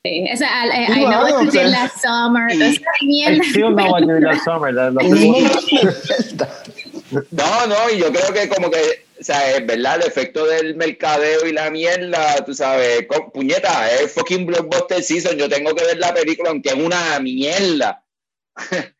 [0.06, 2.50] Sí, o sea, I, I Sí, know bueno, what you did last summer.
[2.52, 3.44] Y- toda esa I mierda.
[3.44, 4.70] still know what you did last summer.
[4.74, 6.48] La- la película-
[7.30, 10.76] No, no, y yo creo que como que, o sea, es verdad, el efecto del
[10.76, 15.84] mercadeo y la mierda, tú sabes, con- puñeta, es fucking blockbuster season, yo tengo que
[15.86, 18.02] ver la película aunque es una mierda.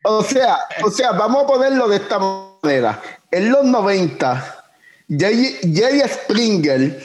[0.03, 2.99] O sea, o sea, vamos a ponerlo de esta manera.
[3.29, 4.63] En los 90,
[5.07, 6.99] Jay, Jay Springer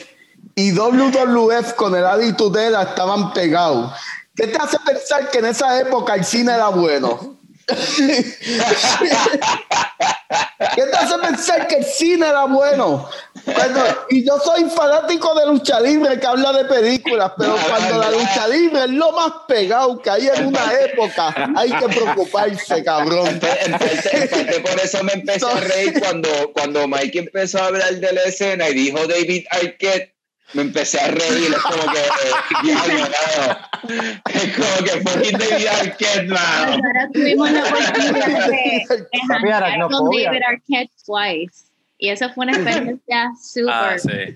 [0.61, 3.93] y WWF con el Adi Tutela estaban pegados.
[4.37, 7.39] ¿Qué te hace pensar que en esa época el cine era bueno?
[10.75, 13.09] ¿Qué te hace pensar que el cine era bueno?
[14.11, 18.47] Y yo soy fanático de lucha libre que habla de películas, pero cuando la lucha
[18.49, 23.41] libre es lo más pegado que hay en una época, hay que preocuparse, cabrón.
[23.41, 28.69] Por eso me empecé a reír cuando, cuando Mike empezó a hablar de la escena
[28.69, 30.20] y dijo David Arquette,
[30.55, 34.21] me empecé a reír, es como que, eh, diablo, mano.
[34.33, 36.73] es como que fucking David Arquette, mano.
[36.73, 38.15] Ahora tuvimos la oportunidad
[38.49, 38.83] de, de
[39.89, 40.11] con.
[40.25, 41.65] David Arquette twice.
[42.03, 44.35] Y eso fue una experiencia súper, Ah, sí.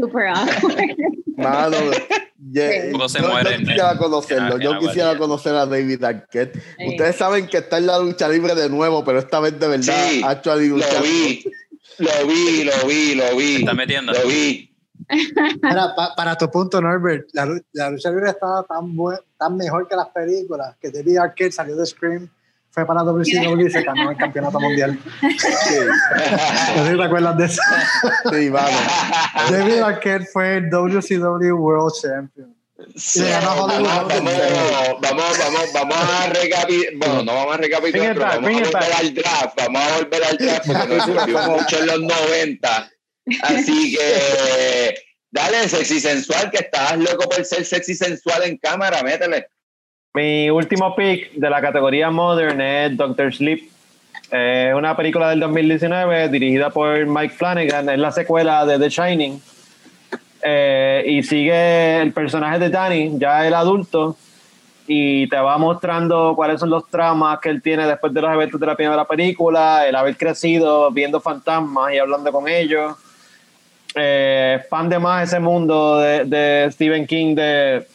[0.00, 0.96] súper awkward.
[1.36, 1.76] Mano,
[2.52, 4.58] ye- Todos se yo, yo mueren, quisiera eh, conocerlo.
[4.60, 6.54] Yo quisiera conocer a David Arquette.
[6.78, 6.86] Sí.
[6.88, 10.08] Ustedes saben que está en la lucha libre de nuevo, pero esta vez de verdad
[10.08, 11.44] Sí, actually lo lucha vi,
[11.98, 13.56] lo vi, lo vi, lo vi.
[13.56, 14.12] Está metiendo.
[14.12, 14.72] Lo vi.
[15.60, 19.86] Para, pa- para tu punto, Norbert, la, la lucha libre estaba tan, buen- tan mejor
[19.88, 22.28] que las películas que David Arquette salió de Scream,
[22.70, 24.98] fue para WCW y se ganó el campeonato mundial.
[25.22, 25.30] No
[26.84, 27.62] sé si te acuerdas de eso.
[28.32, 28.68] Sí, mano.
[29.50, 32.54] David Arquette fue el WCW World Champion.
[32.94, 34.08] Sí, vamos, vamos,
[35.00, 39.54] vamos, vamos, vamos a recapitular, bueno, no vamos a recapitular, vamos a volver al draft,
[39.56, 42.90] vamos a volver al draft porque nos surgió mucho en los 90.
[43.42, 44.94] Así que,
[45.30, 49.48] dale, sexy sensual, que estabas loco por ser sexy sensual en cámara, métele.
[50.14, 53.68] Mi último pick de la categoría Modern es Doctor Sleep.
[54.30, 57.88] Es una película del 2019 dirigida por Mike Flanagan.
[57.90, 59.42] Es la secuela de The Shining.
[60.42, 64.16] Eh, y sigue el personaje de Danny, ya el adulto,
[64.86, 68.60] y te va mostrando cuáles son los traumas que él tiene después de los eventos
[68.60, 72.94] de la primera película, el haber crecido viendo fantasmas y hablando con ellos.
[73.98, 77.86] Eh, fan de más ese mundo de, Stephen King de,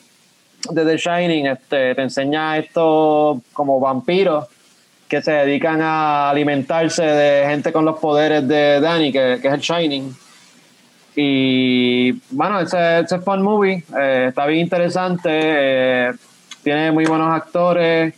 [0.73, 4.47] The Shining, este, te enseña esto como vampiros
[5.07, 9.59] que se dedican a alimentarse de gente con los poderes de Danny, que, es el
[9.59, 10.15] Shining.
[11.15, 16.13] Y bueno, ese, ese es fun movie, eh, está bien interesante, eh,
[16.63, 18.15] tiene muy buenos actores.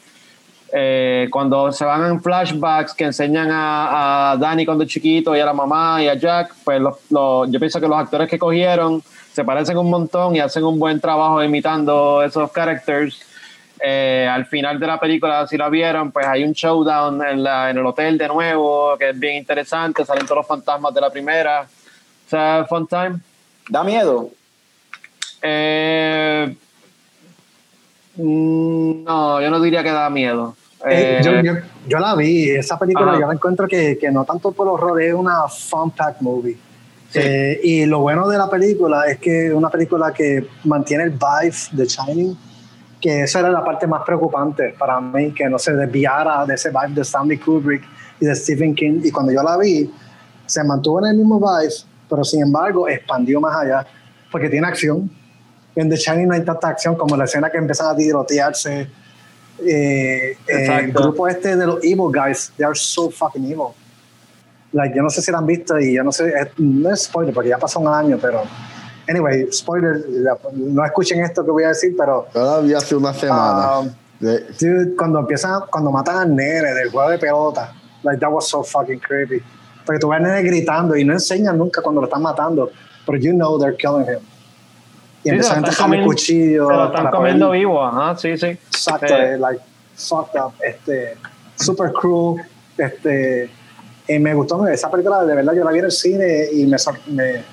[0.75, 5.39] Eh, cuando se van en flashbacks que enseñan a, a Danny cuando es chiquito y
[5.39, 8.39] a la mamá y a Jack, pues los- los- yo pienso que los actores que
[8.39, 13.21] cogieron se parecen un montón y hacen un buen trabajo imitando esos characters.
[13.85, 17.69] Eh, al final de la película, si la vieron, pues hay un showdown en, la,
[17.69, 21.09] en el hotel de nuevo, que es bien interesante, salen todos los fantasmas de la
[21.11, 21.61] primera.
[22.25, 23.19] O sea, fun time.
[23.69, 24.29] Da miedo.
[25.41, 26.55] Eh,
[28.15, 30.55] mm, no, yo no diría que da miedo.
[30.85, 31.53] Eh, Eh, yo, yo,
[31.87, 33.21] yo la vi, esa película Ajá.
[33.21, 36.57] yo la encuentro que, que no tanto por horror, es una fun pack movie.
[37.09, 37.19] Sí.
[37.21, 41.11] Eh, y lo bueno de la película es que es una película que mantiene el
[41.11, 42.37] vibe de Shining,
[42.99, 46.69] que esa era la parte más preocupante para mí, que no se desviara de ese
[46.69, 47.83] vibe de Stanley Kubrick
[48.19, 49.01] y de Stephen King.
[49.03, 49.89] Y cuando yo la vi,
[50.45, 51.73] se mantuvo en el mismo vibe,
[52.09, 53.85] pero sin embargo expandió más allá,
[54.31, 55.09] porque tiene acción.
[55.75, 58.87] En The Shining no hay tanta acción como la escena que empiezan a tirotearse.
[59.65, 63.69] Eh, el grupo este de los evil guys, they are so fucking evil.
[64.71, 67.33] Like, yo no sé si la han visto y yo no sé, no es spoiler
[67.33, 68.41] porque ya pasó un año, pero
[69.07, 70.03] anyway, spoiler,
[70.53, 72.27] no escuchen esto que voy a decir, pero
[72.63, 73.79] vi hace una semana.
[73.79, 77.73] um, De- dude, cuando empiezan, cuando matan al nene del juego de pelota,
[78.03, 79.43] like that was so fucking creepy.
[79.85, 82.71] Porque tú ves al nene gritando y no enseñan nunca cuando lo están matando,
[83.05, 84.19] pero you know they're killing him.
[85.23, 86.67] Y empiezan a enterrar el cuchillo.
[86.67, 88.47] se lo están comiendo poder- vivo, ajá, sí, sí.
[88.47, 89.13] Exacto, Sí.
[89.13, 89.61] eh, like
[89.95, 91.15] fucked up, este,
[91.55, 92.43] super cruel,
[92.77, 93.49] este,
[94.07, 96.77] y me gustó esa película, de verdad yo la vi en el cine y me,
[97.07, 97.43] me,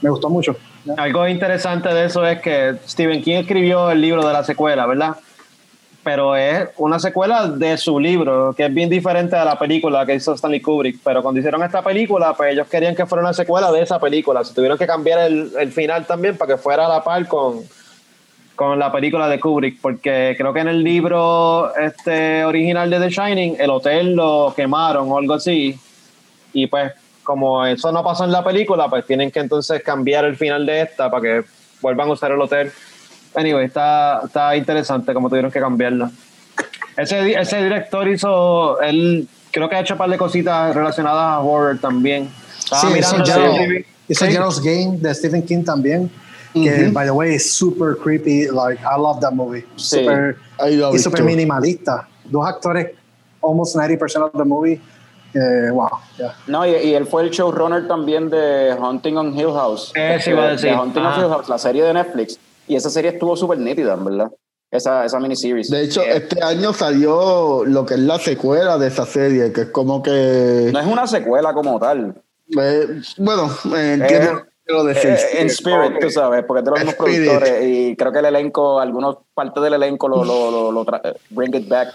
[0.00, 0.56] me gustó mucho.
[0.84, 0.94] ¿no?
[0.98, 5.16] Algo interesante de eso es que Stephen King escribió el libro de la secuela, ¿verdad?
[6.02, 10.14] Pero es una secuela de su libro, que es bien diferente a la película que
[10.14, 10.98] hizo Stanley Kubrick.
[11.04, 14.44] Pero cuando hicieron esta película, pues ellos querían que fuera una secuela de esa película.
[14.44, 17.60] Se tuvieron que cambiar el, el final también para que fuera a la par con,
[18.56, 23.10] con la película de Kubrick, porque creo que en el libro este original de The
[23.10, 25.78] Shining, el hotel lo quemaron o algo así.
[26.52, 26.92] Y pues,
[27.22, 30.82] como eso no pasó en la película, pues tienen que entonces cambiar el final de
[30.82, 31.44] esta para que
[31.80, 32.72] vuelvan a usar el hotel.
[33.34, 36.10] Anyway, está, está interesante como tuvieron que cambiarlo.
[36.96, 41.40] Ese, ese director hizo, él creo que ha hecho un par de cositas relacionadas a
[41.40, 42.28] horror también.
[42.58, 43.24] Estaba Sí, mirando
[44.08, 44.30] hizo Sí.
[44.32, 46.10] Gerald's Game de Stephen King también.
[46.52, 48.48] Que, by the way, es super creepy.
[48.48, 49.64] Like, I love that movie.
[49.76, 50.00] Sí.
[50.00, 50.36] Super,
[50.92, 52.06] y super minimalista.
[52.24, 52.90] Dos actores,
[53.42, 54.78] almost 90% of the movie.
[55.34, 55.88] Eh, wow,
[56.18, 56.34] yeah.
[56.46, 59.90] No, y, y él fue el showrunner también de Hunting on Hill House.
[59.94, 60.70] Eso iba a De- decir.
[60.72, 61.14] De Hunting Ajá.
[61.20, 62.38] on Hill House, la serie de Netflix.
[62.72, 64.30] Y esa serie estuvo súper nítida, en verdad.
[64.70, 65.68] Esa, esa miniseries.
[65.68, 69.60] De hecho, Eh, este año salió lo que es la secuela de esa serie, que
[69.62, 70.70] es como que.
[70.72, 72.14] no es una secuela como tal.
[72.58, 72.86] eh,
[73.18, 75.10] bueno, eh, entiendo lo que quiero decir.
[75.10, 77.62] Eh, en Spirit, tú sabes, porque es de los mismos productores.
[77.62, 80.86] Y creo que el elenco, algunos partes del elenco lo, lo, lo, lo
[81.28, 81.88] bring it back.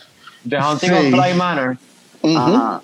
[0.48, 0.96] The Haunting Sí.
[0.96, 1.78] of Bly Manor.
[2.22, 2.38] Ujú.
[2.38, 2.82] Ajá.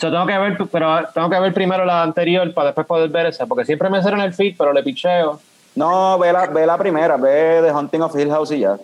[0.00, 3.26] Yo tengo que ver, pero tengo que ver primero la anterior para después poder ver
[3.26, 5.38] esa, porque siempre me en el feed, pero le picheo.
[5.74, 8.76] No, ve la, ve la primera, ve The Hunting of Hill House y ya.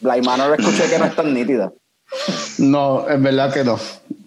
[0.00, 1.72] Bly Manor escuché que no es tan nítida.
[2.58, 3.78] No, en verdad que no.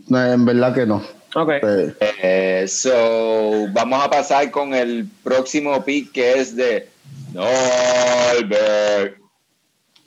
[0.08, 1.02] No, En verdad que no.
[1.36, 1.50] Ok.
[1.50, 6.90] Eh, Eh, so, vamos a pasar con el próximo pick que es de
[7.34, 9.18] Norbert.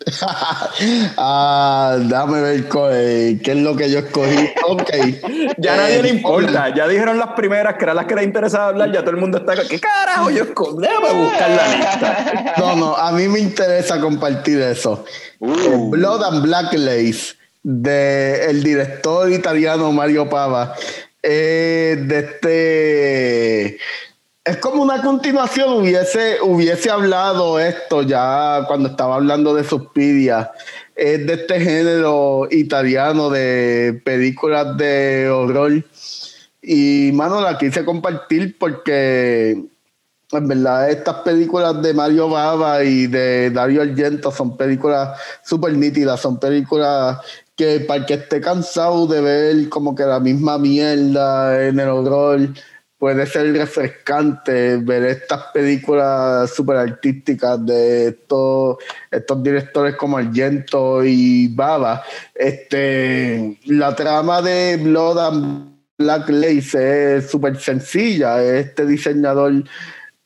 [1.17, 4.51] ah, déjame ver eh, qué es lo que yo escogí.
[4.67, 4.91] Ok.
[5.59, 6.75] Ya a Eh, nadie le importa.
[6.75, 8.93] Ya dijeron las primeras que eran las que les interesaba hablar.
[8.93, 9.55] Ya todo el mundo está.
[9.67, 10.77] ¿Qué carajo yo escogí?
[10.81, 12.55] Déjame buscar la lista.
[12.59, 15.05] No, no, a mí me interesa compartir eso.
[15.41, 15.53] Uh.
[15.53, 20.75] Eh, Blood and Black Lace, de el director italiano Mario Pava.
[21.23, 23.79] Eh, de este.
[24.47, 30.53] Es como una continuación, hubiese, hubiese hablado esto ya cuando estaba hablando de Suspiria.
[30.95, 35.85] Es de este género italiano de películas de horror.
[36.63, 39.67] Y, mano, la quise compartir porque
[40.31, 46.21] en verdad, estas películas de Mario Bava y de Dario Argento son películas súper nítidas,
[46.21, 47.19] son películas
[47.57, 51.89] que para el que esté cansado de ver como que la misma mierda en el
[51.89, 52.49] horror,
[52.99, 58.79] puede ser refrescante ver estas películas súper artísticas de estos,
[59.11, 62.03] estos directores como Argento y Bava.
[62.35, 69.65] Este, la trama de Blood and Black Lace es súper sencilla, es este diseñador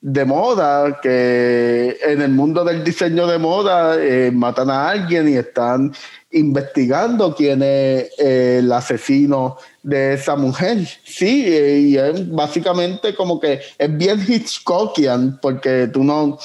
[0.02, 5.36] de moda que en el mundo del diseño de moda eh, matan a alguien y
[5.36, 5.92] están
[6.30, 10.86] investigando quién es eh, el asesino de esa mujer.
[11.04, 16.38] Sí, eh, y es básicamente como que es bien Hitchcockian porque tú no,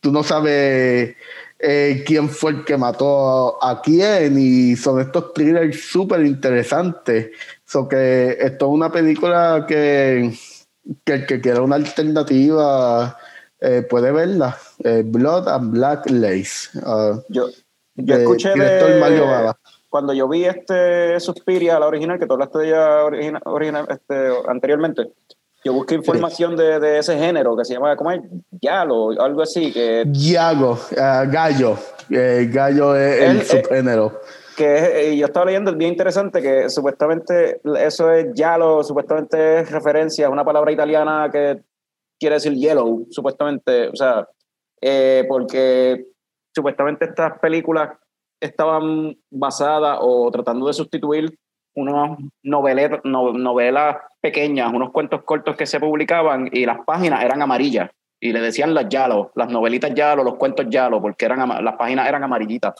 [0.00, 1.16] tú no sabes
[2.06, 7.30] quién fue el que mató a quién y son estos thrillers súper interesantes.
[7.64, 10.32] So que esto es una película que
[11.04, 13.16] que el que quiera una alternativa
[13.60, 14.56] eh, puede verla.
[14.84, 16.70] Eh, Blood and Black Lace.
[16.84, 17.48] ah, Yo,
[17.96, 19.26] yo de escuché de, Mario
[19.88, 25.10] cuando yo vi este Suspiria, la original, que tú hablaste de ella origina- este, anteriormente,
[25.64, 28.20] yo busqué información de, de ese género que se llama, ¿cómo es?
[28.60, 31.78] Yalo, algo así, que, Yago, ah, Gallo.
[32.10, 34.20] Eh, gallo es el eh, subgénero.
[34.58, 39.70] Que y yo estaba leyendo, es bien interesante, que supuestamente eso es Yalo, supuestamente es
[39.70, 41.62] referencia a una palabra italiana que
[42.20, 44.26] quiere decir yellow, supuestamente, o sea,
[44.82, 46.06] eh, porque
[46.54, 47.90] supuestamente estas películas
[48.42, 51.38] estaban basadas o tratando de sustituir
[51.76, 57.40] unas novelet- no- novelas pequeñas, unos cuentos cortos que se publicaban y las páginas eran
[57.40, 57.88] amarillas
[58.20, 62.08] y le decían las yalo, las novelitas yalo, los cuentos yalo, porque eran las páginas
[62.08, 62.74] eran amarillitas.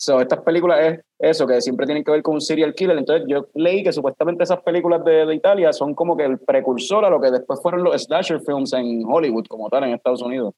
[0.00, 2.96] So, estas películas es eso, que siempre tienen que ver con un serial killer.
[2.96, 7.04] Entonces, yo leí que supuestamente esas películas de, de Italia son como que el precursor
[7.04, 10.54] a lo que después fueron los slasher films en Hollywood, como tal, en Estados Unidos.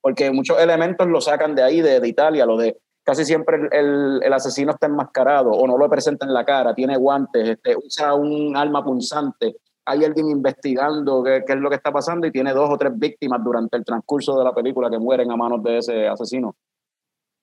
[0.00, 3.68] Porque muchos elementos lo sacan de ahí, de, de Italia, lo de casi siempre el,
[3.72, 7.76] el- el asesino está enmascarado o no lo presenta en la cara, tiene guantes, este,
[7.76, 9.56] usa un arma punzante.
[9.84, 12.92] Hay alguien investigando qué, qué es lo que está pasando y tiene dos o tres
[12.98, 16.54] víctimas durante el transcurso de la película que mueren a manos de ese asesino.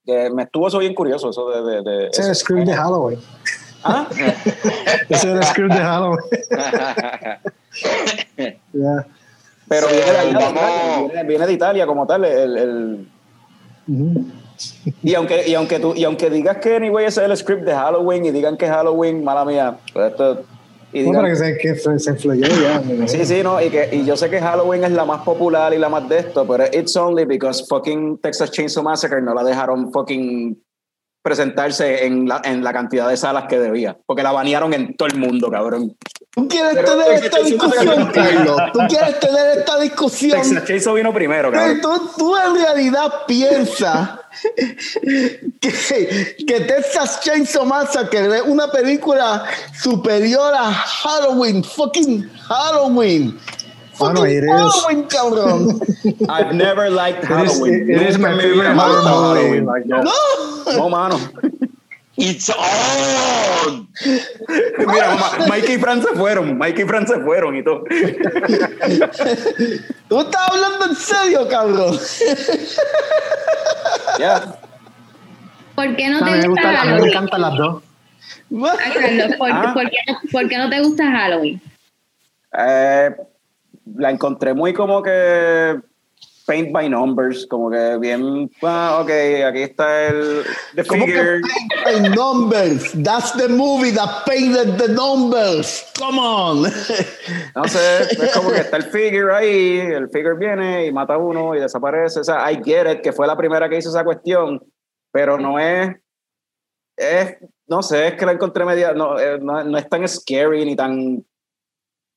[0.06, 1.62] Que me estuvo eso bien curioso, eso de...
[1.64, 3.20] de, de Ese es el script de Halloween.
[3.84, 4.08] ¿Ah?
[5.10, 6.20] Ese es el script de Halloween.
[8.72, 9.06] Yeah.
[9.68, 12.24] Pero viene, de allá, Italia, viene, viene de Italia como tal.
[12.26, 13.08] El, el-.
[15.04, 17.74] Y aunque, y aunque tú, y aunque digas que anyway ese es el script de
[17.74, 20.46] Halloween y digan que Halloween, mala mía, pues esto.
[20.94, 22.80] Y No, digan- para que se, que se se influyó ya.
[22.86, 23.08] me imagino.
[23.08, 25.78] Sí, sí, no, y, que, y yo sé que Halloween es la más popular y
[25.78, 29.92] la más de esto, pero it's only because fucking Texas Chainsaw Massacre no la dejaron
[29.92, 30.58] fucking
[31.26, 35.08] presentarse en la, en la cantidad de salas que debía, porque la banearon en todo
[35.08, 35.98] el mundo, cabrón.
[36.30, 38.62] ¿Tú quieres Pero tener esta discusión, Carlos?
[38.72, 40.40] ¿Tú quieres tener esta discusión?
[40.40, 41.82] Texas Chainsaw vino primero, cabrón.
[41.82, 44.20] tú, tú en realidad piensas
[45.60, 49.46] que, que Texas Chainsaw Massacre es una película
[49.82, 53.36] superior a Halloween, fucking Halloween.
[53.98, 54.50] Bueno, Fucking it is.
[54.52, 55.80] Halloween, cabrón.
[56.30, 57.90] I've never liked It is, Halloween.
[57.90, 59.40] it is my favorite horror movie.
[59.42, 59.66] Halloween.
[59.66, 60.04] Like that.
[60.04, 60.12] No.
[60.74, 61.20] No, mano.
[62.18, 63.88] It's on.
[64.78, 66.58] Mira, Ma- Mikey y Fran se fueron.
[66.58, 67.84] Mikey y Fran se fueron y todo.
[70.08, 72.00] ¿Tú estás hablando en serio, cabrón?
[74.20, 74.56] Ya.
[75.76, 77.10] ¿Por qué no te me, gusta gusta- a mí me Halloween?
[77.12, 77.84] encantan las dos.
[78.94, 79.72] Carlos, ¿por, Ah.
[79.74, 79.98] por qué,
[80.32, 81.62] por qué no te gusta Halloween?
[82.58, 83.16] Eh,
[83.98, 85.76] la encontré muy como que
[86.46, 89.10] paint by numbers, como que bien, ah, ok,
[89.48, 90.44] aquí está el
[90.76, 91.42] the ¿Cómo figure.
[91.42, 91.48] que
[91.84, 92.92] paint by numbers?
[93.04, 95.84] That's the movie that painted the numbers.
[95.98, 96.64] Come on.
[97.56, 101.18] No sé, es como que está el figure ahí, el figure viene y mata a
[101.18, 102.20] uno y desaparece.
[102.20, 104.62] O sea, I get it, que fue la primera que hizo esa cuestión,
[105.12, 105.96] pero no es,
[106.98, 110.66] es, no sé, es que la encontré media, no, eh, no, no es tan scary
[110.66, 111.26] ni tan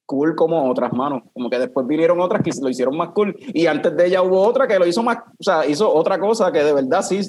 [0.08, 1.22] cool como otras, manos.
[1.34, 4.42] Como que después vinieron otras que lo hicieron más cool y antes de ella hubo
[4.42, 7.20] otra que lo hizo más, o sea, hizo otra cosa que de verdad sí,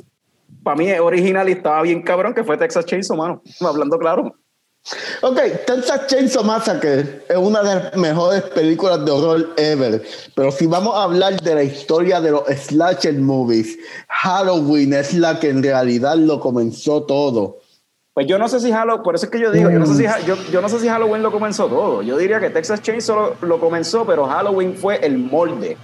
[0.64, 4.34] para mí es original y estaba bien cabrón, que fue Texas Chainsaw, mano, hablando claro.
[5.22, 5.38] Ok,
[5.68, 10.01] Texas Chainsaw Massacre es una de las mejores películas de horror ever.
[10.34, 13.77] Pero si vamos a hablar de la historia de los slasher movies,
[14.07, 17.59] Halloween es la que en realidad lo comenzó todo.
[18.19, 19.95] Pues yo no sé si Halloween, por eso es que yo digo, yo no sé
[19.95, 22.01] si, Ha- yo, yo no sé si Halloween lo comenzó todo.
[22.01, 25.77] Yo diría que Texas Chainsaw lo, lo comenzó, pero Halloween fue el molde.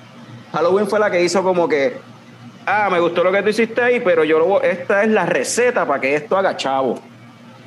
[0.51, 1.97] Halloween fue la que hizo como que,
[2.65, 5.87] ah, me gustó lo que tú hiciste ahí, pero yo lo, esta es la receta
[5.87, 6.99] para que esto haga chavo.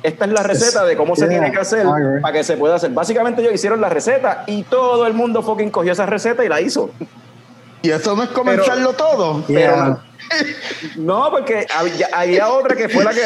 [0.03, 1.87] Esta es la receta de cómo se Yeah, tiene que hacer
[2.21, 2.91] para que se pueda hacer.
[2.91, 6.61] Básicamente ellos hicieron la receta y todo el mundo fucking cogió esa receta y la
[6.61, 6.91] hizo.
[7.81, 9.43] Y eso no es comenzarlo todo.
[9.47, 9.97] Yeah.
[10.95, 13.21] No, porque había, había otra que fue la que,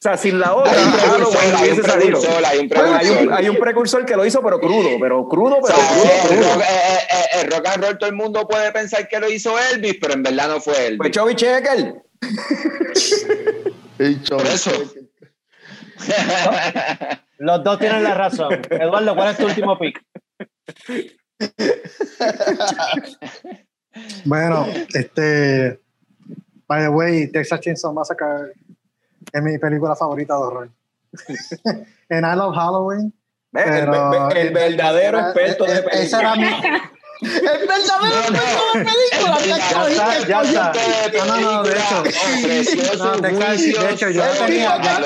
[0.00, 2.18] o sea, sin la otra, Hay un precursor, no hay un hubiese salido.
[2.20, 3.34] precursor, hay un Pero hay un, precursor.
[3.34, 6.20] hay un precursor que lo hizo, pero crudo, pero crudo, O pero sea, crudo, eh,
[6.26, 6.54] crudo.
[6.54, 9.58] rock, eh, eh, eh, rock and roll, todo el mundo puede pensar que lo hizo
[9.58, 10.96] Elvis, pero en verdad no fue Elvis.
[10.98, 12.02] Pues Chovy Checker.
[14.30, 14.70] Por eso.
[17.38, 18.58] Los dos tienen la razón.
[18.70, 20.02] Eduardo, ¿cuál es tu último pick?
[24.24, 25.78] Bueno, este.
[26.66, 28.54] By the way, Texas Chainsaw Massacre
[29.32, 30.70] es mi película favorita de horror.
[32.10, 33.12] And I love Halloween.
[33.52, 36.44] Ve, el, ve- el verdadero Era- experto de eh, eh, esa era mi-
[37.22, 38.78] El verdadero No, no.
[38.78, 39.38] de película.
[39.42, 41.24] El ya está, ya.
[41.26, 42.00] No, no, no, de hecho.
[42.00, 45.00] Ofreció No, su Texas- juicio de hecho, yo tenía- Ya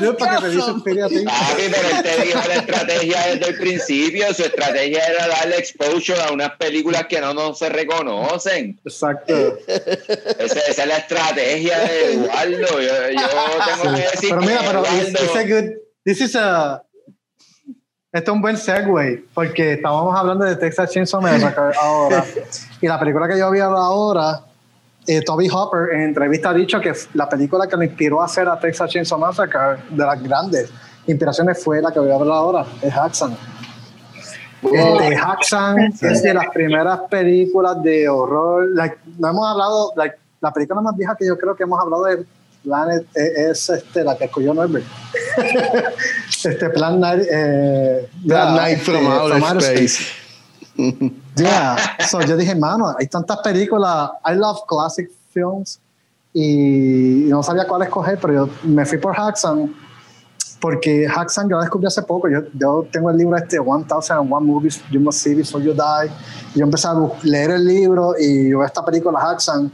[0.00, 1.24] Yo, para que te dice Spirit a ti.
[1.24, 4.34] Papi, pero él te dijo la estrategia desde el principio.
[4.34, 8.80] Su estrategia era darle exposure a unas películas que no, no se reconocen.
[8.84, 9.58] Exacto.
[9.66, 12.80] Esa, esa es la estrategia de Eduardo.
[12.80, 13.28] Yo, yo
[13.82, 15.70] tengo que decir Pero mira, pero it's, Eduardo- it's a good.
[16.04, 16.82] This is a.
[18.12, 22.24] Este es un buen segue, porque estábamos hablando de Texas Chainsaw Massacre ahora.
[22.80, 24.40] y la película que yo vi ahora,
[25.06, 28.48] eh, Toby Hopper en entrevista ha dicho que la película que le inspiró a hacer
[28.48, 30.70] a Texas Chainsaw Massacre, de las grandes
[31.06, 33.36] inspiraciones, fue la que voy a hablar ahora, es Haxan.
[34.62, 38.68] Este, Haxan es de las primeras películas de horror.
[38.74, 42.04] Like, no hemos hablado, like, la película más vieja que yo creo que hemos hablado
[42.04, 42.24] de
[42.64, 44.84] Planet eh, es este, la que escogió Norbert.
[46.44, 50.25] este Plan Night, eh, Plan Night from este, Outer Space.
[51.36, 51.76] Yeah.
[52.08, 54.10] So yo dije, mano, hay tantas películas.
[54.24, 55.80] I love classic films.
[56.32, 59.74] Y no sabía cuál escoger, pero yo me fui por Haxan.
[60.60, 62.28] Porque Haxan yo la descubrí hace poco.
[62.28, 66.10] Yo, yo tengo el libro este, 1001 Movies You Must See Before You Die.
[66.54, 69.70] Y yo empecé a leer el libro y yo esta película, Haxan.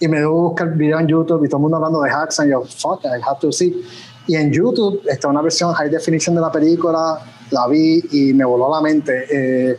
[0.00, 2.48] Y me dio buscar video en YouTube y todo el mundo hablando de Haxan.
[2.48, 3.84] Y yo, fuck, I have to see.
[4.26, 7.20] Y en YouTube está una versión high definition de la película.
[7.50, 9.26] La vi y me voló la mente.
[9.30, 9.78] Eh,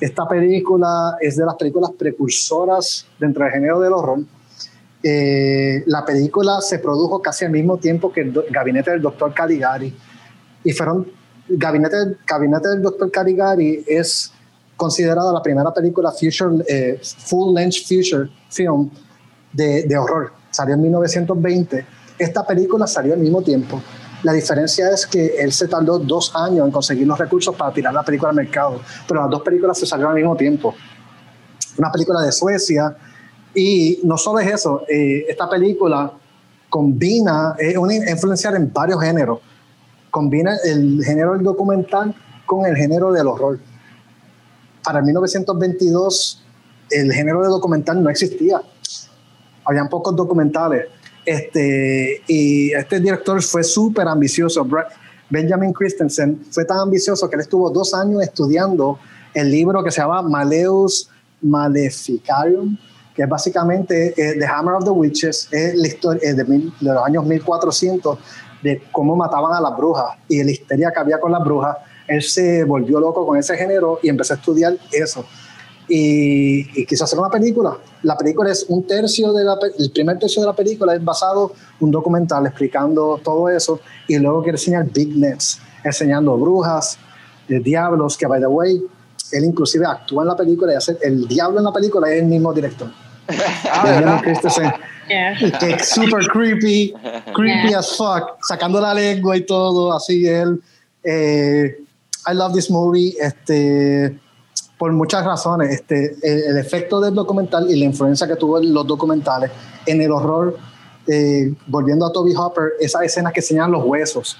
[0.00, 4.20] esta película es de las películas precursoras dentro del género del horror.
[5.02, 9.94] Eh, la película se produjo casi al mismo tiempo que el gabinete del doctor Caligari.
[10.64, 11.20] Y fueron.
[11.52, 14.32] Gabinete, gabinete del doctor Caligari es
[14.76, 18.88] considerada la primera película future, eh, full length future film
[19.52, 20.32] de, de horror.
[20.50, 21.86] Salió en 1920.
[22.18, 23.82] Esta película salió al mismo tiempo.
[24.22, 27.94] La diferencia es que él se tardó dos años en conseguir los recursos para tirar
[27.94, 30.74] la película al mercado, pero las dos películas se salieron al mismo tiempo.
[31.78, 32.96] Una película de Suecia
[33.54, 36.12] y no solo es eso, eh, esta película
[36.68, 39.40] combina, es una influenciar en varios géneros.
[40.10, 42.14] Combina el género del documental
[42.46, 43.58] con el género del horror.
[44.82, 46.44] Para 1922
[46.90, 48.60] el género de documental no existía.
[49.64, 50.86] Habían pocos documentales.
[51.24, 54.66] Este, y este director fue súper ambicioso.
[55.28, 58.98] Benjamin Christensen fue tan ambicioso que él estuvo dos años estudiando
[59.34, 61.08] el libro que se llama Maleus
[61.40, 62.76] Maleficarium,
[63.14, 66.72] que es básicamente eh, The Hammer of the Witches, es la historia eh, de, de,
[66.80, 68.18] los años 1400
[68.62, 71.76] de cómo mataban a las brujas y la histeria que había con las brujas.
[72.08, 75.24] Él se volvió loco con ese género y empezó a estudiar eso
[75.90, 77.76] y, quiso hacer una película.
[78.02, 81.52] La película es un tercio de la, el primer tercio de la película es basado
[81.80, 86.96] en un documental explicando todo eso y luego quiere enseñar Big Nets, enseñando brujas,
[87.48, 88.80] eh, diablos, que by the way,
[89.32, 92.28] él inclusive actúa en la película y hace el diablo en la película es el
[92.28, 92.88] mismo director.
[93.70, 94.22] ah,
[95.60, 96.94] es super creepy,
[97.34, 100.60] creepy as fuck, sacando la lengua y todo, así él.
[101.02, 101.76] Eh,
[102.26, 103.16] I love this movie.
[103.20, 104.18] Este,
[104.80, 105.68] por muchas razones.
[105.74, 109.50] Este, el, efecto del documental y la influencia que tuvo en los documentales
[109.84, 110.56] en el horror,
[111.06, 114.38] eh, volviendo a Toby Hopper, esas escenas que enseñan los huesos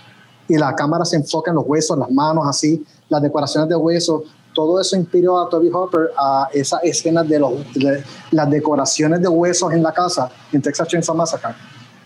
[0.48, 4.22] y la cámara se enfoca en los huesos, las manos así, las decoraciones de huesos,
[4.54, 7.52] todo eso inspiró a Toby Hopper a esas escenas de, los,
[8.30, 11.54] las decoraciones de huesos en la casa en Texas Chainsaw Massacre.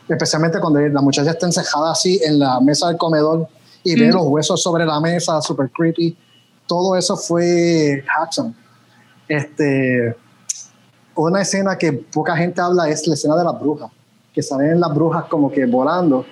[0.08, 3.46] Especialmente cuando la muchacha está encejada así en la mesa del comedor
[3.84, 4.14] y ve mm.
[4.14, 6.16] los huesos sobre la mesa, super creepy
[6.66, 8.54] todo eso fue Jackson.
[9.28, 10.16] Este,
[11.14, 13.90] una escena que poca gente habla es la escena de las brujas,
[14.32, 16.24] que salen las brujas como que volando.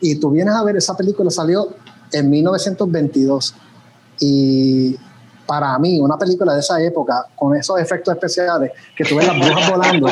[0.00, 1.68] Y tú vienes a ver, esa película salió
[2.12, 3.54] en 1922.
[4.20, 4.96] Y
[5.46, 9.36] para mí, una película de esa época, con esos efectos especiales, que tú ves las
[9.36, 10.08] brujas volando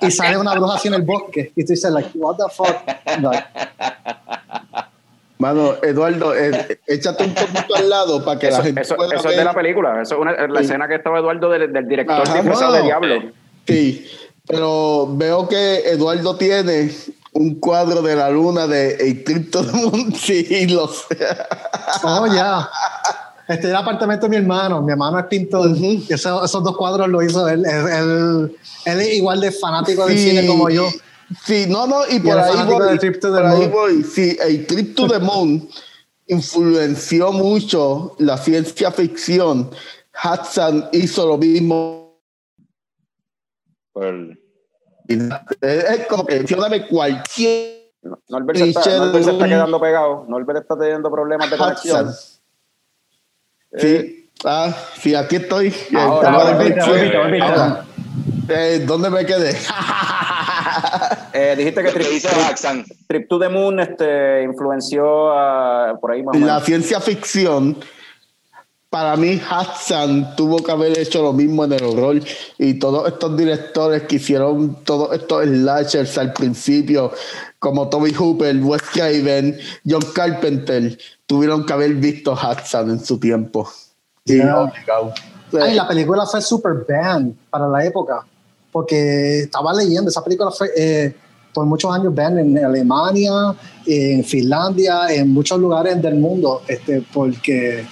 [0.00, 2.76] y sale una bruja así en el bosque, y tú dices, like, what the fuck?
[5.38, 9.16] Mano, Eduardo, eh, échate un poquito al lado para que eso, la gente eso, pueda
[9.16, 11.86] eso es de la película, eso es una, la escena que estaba Eduardo del, del
[11.86, 13.22] director Ajá, no, de Diablo.
[13.66, 14.06] Sí,
[14.46, 16.90] pero veo que Eduardo tiene
[17.32, 20.14] un cuadro de la luna de El Cripto de Moon.
[20.14, 21.18] Sí, lo sé.
[22.02, 22.68] Oh, ya.
[23.46, 24.80] Este es el apartamento de mi hermano.
[24.82, 25.68] Mi hermano es pintor.
[25.68, 26.04] Uh -huh.
[26.08, 27.64] esos, esos, dos cuadros lo hizo él.
[27.64, 28.56] Él, él,
[28.86, 30.14] él es igual de fanático sí.
[30.14, 30.88] del cine como yo.
[31.44, 34.04] Sí, no, no, y, y por, ahí voy, por ahí voy.
[34.04, 35.68] Sí, el Trip to the Moon
[36.26, 39.70] influenció mucho la ciencia ficción.
[40.22, 42.20] Hudson hizo lo mismo.
[43.94, 44.38] Well.
[45.08, 47.92] Es como que mencioname cualquier.
[48.02, 50.24] No, Norbert, se está, Norbert se está quedando pegado.
[50.28, 52.12] Norbert está teniendo problemas de conexión.
[52.12, 53.86] Sí.
[53.86, 54.30] Eh.
[54.44, 55.74] Ah, sí, aquí estoy.
[55.96, 57.86] Ahora, ahora, ahora, ahora.
[58.48, 59.56] Eh, ¿Dónde me quedé?
[61.32, 66.38] eh, dijiste que Trip, Trip, Trip, to the Moon este, influenció a, por ahí más.
[66.38, 67.76] La ciencia ficción,
[68.90, 72.20] para mí, Hudson tuvo que haber hecho lo mismo en el horror
[72.58, 77.12] y todos estos directores que hicieron todos estos slashers al principio,
[77.58, 80.96] como Toby Hooper, Wes Craven, John Carpenter,
[81.26, 83.70] tuvieron que haber visto Hudson en su tiempo.
[84.24, 84.72] Yeah.
[85.60, 88.26] Ay, la película fue super banned para la época
[88.76, 91.14] porque estaba leyendo, esa película fue eh,
[91.54, 93.56] por muchos años ven en Alemania,
[93.86, 97.86] en Finlandia, en muchos lugares del mundo, este, porque eh,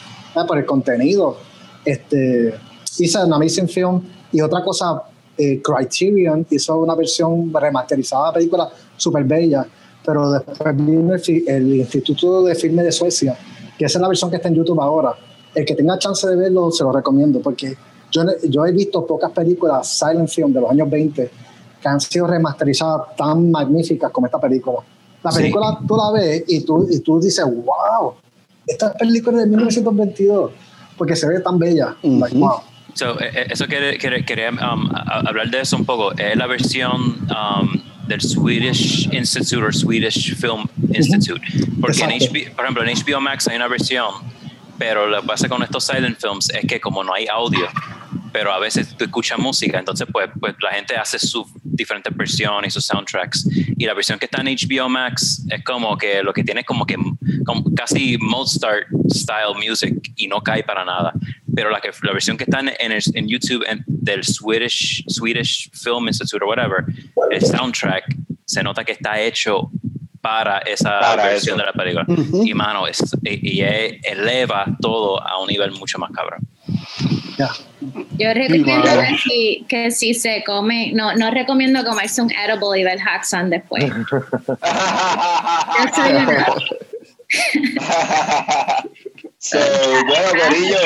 [0.47, 1.39] por el contenido.
[1.87, 2.53] Este,
[2.99, 5.05] hizo un amazing film y otra cosa,
[5.39, 9.67] eh, Criterion hizo una versión remasterizada de la película súper bella,
[10.05, 13.39] pero después vino el, el Instituto de Filme de Suecia,
[13.79, 15.15] que esa es la versión que está en YouTube ahora.
[15.55, 17.75] El que tenga chance de verlo, se lo recomiendo, porque
[18.15, 21.31] yo, yo he visto pocas películas silent film de los años 20
[21.83, 24.78] que han sido remasterizadas tan magníficas como esta película.
[25.23, 25.86] La película sí.
[25.86, 28.15] tú la ves y tú, y tú dices, wow,
[28.67, 30.52] esta película es de 1922,
[30.97, 31.97] porque se ve tan bella.
[32.02, 32.20] Uh -huh.
[32.20, 32.60] like, wow.
[32.94, 34.89] So, eh, eso quería, quería um,
[35.26, 36.12] hablar de eso un poco.
[36.12, 41.41] Es la versión um, del Swedish Institute o Swedish Film Institute.
[41.81, 44.12] Porque, en HBO, por ejemplo, en HBO Max hay una versión,
[44.78, 47.67] pero lo que pasa con estos silent films es que como no hay audio,
[48.35, 52.69] pero a veces tú escuchas música, entonces pues, pues la gente hace sus diferentes versiones
[52.69, 53.47] y sus soundtracks.
[53.79, 56.85] Y la versión que está en HBO Max es como que lo que tiene como
[56.85, 56.97] que
[57.47, 61.13] como casi Mozart style music y no cae para nada.
[61.55, 65.05] pero la, que, la versión que está en, en, el- en YouTube en- del Swedish,
[65.07, 66.85] Swedish Film Institute o whatever,
[67.31, 68.05] el soundtrack
[68.45, 69.71] se nota que está hecho
[70.21, 71.65] para esa Para versión eso.
[71.65, 72.05] de la película.
[72.09, 72.45] Ujú.
[72.45, 73.63] Y mano, es, y, y
[74.03, 76.41] eleva todo a un nivel mucho más cabrón.
[78.19, 82.85] Yo recomiendo que si, que si se come, no, no recomiendo comerse un edible y
[82.85, 83.85] ver Haxan después.
[84.15, 84.15] Yo
[85.95, 86.47] soy una-
[89.39, 89.59] So,
[90.07, 90.77] bueno, Corillo.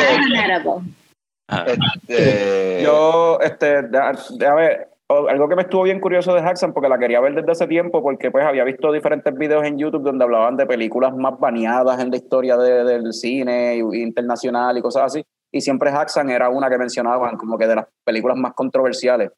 [1.48, 6.88] Ah, este, Yo, este, a ver, algo que me estuvo bien curioso de Haxan, porque
[6.88, 10.24] la quería ver desde hace tiempo, porque pues había visto diferentes videos en YouTube donde
[10.24, 15.24] hablaban de películas más baneadas en la historia de- del cine internacional y cosas así,
[15.52, 19.30] y siempre Haxan era una que mencionaban como que de las películas más controversiales.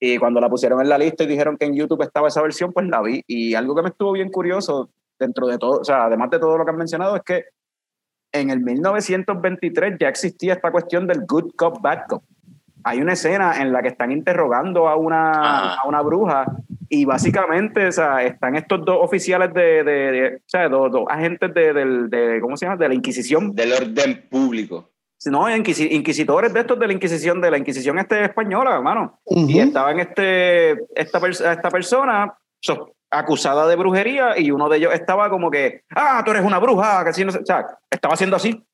[0.00, 2.72] Y cuando la pusieron en la lista y dijeron que en YouTube estaba esa versión,
[2.72, 3.22] pues la vi.
[3.26, 6.58] Y algo que me estuvo bien curioso dentro de todo, o sea, además de todo
[6.58, 7.44] lo que han mencionado, es que
[8.32, 12.24] en el 1923 ya existía esta cuestión del good cop, bad cop.
[12.84, 15.80] Hay una escena en la que están interrogando a una, Ajá.
[15.84, 16.46] a una bruja
[16.88, 21.04] y básicamente o sea, están estos dos oficiales de, de- de- o sea, dos, dos
[21.08, 21.72] agentes de,
[22.08, 22.76] de, ¿cómo se llama?
[22.78, 23.54] De la Inquisición.
[23.54, 24.90] del orden público.
[25.26, 29.20] No, inquisi- inquisidores de estos de la Inquisición, de la Inquisición este española, hermano.
[29.24, 29.48] Ujú.
[29.48, 34.94] Y estaban este, esta, pers- esta persona sos- acusada de brujería y uno de ellos
[34.94, 38.14] estaba como que, ah, tú eres una bruja, que así no sé", o sea, estaba
[38.14, 38.64] haciendo así.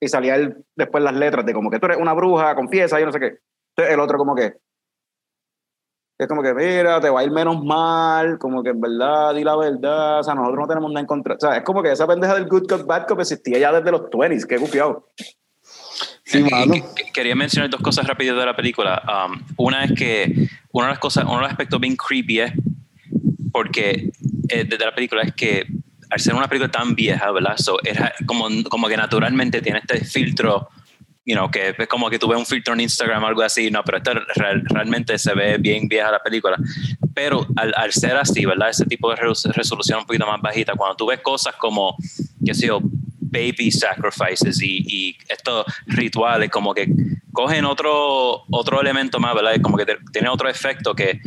[0.00, 3.04] Y salía él después las letras de como que tú eres una bruja, confiesa, y
[3.04, 3.38] no sé qué.
[3.76, 4.54] Entonces el otro como que,
[6.20, 9.42] es como que, mira, te va a ir menos mal, como que en verdad, di
[9.42, 11.34] la verdad, o sea, nosotros no tenemos nada en contra.
[11.34, 13.90] O sea, es como que esa pendeja del good cop, bad cop existía ya desde
[13.90, 15.06] los 20s, qué gufiado.
[16.24, 16.44] Sí,
[17.14, 19.02] Quería mencionar dos cosas rápidas de la película.
[19.08, 22.52] Um, una es que una de las cosas, uno de los aspectos bien creepy es
[23.50, 24.12] porque
[24.48, 25.66] eh, de de la película es que
[26.10, 27.56] al ser una película tan vieja, ¿verdad?
[27.56, 30.68] So, era como, como que naturalmente tiene este filtro,
[31.24, 33.70] you know, que es como que tú ves un filtro en Instagram o algo así,
[33.70, 36.56] no, pero esta real- realmente se ve bien vieja la película.
[37.14, 38.70] Pero al, al ser así, ¿verdad?
[38.70, 41.96] Ese tipo de res- resolución un poquito más bajita, cuando tú ves cosas como,
[42.44, 46.88] qué sé yo, baby sacrifices y, y estos rituales como que
[47.32, 49.60] cogen otro, otro elemento más, ¿verdad?
[49.62, 51.20] Como que tiene otro efecto que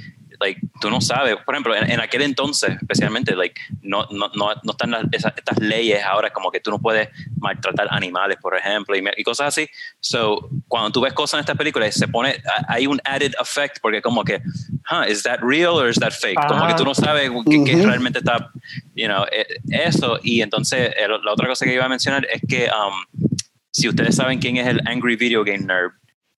[0.43, 1.35] like, tú no sabes.
[1.45, 5.33] Por ejemplo, en, en aquel entonces, especialmente, like, no, no, no, no están las- esas-
[5.37, 7.07] estas leyes ahora como que tú no puedes
[7.39, 9.67] maltratar animales, por ejemplo, y, y cosas así.
[9.99, 12.35] So, cuando tú ves cosas en estas películas, se pone,
[12.67, 14.41] hay un added effect porque como que,
[14.91, 16.37] huh, is that real or is that fake?
[16.47, 17.85] Como que tú no sabes qué, qué Ujú.
[17.87, 18.51] realmente está,
[18.95, 20.19] you know, eh, eso.
[20.23, 20.91] Y entonces,
[21.23, 23.23] la otra cosa que iba a mencionar es que um,
[23.71, 25.91] si ustedes saben quién es el Angry Video Game Nerd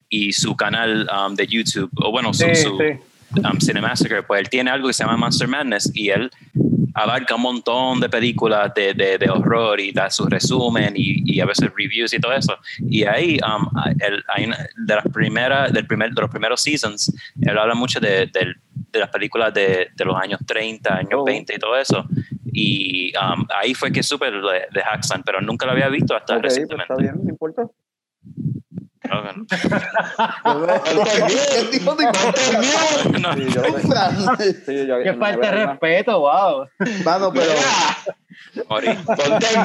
[0.08, 3.00] y su canal um, de YouTube, o bueno, su, Sí, su sí.
[3.44, 6.30] Um, Cinemassacre, pues él tiene algo que se llama Monster Madness y él
[6.94, 11.42] abarca un montón de películas de, de, de horror y da su resumen y, y
[11.42, 12.58] a veces reviews y todo eso.
[12.80, 13.68] Y ahí, um,
[14.00, 18.00] él- hay una- de las primeras, del primer, de los primeros seasons, él habla mucho
[18.00, 18.56] de, del-
[18.94, 21.26] de las películas de, de los años 30, años Oh.
[21.26, 22.06] 20 y todo eso.
[22.54, 26.36] Y um, ahí fue que supe de, de Haxan, pero nunca lo había visto hasta
[26.36, 26.94] Ok, pues recientemente.
[26.94, 27.64] está bien, no importa.
[30.44, 33.34] ¿Qué tipo de No.
[33.90, 34.38] Fran?
[34.66, 36.68] Sí, yo- Qué falta de respeto, wow.
[37.04, 37.52] Mano, pero,
[38.70, 38.88] morí.
[39.06, 39.48] Ponte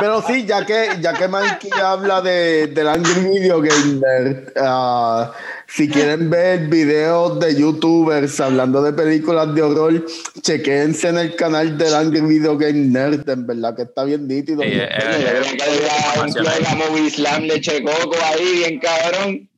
[0.00, 5.32] pero sí, ya que, ya que Mikey habla de, del Angry Video Gamer, ah,
[5.66, 10.04] si quieren ver videos de youtubers hablando de películas de horror,
[10.40, 14.62] chequense en el canal del Angry Video Game Nerd, en verdad que está bien nítido.
[14.62, 15.92] Sí, eh, eh, yo creo que había
[16.24, 19.48] un programa Movie Slam leche coco ahí, bien cabrón.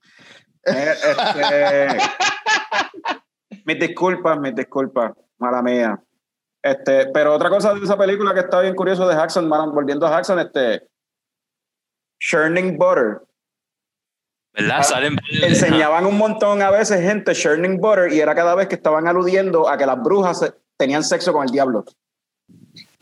[0.66, 1.98] Eh, este,
[3.64, 5.98] mis disculpas, mis disculpas, mala mía.
[6.66, 10.10] Este, pero otra cosa de esa película que está bien curioso de Jackson, volviendo a
[10.10, 10.88] Jackson, este,
[12.20, 13.22] Churning Butter.
[14.52, 14.78] ¿Verdad?
[14.80, 15.16] Ah, Salen.
[15.42, 19.68] Enseñaban un montón a veces gente Churning Butter y era cada vez que estaban aludiendo
[19.68, 21.84] a que las brujas tenían sexo con el diablo.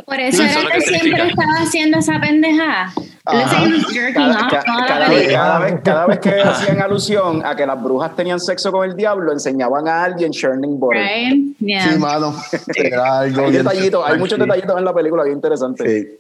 [0.05, 2.92] Por eso es era que siempre estaba haciendo esa pendeja.
[2.97, 3.48] Él Ajá.
[3.64, 5.36] se was jerking Cada, ca- vez, película.
[5.39, 8.94] cada vez- cada vez que hacían alusión a que las brujas tenían sexo con el
[8.97, 11.00] diablo, enseñaban a alguien Churning Butter.
[11.00, 11.56] Right?
[11.58, 11.92] Yeah.
[11.92, 12.34] Sí, mano.
[12.74, 15.89] Era algo Hay detallitos, hay muchos detallitos en la película bien interesantes.
[15.89, 16.18] Sí.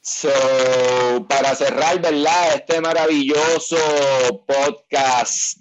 [0.00, 2.54] So, para cerrar, ¿verdad?
[2.54, 3.76] Este maravilloso
[4.46, 5.58] podcast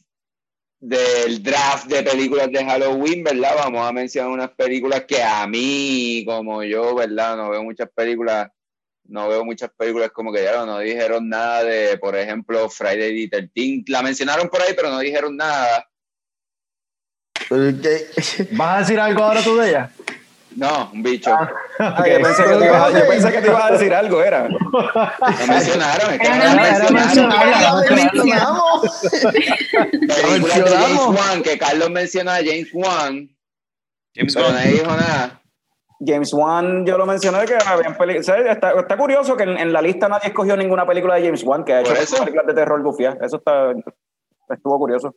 [0.79, 3.55] del draft de películas de Halloween, ¿verdad?
[3.57, 7.35] Vamos a mencionar unas películas que a mí, como yo, ¿verdad?
[7.35, 8.49] No veo muchas películas,
[9.05, 13.47] no veo muchas películas como que ya no dijeron nada de, por ejemplo, Friday the
[13.47, 15.87] 13 La mencionaron por ahí, pero no dijeron nada.
[18.51, 19.91] ¿Vas a decir algo ahora tú de ella?
[20.57, 21.29] No, un bicho.
[21.31, 21.47] Ah.
[22.07, 24.47] Yo, pensé que te ibas a, yo pensé que te ibas a decir algo, era.
[24.49, 27.83] Lo mencionaron, es que Era no lo mencionaron.
[30.09, 33.29] James Wan, que Carlos mencionó a James Wan,
[34.15, 34.57] James pero Bond.
[34.57, 35.41] nadie dijo nada.
[35.99, 38.27] James Wan, yo lo mencioné que habían películas.
[38.27, 41.63] Está, está curioso que en, en la lista nadie escogió ninguna película de James Wan
[41.65, 43.15] que ha hecho películas de terror gufias.
[43.21, 43.73] Eso está,
[44.49, 45.13] estuvo curioso.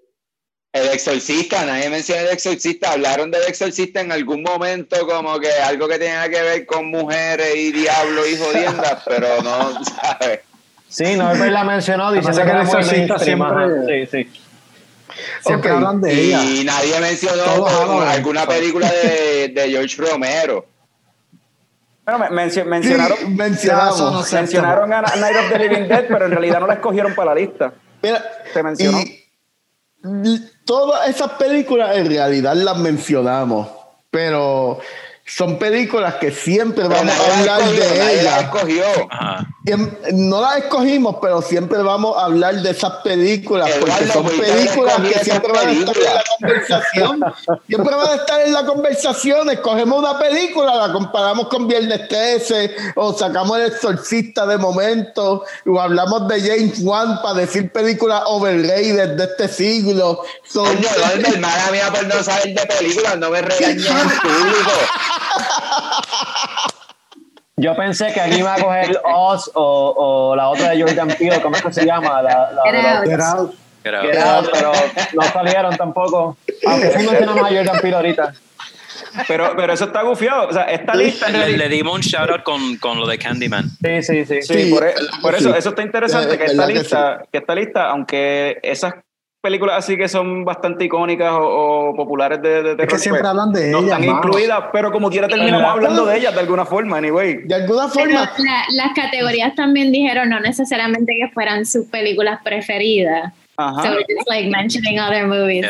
[0.72, 2.92] El exorcista, nadie mencionó el exorcista.
[2.92, 7.56] Hablaron del exorcista en algún momento, como que algo que tenga que ver con mujeres
[7.56, 10.40] y diablo y jodiendas, pero no, ¿sabes?
[10.88, 14.06] Sí, Norbert la mencionó diciendo que el exorcista siempre-.
[14.06, 14.40] Sí, sí.
[15.44, 16.40] Siempre Ok, hablan de ella.
[16.44, 20.66] Y nadie mencionó como alguna película de, de George Romero.
[22.04, 26.60] Bueno, me- mencio- mencionaron, Sí, mencionaron a Night of the Living Dead, pero en realidad
[26.60, 27.72] no la escogieron para la lista.
[28.02, 29.00] Mira, Se mencionó.
[29.00, 29.19] y
[30.64, 33.68] todas esas películas en realidad las mencionamos,
[34.10, 34.80] pero
[35.36, 38.40] son películas que siempre Pero vamos a la hablar escogió, de la ellas.
[40.12, 44.40] No las escogimos, pero siempre vamos a hablar de esas películas porque son ¿por qué
[44.42, 47.20] películas que siempre van a estar en la conversación.
[47.68, 49.50] Siempre van a estar en la conversación.
[49.50, 55.80] Escogemos una película, la comparamos con Viernes 13 o sacamos El Exorcista de momento o
[55.80, 60.22] hablamos de James Wan para decir películas overrated de este siglo.
[60.44, 64.70] Son- Coño, Eduardo, hermana mía, por no saber de películas, no me regañes en público.
[67.60, 69.94] Yo pensé que aquí iba a coger Oz o,
[70.32, 72.22] o la otra de Jordan Peele, ¿cómo es que se llama?
[72.22, 73.04] La, la, Get la- out.
[73.08, 73.54] Get Out.
[73.82, 74.72] Pero- Get Out, pero
[75.14, 76.36] no salieron tampoco.
[76.66, 78.32] Aunque sí mencionamos a Jordan Peele ahorita.
[79.26, 80.48] Pero, pero eso está gufiado.
[80.48, 83.68] O sea, esta lista le, dimos un shout out con, con lo de Candyman.
[83.82, 84.42] Sí, sí, sí.
[84.42, 84.86] Sí, Sí, por,
[85.22, 85.58] por eso, sí.
[85.58, 88.94] eso está interesante que esta verdad que lista, que esta lista, aunque esas
[89.40, 93.30] películas así que son bastante icónicas o, o populares de, de terror, que siempre pues,
[93.30, 96.64] hablan de no ellas, están incluidas, pero como quiera terminamos hablando de ellas de alguna
[96.66, 97.38] forma, anyway.
[97.44, 102.40] de alguna Pero forma, la- las categorías también dijeron no necesariamente que fueran sus películas
[102.44, 103.32] preferidas.
[103.56, 103.82] Ajá.
[103.82, 105.66] So we're just like mentioning other movies.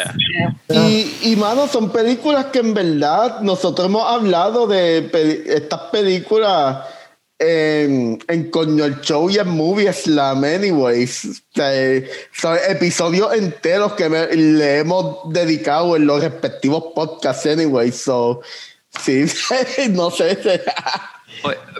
[0.68, 0.86] Yeah.
[0.88, 6.78] Y, y mano, son películas que en verdad nosotros hemos hablado de pe- estas películas
[7.40, 11.24] en, en Coño el Show y en Movie Slam, anyways.
[11.24, 17.46] O sea, eh, son episodios enteros que me- le hemos dedicado en los respectivos podcasts,
[17.46, 17.96] anyways.
[17.96, 18.42] So,
[19.02, 19.24] sí,
[19.90, 20.38] no sé.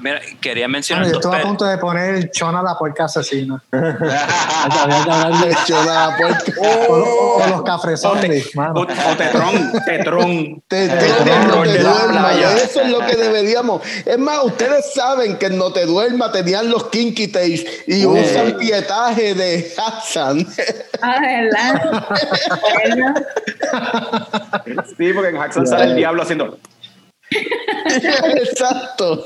[0.01, 3.63] Mira, quería mencionar Bueno, yo estuve a punto de poner Chona la puerca asesina.
[5.67, 10.63] Chona, porque- O, o- o los cafres zombies, O, Tetrón, Tetrón.
[10.69, 12.57] Te, te- Terror no te de la duermas, playa.
[12.57, 13.83] Eso es lo que deberíamos.
[14.07, 18.57] Es más, ustedes saben que en No Te Duerma tenían los kinky tapes y usan
[18.59, 20.47] pietaje de Hassan.
[21.03, 22.05] Ah, ¿verdad?
[22.75, 23.15] Bueno,
[24.99, 26.59] Sí, porque en Jackson sale el diablo haciendo.
[28.37, 29.25] Exacto.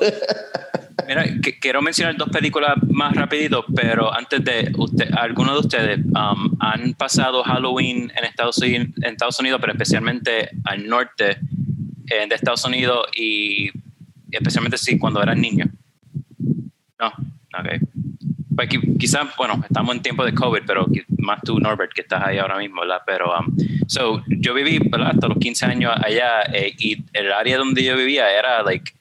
[1.07, 1.25] Mira,
[1.61, 6.95] quiero mencionar dos películas más rapidito, pero antes de usted, algunos de ustedes um, han
[6.95, 11.39] pasado Halloween en Estados Unidos, en Estados Unidos, pero especialmente al norte
[12.07, 13.71] eh, de Estados Unidos y
[14.31, 15.69] especialmente sí cuando eran niños.
[16.99, 18.14] No, ok.
[18.57, 20.87] Pues qui- quizás, bueno, estamos en tiempo de COVID, pero
[21.19, 23.01] más tú, Norbert, que estás ahí ahora mismo, ¿verdad?
[23.07, 25.11] Pero, um, so, yo viví, ¿verdad?
[25.15, 28.93] Hasta los 15 años allá eh, y el área donde yo vivía era, like,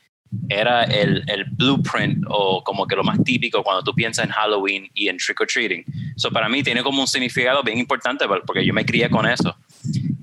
[0.49, 4.89] era el, el blueprint o como que lo más típico cuando tú piensas en Halloween
[4.95, 5.83] y en trick or treating.
[6.15, 9.27] So, para mí tiene como un significado bien importante por- porque yo me crié con
[9.27, 9.55] eso.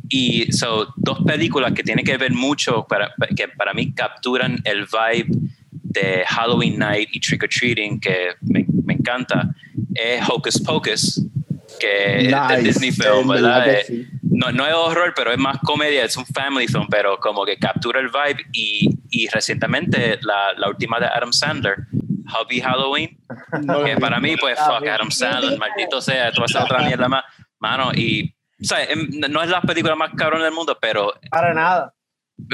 [0.09, 4.87] Y so, dos películas que tienen que ver mucho, para, que para mí capturan el
[4.87, 5.29] vibe
[5.91, 9.51] de Halloween Night y Trick or Treating, que me, me encanta,
[9.95, 11.21] es Hocus Pocus,
[11.81, 12.63] que es de Nice.
[12.63, 13.79] Disney Film, ¿verdad?
[13.87, 14.07] sí.
[14.23, 17.57] no, no es horror, pero es más comedia, es un family film, pero como que
[17.59, 18.47] captura el vibe.
[18.53, 21.77] Y, y recientemente la, la última de Adam Sandler,
[22.29, 23.19] Hobby Halloween,
[23.85, 27.25] que para mí, pues, fuck Adam Sandler, maldito sea, toda esa otra mierda más,
[27.59, 31.53] mano, y, o sea, em, no es la película más cabrón del mundo, pero Para
[31.53, 31.93] nada.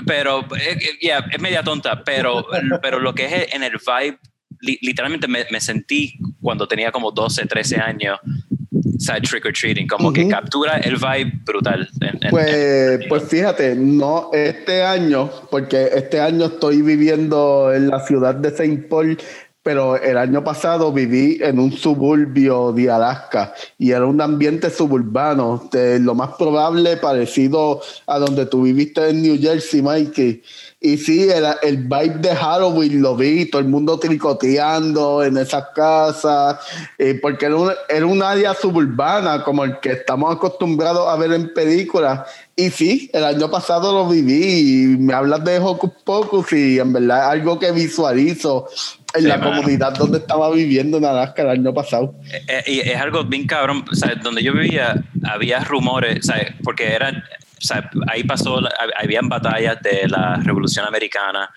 [0.06, 2.46] Pero eh, eh, yeah, es media tonta, pero,
[2.82, 4.18] pero lo que es en el vibe,
[4.60, 9.52] li- literalmente me, me sentí cuando tenía como 12, 13 años, o sea, trick or
[9.52, 10.30] treating, como que Ujú.
[10.30, 11.88] captura el vibe brutal.
[12.00, 18.00] en- en- Pues, pues fíjate, no este año, porque este año estoy viviendo en la
[18.00, 19.18] ciudad de Saint Paul,
[19.66, 25.68] pero el año pasado viví en un suburbio de Alaska y era un ambiente suburbano,
[25.72, 30.40] de lo más probable parecido a donde tú viviste en New Jersey, Mikey.
[30.80, 35.64] Y sí, el, el vibe de Halloween lo vi, todo el mundo tricoteando en esas
[35.74, 36.58] casas,
[36.96, 41.32] eh, porque era un, era un área suburbana como el que estamos acostumbrados a ver
[41.32, 42.20] en películas.
[42.54, 46.92] Y sí, el año pasado lo viví y me hablas de Hocus Pocus y en
[46.92, 48.68] verdad algo que visualizo
[49.16, 49.56] en Sí, la mano.
[49.56, 52.14] comunidad donde estaba viviendo en Alaska el año pasado.
[52.32, 56.92] Eh, eh, y es algo bien cabrón, sea, donde yo vivía había rumores, sea, porque
[56.92, 57.22] eran,
[57.58, 58.60] sea, ahí pasó,
[59.00, 61.50] habían batallas de la Revolución Americana,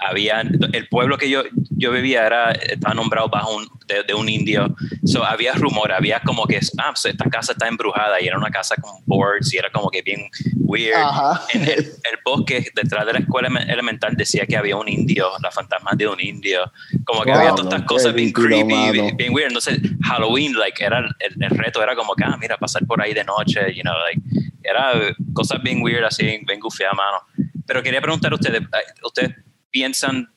[0.00, 4.28] habían, el pueblo que yo, yo vivía era, estaba nombrado bajo un, de, de un
[4.28, 8.38] indio, so, había rumores, había como que, ah, pues, esta casa está embrujada y era
[8.38, 10.96] una casa con boards y era como que bien weird.
[10.96, 11.42] Ajá.
[11.52, 15.30] En el, el bosque detrás de la escuela ele- elemental decía que había un indio,
[15.42, 16.72] la fantasma de un indio,
[17.04, 19.48] como que Wow, había todas estas cosas bien creepy, bien, bien weird.
[19.48, 23.12] Entonces, Halloween, like, era el, el reto era como que, ah, mira, pasar por ahí
[23.12, 24.22] de noche, you know, like,
[24.62, 27.50] era cosas bien weird, así, bien gufiadas, mano.
[27.66, 29.34] Pero quería preguntar a ustedes, eh, ¿ustedes
[29.70, 30.32] piensan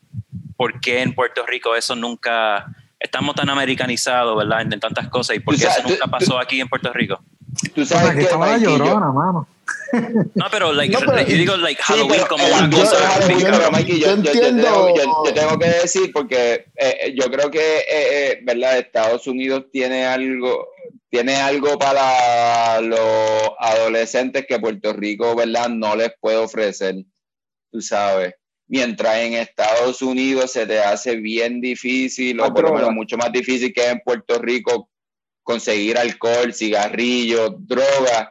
[0.56, 2.66] por qué en Puerto Rico eso nunca,
[3.00, 4.62] estamos tan americanizados, ¿verdad?
[4.62, 7.20] En, en tantas cosas, y por qué eso tú- nunca pasó aquí en Puerto Rico?
[7.76, 9.48] Tú sabes que estaba la llorona, mano.
[10.36, 13.40] No, pero, like, No, pero- yo digo, like, Sí, Halloween como una cosa yo- yo,
[13.40, 17.78] yo yo- yo entiendo- tengo, yo- yo tengo que decir porque eh, yo creo que,
[17.78, 18.78] eh, eh, ¿verdad?
[18.80, 20.68] Estados Unidos tiene algo,
[21.10, 23.00] tiene algo para los
[23.60, 25.70] adolescentes que Puerto Rico, ¿verdad?
[25.70, 26.96] No les puede ofrecer,
[27.72, 28.34] tú sabes.
[28.74, 33.32] Mientras en Estados Unidos se te hace bien difícil, o por lo menos mucho más
[33.32, 34.90] difícil que en Puerto Rico
[35.44, 38.30] conseguir alcohol, cigarrillos, drogas.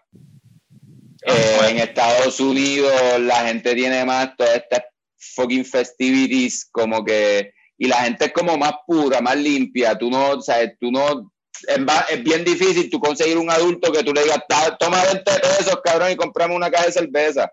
[1.25, 4.83] Eh, en Estados Unidos la gente tiene más todas estas
[5.17, 9.97] fucking festivities como que y la gente es como más pura, más limpia.
[9.97, 11.31] Tú no, sea, tú no
[11.69, 15.79] es, bien difícil tú conseguir un adulto que tú le digas, "Ta- toma 20 pesos,
[15.85, 17.53] cabrón, y comprame una caja de cerveza.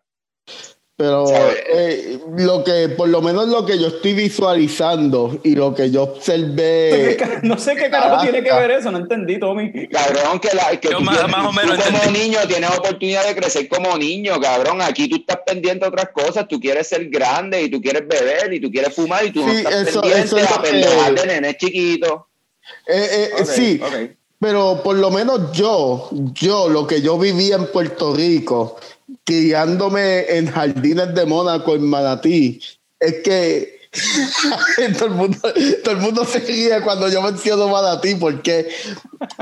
[1.00, 5.90] Pero eh, lo que, por lo menos lo que yo estoy visualizando y lo que
[5.92, 7.16] yo observé.
[7.42, 8.32] No sé qué carajo Alaska.
[8.32, 9.88] tiene que ver eso, no entendí, Tommy.
[9.88, 12.20] Cabrón, que, la, que Yo tú, más- tienes- más o menos tú como entendí.
[12.20, 14.82] niño tienes oportunidad de crecer como niño, cabrón.
[14.82, 18.52] Aquí tú estás pendiente a otras cosas, tú quieres ser grande y tú quieres beber
[18.54, 21.26] y tú quieres fumar y tú no Sí, estás eso- pendiente eso es a de
[21.26, 22.12] nenes chiquitos.
[22.88, 23.80] Eh, eh, sí,
[24.38, 28.78] pero por lo menos yo, yo, lo que yo vivía en Puerto Rico,
[29.24, 32.62] criándome en jardines de Mónaco, en Manatí,
[33.00, 33.80] es que
[34.98, 35.38] todo, el mundo,
[35.84, 38.70] todo el mundo se ríe cuando yo menciono Manatí, porque,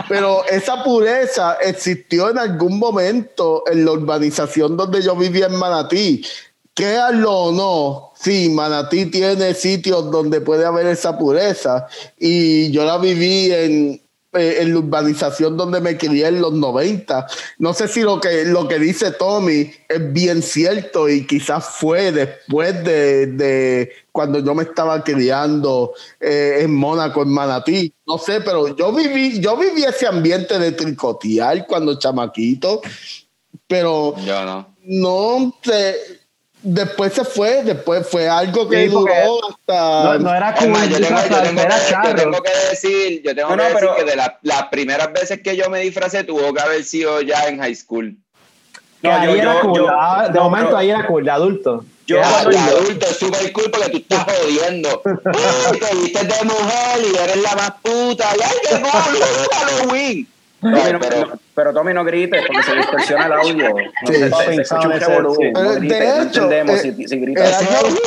[0.08, 6.26] pero esa pureza existió en algún momento en la urbanización donde yo vivía en Manatí.
[6.74, 11.88] Créanlo o no, sí, Manatí tiene sitios donde puede haber esa pureza
[12.18, 17.28] y yo la viví en, eh, en la urbanización donde me crié en los 90.
[17.60, 22.12] No sé si lo que, lo que dice Tommy es bien cierto y quizás fue
[22.12, 27.94] después de, de cuando yo me estaba criando eh, en Mónaco, en Manatí.
[28.06, 32.82] No sé, pero yo viví, yo viví ese ambiente de tricotear cuando chamaquito,
[33.66, 34.76] pero Yo no.
[34.84, 35.96] no sé.
[36.70, 40.04] Después se fue, después fue algo que Sí, duró hasta.
[40.04, 42.16] No, no era cool, yo tengo, yo disfrazar, tengo era que, yo charro.
[42.16, 45.14] tengo que decir, yo tengo No, no, que decir pero- que de la- las primeras
[45.14, 48.18] veces que yo me disfracé tuvo que haber sido ya en high school.
[49.02, 49.76] No, ahí yo- era yo- cool.
[49.78, 51.86] yo- ah, de no, momento pero- ahí era cool, de adulto.
[52.06, 55.02] Yo de adulto es súper cool porque tú estás jodiendo.
[55.80, 58.26] Te vistes de mujer y eres la más puta.
[58.38, 59.22] Y ay, qué cool,
[59.54, 60.28] Halloween.
[60.72, 63.70] Tommy, Ay, no- pero, Tommy no grites porque se distorsiona el audio.
[63.70, 63.76] No
[64.08, 65.36] Sí, se, sí, se escucha un revolú.
[65.40, 65.52] sí.
[65.52, 65.78] No de
[66.22, 67.62] entendemos eh, si, si gritas.
[67.62, 67.98] el año-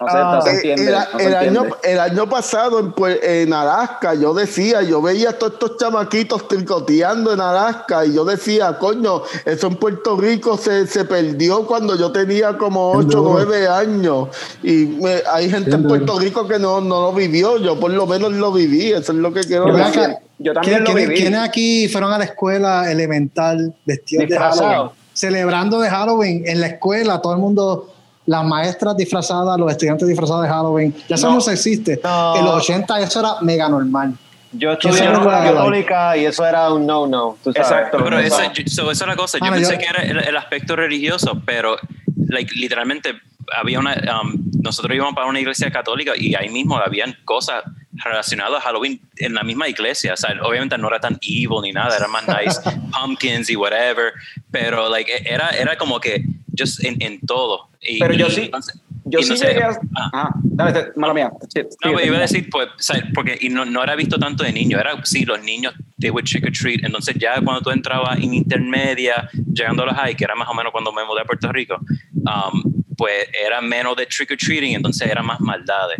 [0.00, 0.82] No se, no se Eh, entiende.
[0.86, 2.92] el, no se el año, el año pasado en,
[3.22, 8.24] en Alaska, yo decía, yo veía a todos estos chamaquitos tricoteando en Alaska y yo
[8.24, 13.32] decía, coño, eso en Puerto Rico se, se perdió cuando yo tenía como 8 o
[13.34, 14.28] 9 años.
[14.62, 18.06] Y me- hay gente en Puerto Rico que no, no lo vivió, yo por lo
[18.06, 20.16] menos lo viví, eso es lo que quiero decir.
[20.44, 21.20] Yo también lo ¿quiénes- viví.
[21.20, 24.38] ¿Quiénes aquí fueron a la escuela elemental vestidos de.
[24.38, 24.90] Halloween?
[25.12, 27.94] Celebrando de Halloween en la escuela, todo el mundo,
[28.26, 30.94] las maestras disfrazadas, los estudiantes disfrazados de Halloween.
[31.08, 31.38] Ya eso No.
[31.38, 32.00] existe.
[32.02, 32.36] No.
[32.36, 34.14] En los 80 eso era mega normal.
[34.52, 37.36] Yo ¿Quién estudié en una católica y eso era un no-no.
[37.46, 37.98] Exacto.
[37.98, 38.52] Pero no, esa, no.
[38.52, 39.38] yo- so, esa es la cosa.
[39.44, 41.76] Yo pensé yo- que era el, el aspecto religioso, pero
[42.28, 43.14] like, literalmente
[43.52, 43.94] había una.
[44.22, 49.00] um, nosotros íbamos para una iglesia católica y ahí mismo habían cosas relacionadas a Halloween
[49.16, 50.14] en la misma iglesia.
[50.14, 52.60] O sea, obviamente no era tan evil ni nada, era más nice,
[52.92, 54.12] pumpkins y whatever,
[54.50, 56.24] pero like, e- era, era como que
[56.58, 57.68] just en, en todo.
[57.80, 59.68] Y- Pero yo y sí- entonces- yo sí no sé, a...
[59.96, 60.10] ah.
[60.14, 61.30] Ajá, dale, te- mala mía.
[61.52, 62.68] Sí, No, pero iba a decir, pues,
[63.14, 66.24] porque y no, no era visto tanto de niños, era, sí, los niños, they would
[66.24, 70.24] trick or treat, entonces ya cuando tú entrabas en intermedia, llegando a los high, que
[70.24, 71.76] era más o menos cuando me mudé a Puerto Rico,
[72.14, 75.98] um, pues era menos de trick or treating, entonces era más maldades,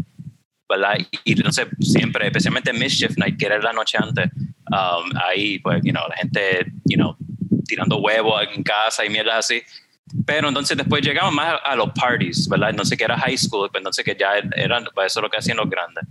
[0.69, 0.97] ¿verdad?
[1.25, 4.31] Y, entonces siempre, especialmente en Mischief Night, que era la noche antes,
[4.71, 7.17] um, ahí, pues, you know, la gente, you know,
[7.67, 9.63] tirando huevos en casa y mierdas así.
[10.27, 12.71] Pero entonces después llegamos más a, a los parties, ¿verdad?
[12.71, 15.39] Entonces que era high school, pues entonces que ya eran, pues eso es lo que
[15.39, 16.05] hacían los grandes.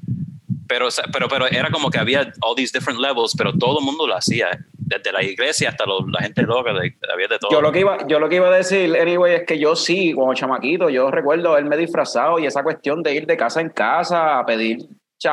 [0.68, 4.08] Pero, pero, pero era como que había all these different levels, pero todo el mundo
[4.08, 4.50] lo hacía,
[4.98, 7.52] desde la iglesia hasta los- la gente loca, de- había de todo.
[7.52, 10.14] Yo lo, que iba, yo lo que iba a decir, anyway, es que yo sí,
[10.14, 14.40] como chamaquito, yo recuerdo haberme disfrazado y esa cuestión de ir de casa en casa
[14.40, 14.78] a pedir,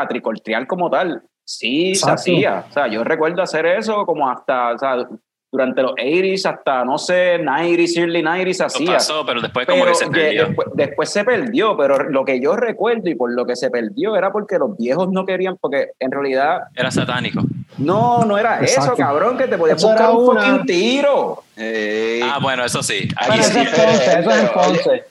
[0.08, 2.22] tricoltrear como tal, sí Exacto.
[2.22, 2.64] se hacía.
[2.68, 5.08] O sea, yo recuerdo hacer eso como hasta, o sea,
[5.52, 8.92] durante los 80s hasta, no sé, 90s, early 90s se Eso hacía.
[8.94, 10.46] pasó, pero después como Pero que se que perdió.
[10.46, 14.14] después, después se perdió, pero lo que yo recuerdo y por lo que se perdió
[14.16, 17.42] era porque los viejos no querían, porque en realidad Era satánico.
[17.78, 21.42] no, no era eso, cabrón, que te podías Eso buscar un una- fucking tiro.
[21.56, 23.08] Eh, Ah, bueno, eso sí.
[23.16, 25.04] Aquí eso es Ponce, eso es en Ponce.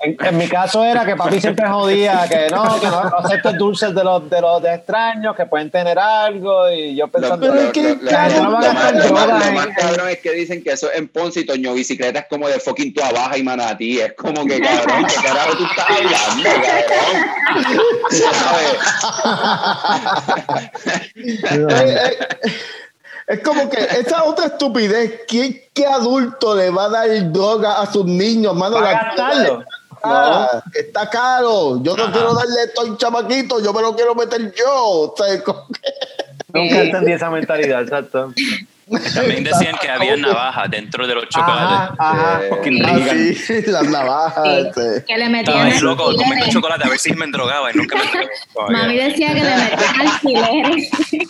[0.00, 3.94] En, en mi caso era que papi siempre jodía que no, que no aceptes dulces
[3.94, 7.62] de los, de los de extraños, que pueden tener algo, y yo pensando, lo- pero
[7.62, 7.94] lo- es que
[8.42, 11.08] no van a más- estar lo más- lo cabrón es que dicen que eso en
[11.08, 13.98] Ponce y Toño Bicicleta es como de fucking tu abajo y manatí.
[14.00, 17.24] Es como que cabrón, ¿qué carajo tú estás hablando, cabrón?
[18.10, 18.76] ¿Sabes?
[21.16, 22.52] Eh, eh,
[23.28, 25.22] Es como que esa otra estupidez.
[25.26, 28.76] ¿Quién, ¿Qué adulto le va a dar droga a sus niños, mano?
[28.76, 29.64] ¿Va a La- gastarlo?
[30.08, 31.82] Ah, está caro.
[31.82, 34.74] Yo no quiero darle esto a un chamaquito, yo me lo quiero meter yo.
[34.74, 35.26] O sea,
[36.54, 38.32] Nunca entendí esa mentalidad, exacto.
[39.14, 41.64] También decían que había navajas dentro de los chocolates.
[41.64, 42.44] Ajá, ajá.
[42.44, 42.98] Eh, Fucking Ah,
[43.34, 44.44] sí, las navajas.
[44.44, 45.04] Sí, este.
[45.04, 46.12] que le Estaba metían ahí loco
[46.50, 48.70] chocolate a ver si me endrogaba y nunca me endrogaba.
[48.70, 50.90] Mami decía que le metían alfileres.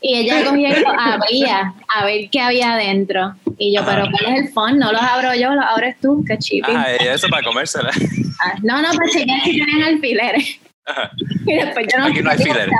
[0.00, 3.34] y ella cogía y lo abría a ver qué había adentro.
[3.58, 4.78] Y yo, pero ¿cuál es el fun?
[4.78, 6.70] No los abro yo, los abres tú, qué chipi.
[7.00, 7.90] Y eso para comérsela.
[8.40, 10.60] Ah, No, no, pues chequear si tenían alfileres.
[10.86, 11.10] Ajá.
[11.44, 12.74] Y después yo no Aquí no hay sabía, alfileres.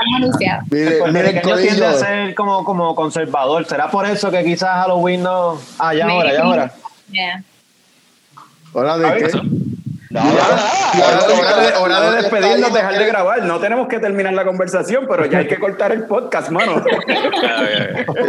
[0.71, 0.99] Mire, mire el
[1.43, 3.67] puertorriqueño tiende a ser como, como conservador.
[3.67, 5.61] ¿Será por eso que quizás Halloween no...
[5.79, 6.73] Ah, ya ahora, ya ahora.
[7.11, 7.43] Yeah.
[8.73, 9.41] ¿Hora de qué?
[10.11, 10.25] Eso.
[10.25, 11.05] No, no, no.
[11.05, 13.43] Hora, de, hora de Ahora despedirnos, dejar de grabar.
[13.45, 16.83] No tenemos que terminar la conversación, pero ya hay que cortar el podcast, mano.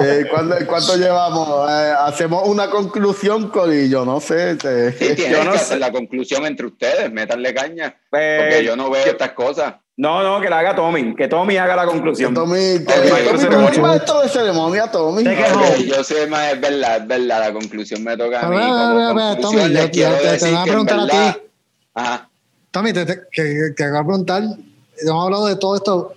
[0.01, 1.69] Eh, ¿cuándo- ¿Cuánto llevamos?
[1.69, 4.51] Eh, hacemos una conclusión, Corillo, no sé.
[4.51, 5.63] este, Sí, tienen Yo no que sé.
[5.65, 7.95] hacer la conclusión entre ustedes, métanle caña.
[8.11, 9.75] Eh, Porque yo no veo estas cosas.
[9.97, 11.13] No, no, que la haga Tommy.
[11.15, 12.33] Que Tommy haga la que conclusión.
[12.33, 15.23] Tommy, te- Ok, Tommy, maestro tú eres maestro de ceremonia, Tommy.
[15.23, 15.75] Que no.
[15.77, 18.55] yo soy más, es verdad, es verdad, la conclusión me toca a mí.
[18.57, 20.69] A ver, a ver, a ver, conclusión, Tommy, yo- yo te- te voy a que
[20.69, 21.41] preguntar a ti.
[21.93, 22.29] Ajá.
[22.71, 24.43] Tommy, te, te- que, que acabo de preguntar,
[25.01, 26.13] hemos hablado de todo esto.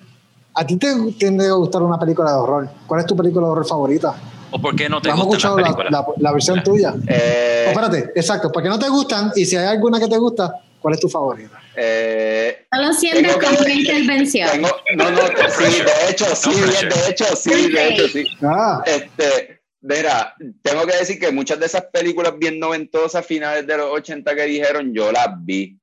[0.54, 2.68] ¿A ti te tiende a gustar una película de horror?
[2.86, 4.14] ¿Cuál es tu película de horror favorita?
[4.50, 5.92] ¿O por qué no te No hemos gustan las escuchado la, películas?
[6.18, 6.94] la- la versión tuya.
[7.08, 10.92] Eh, espérate, exacto, porque no te gustan y si hay alguna que te gusta, ¿cuál
[10.92, 11.58] es tu favorita?
[11.74, 14.50] eh, No lo que- como una intervención.
[14.50, 18.24] tengo, no, no, sí, de hecho, sí, No de hecho, sí, de hecho, sí.
[18.42, 23.76] Ah, Este, mira, tengo que decir que muchas de esas películas bien noventosas, finales de
[23.76, 25.78] los 80 que dijeron, yo las vi.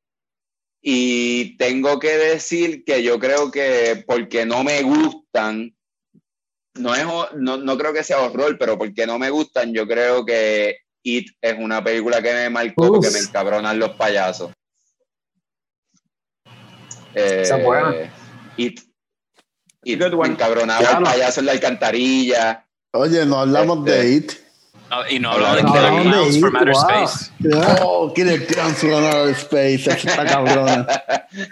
[0.82, 5.76] Y tengo que decir que yo creo que porque no me gustan,
[6.76, 7.06] no, es,
[7.36, 11.30] no, no creo que sea horror, pero porque no me gustan, yo creo que It
[11.42, 12.90] es una película que me marcó Uf.
[12.92, 14.52] porque me encabronan los payasos.
[17.14, 18.14] Eh, Esa es buena.
[18.56, 18.82] It.
[19.84, 22.69] Me encabronaba el payaso en la alcantarilla.
[22.94, 24.32] Oye, no hablamos Este- de IT.
[24.90, 26.82] No, y no hablamos de No, Killer ¿dónde Clowns from Outer Wow.
[26.90, 27.32] Space.
[27.38, 27.80] ya.
[27.86, 29.88] Oh, Killer Clowns from Outer Space.
[29.92, 30.88] Está cabrona.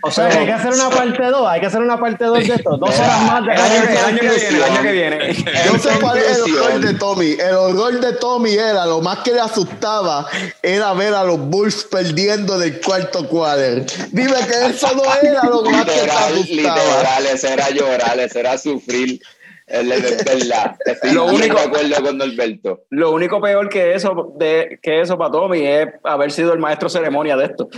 [0.01, 2.39] O sea, que hay que hacer una parte 2, hay que hacer una parte 2
[2.47, 2.77] de esto.
[2.77, 5.33] Dos horas más de El año, que- el año que viene, el año que viene.
[5.67, 7.31] Yo sé cuál es el horror de Tommy.
[7.39, 10.25] El horror de Tommy era, lo más que le asustaba,
[10.63, 13.85] era ver a los Bulls perdiendo del cuarto quarter.
[14.11, 16.75] Dime que eso no era lo más que te Literal, asustaba.
[16.75, 19.21] literal, eso era llorar, eso era sufrir.
[19.67, 20.77] Es es verdad.
[20.85, 22.83] Estoy Lo único- de acuerdo con Norberto.
[22.89, 26.87] Lo único peor que eso, de, que eso para Tommy es haber sido el maestro
[26.87, 27.69] ceremonia de esto.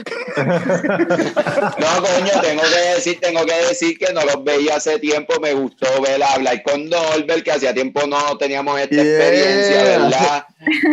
[1.80, 5.40] No, coño, tengo que decir, tengo que decir que no los veía hace tiempo.
[5.42, 9.04] Me gustó ver hablar con Norbert, que hacía tiempo no teníamos esta Yeah.
[9.04, 10.46] experiencia, ¿verdad?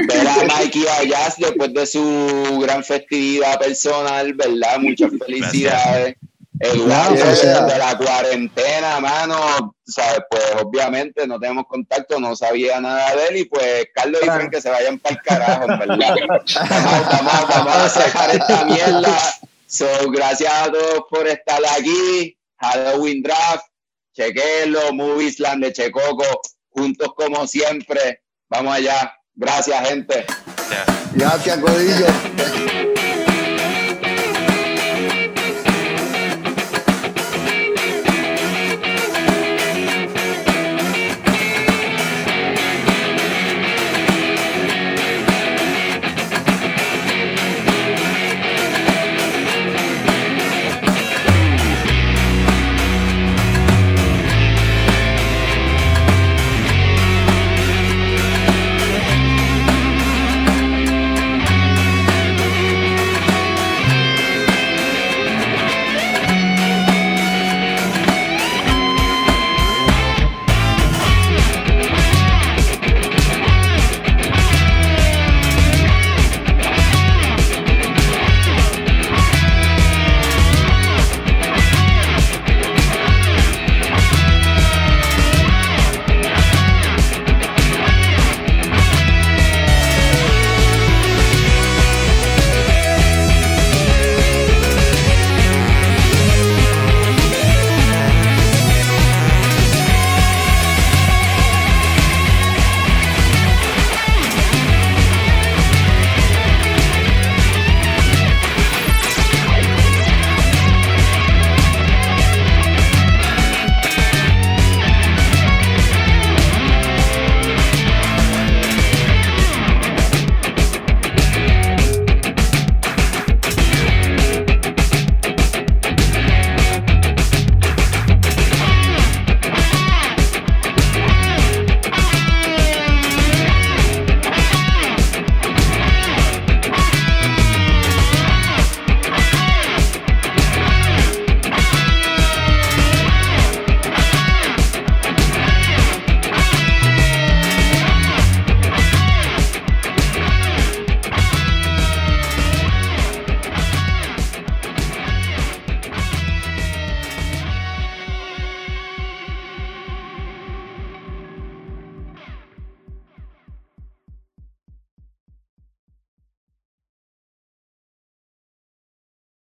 [0.09, 4.79] Ver a Mikey Vallas después de su gran festividad personal, ¿verdad?
[4.79, 6.17] Muchas felicidades.
[6.61, 10.21] El wow, de la cuarentena, mano, ¿sabes?
[10.31, 14.51] Pues obviamente no tenemos contacto, no sabía nada de él y pues Carlos y Frank
[14.51, 16.17] que se vayan para el carajo, verdad.
[16.71, 19.19] vamos, vamos, vamos a sacar esta mierda.
[19.67, 22.39] So, gracias a todos por estar aquí.
[22.59, 23.67] Halloween Draft,
[24.15, 28.23] chequenlo, Moviesland de Checoco, juntos como siempre.
[28.49, 29.13] Vamos allá.
[29.35, 30.25] Gracias, gente.
[30.71, 30.87] Yeah.
[31.15, 32.73] Gracias, Codillo.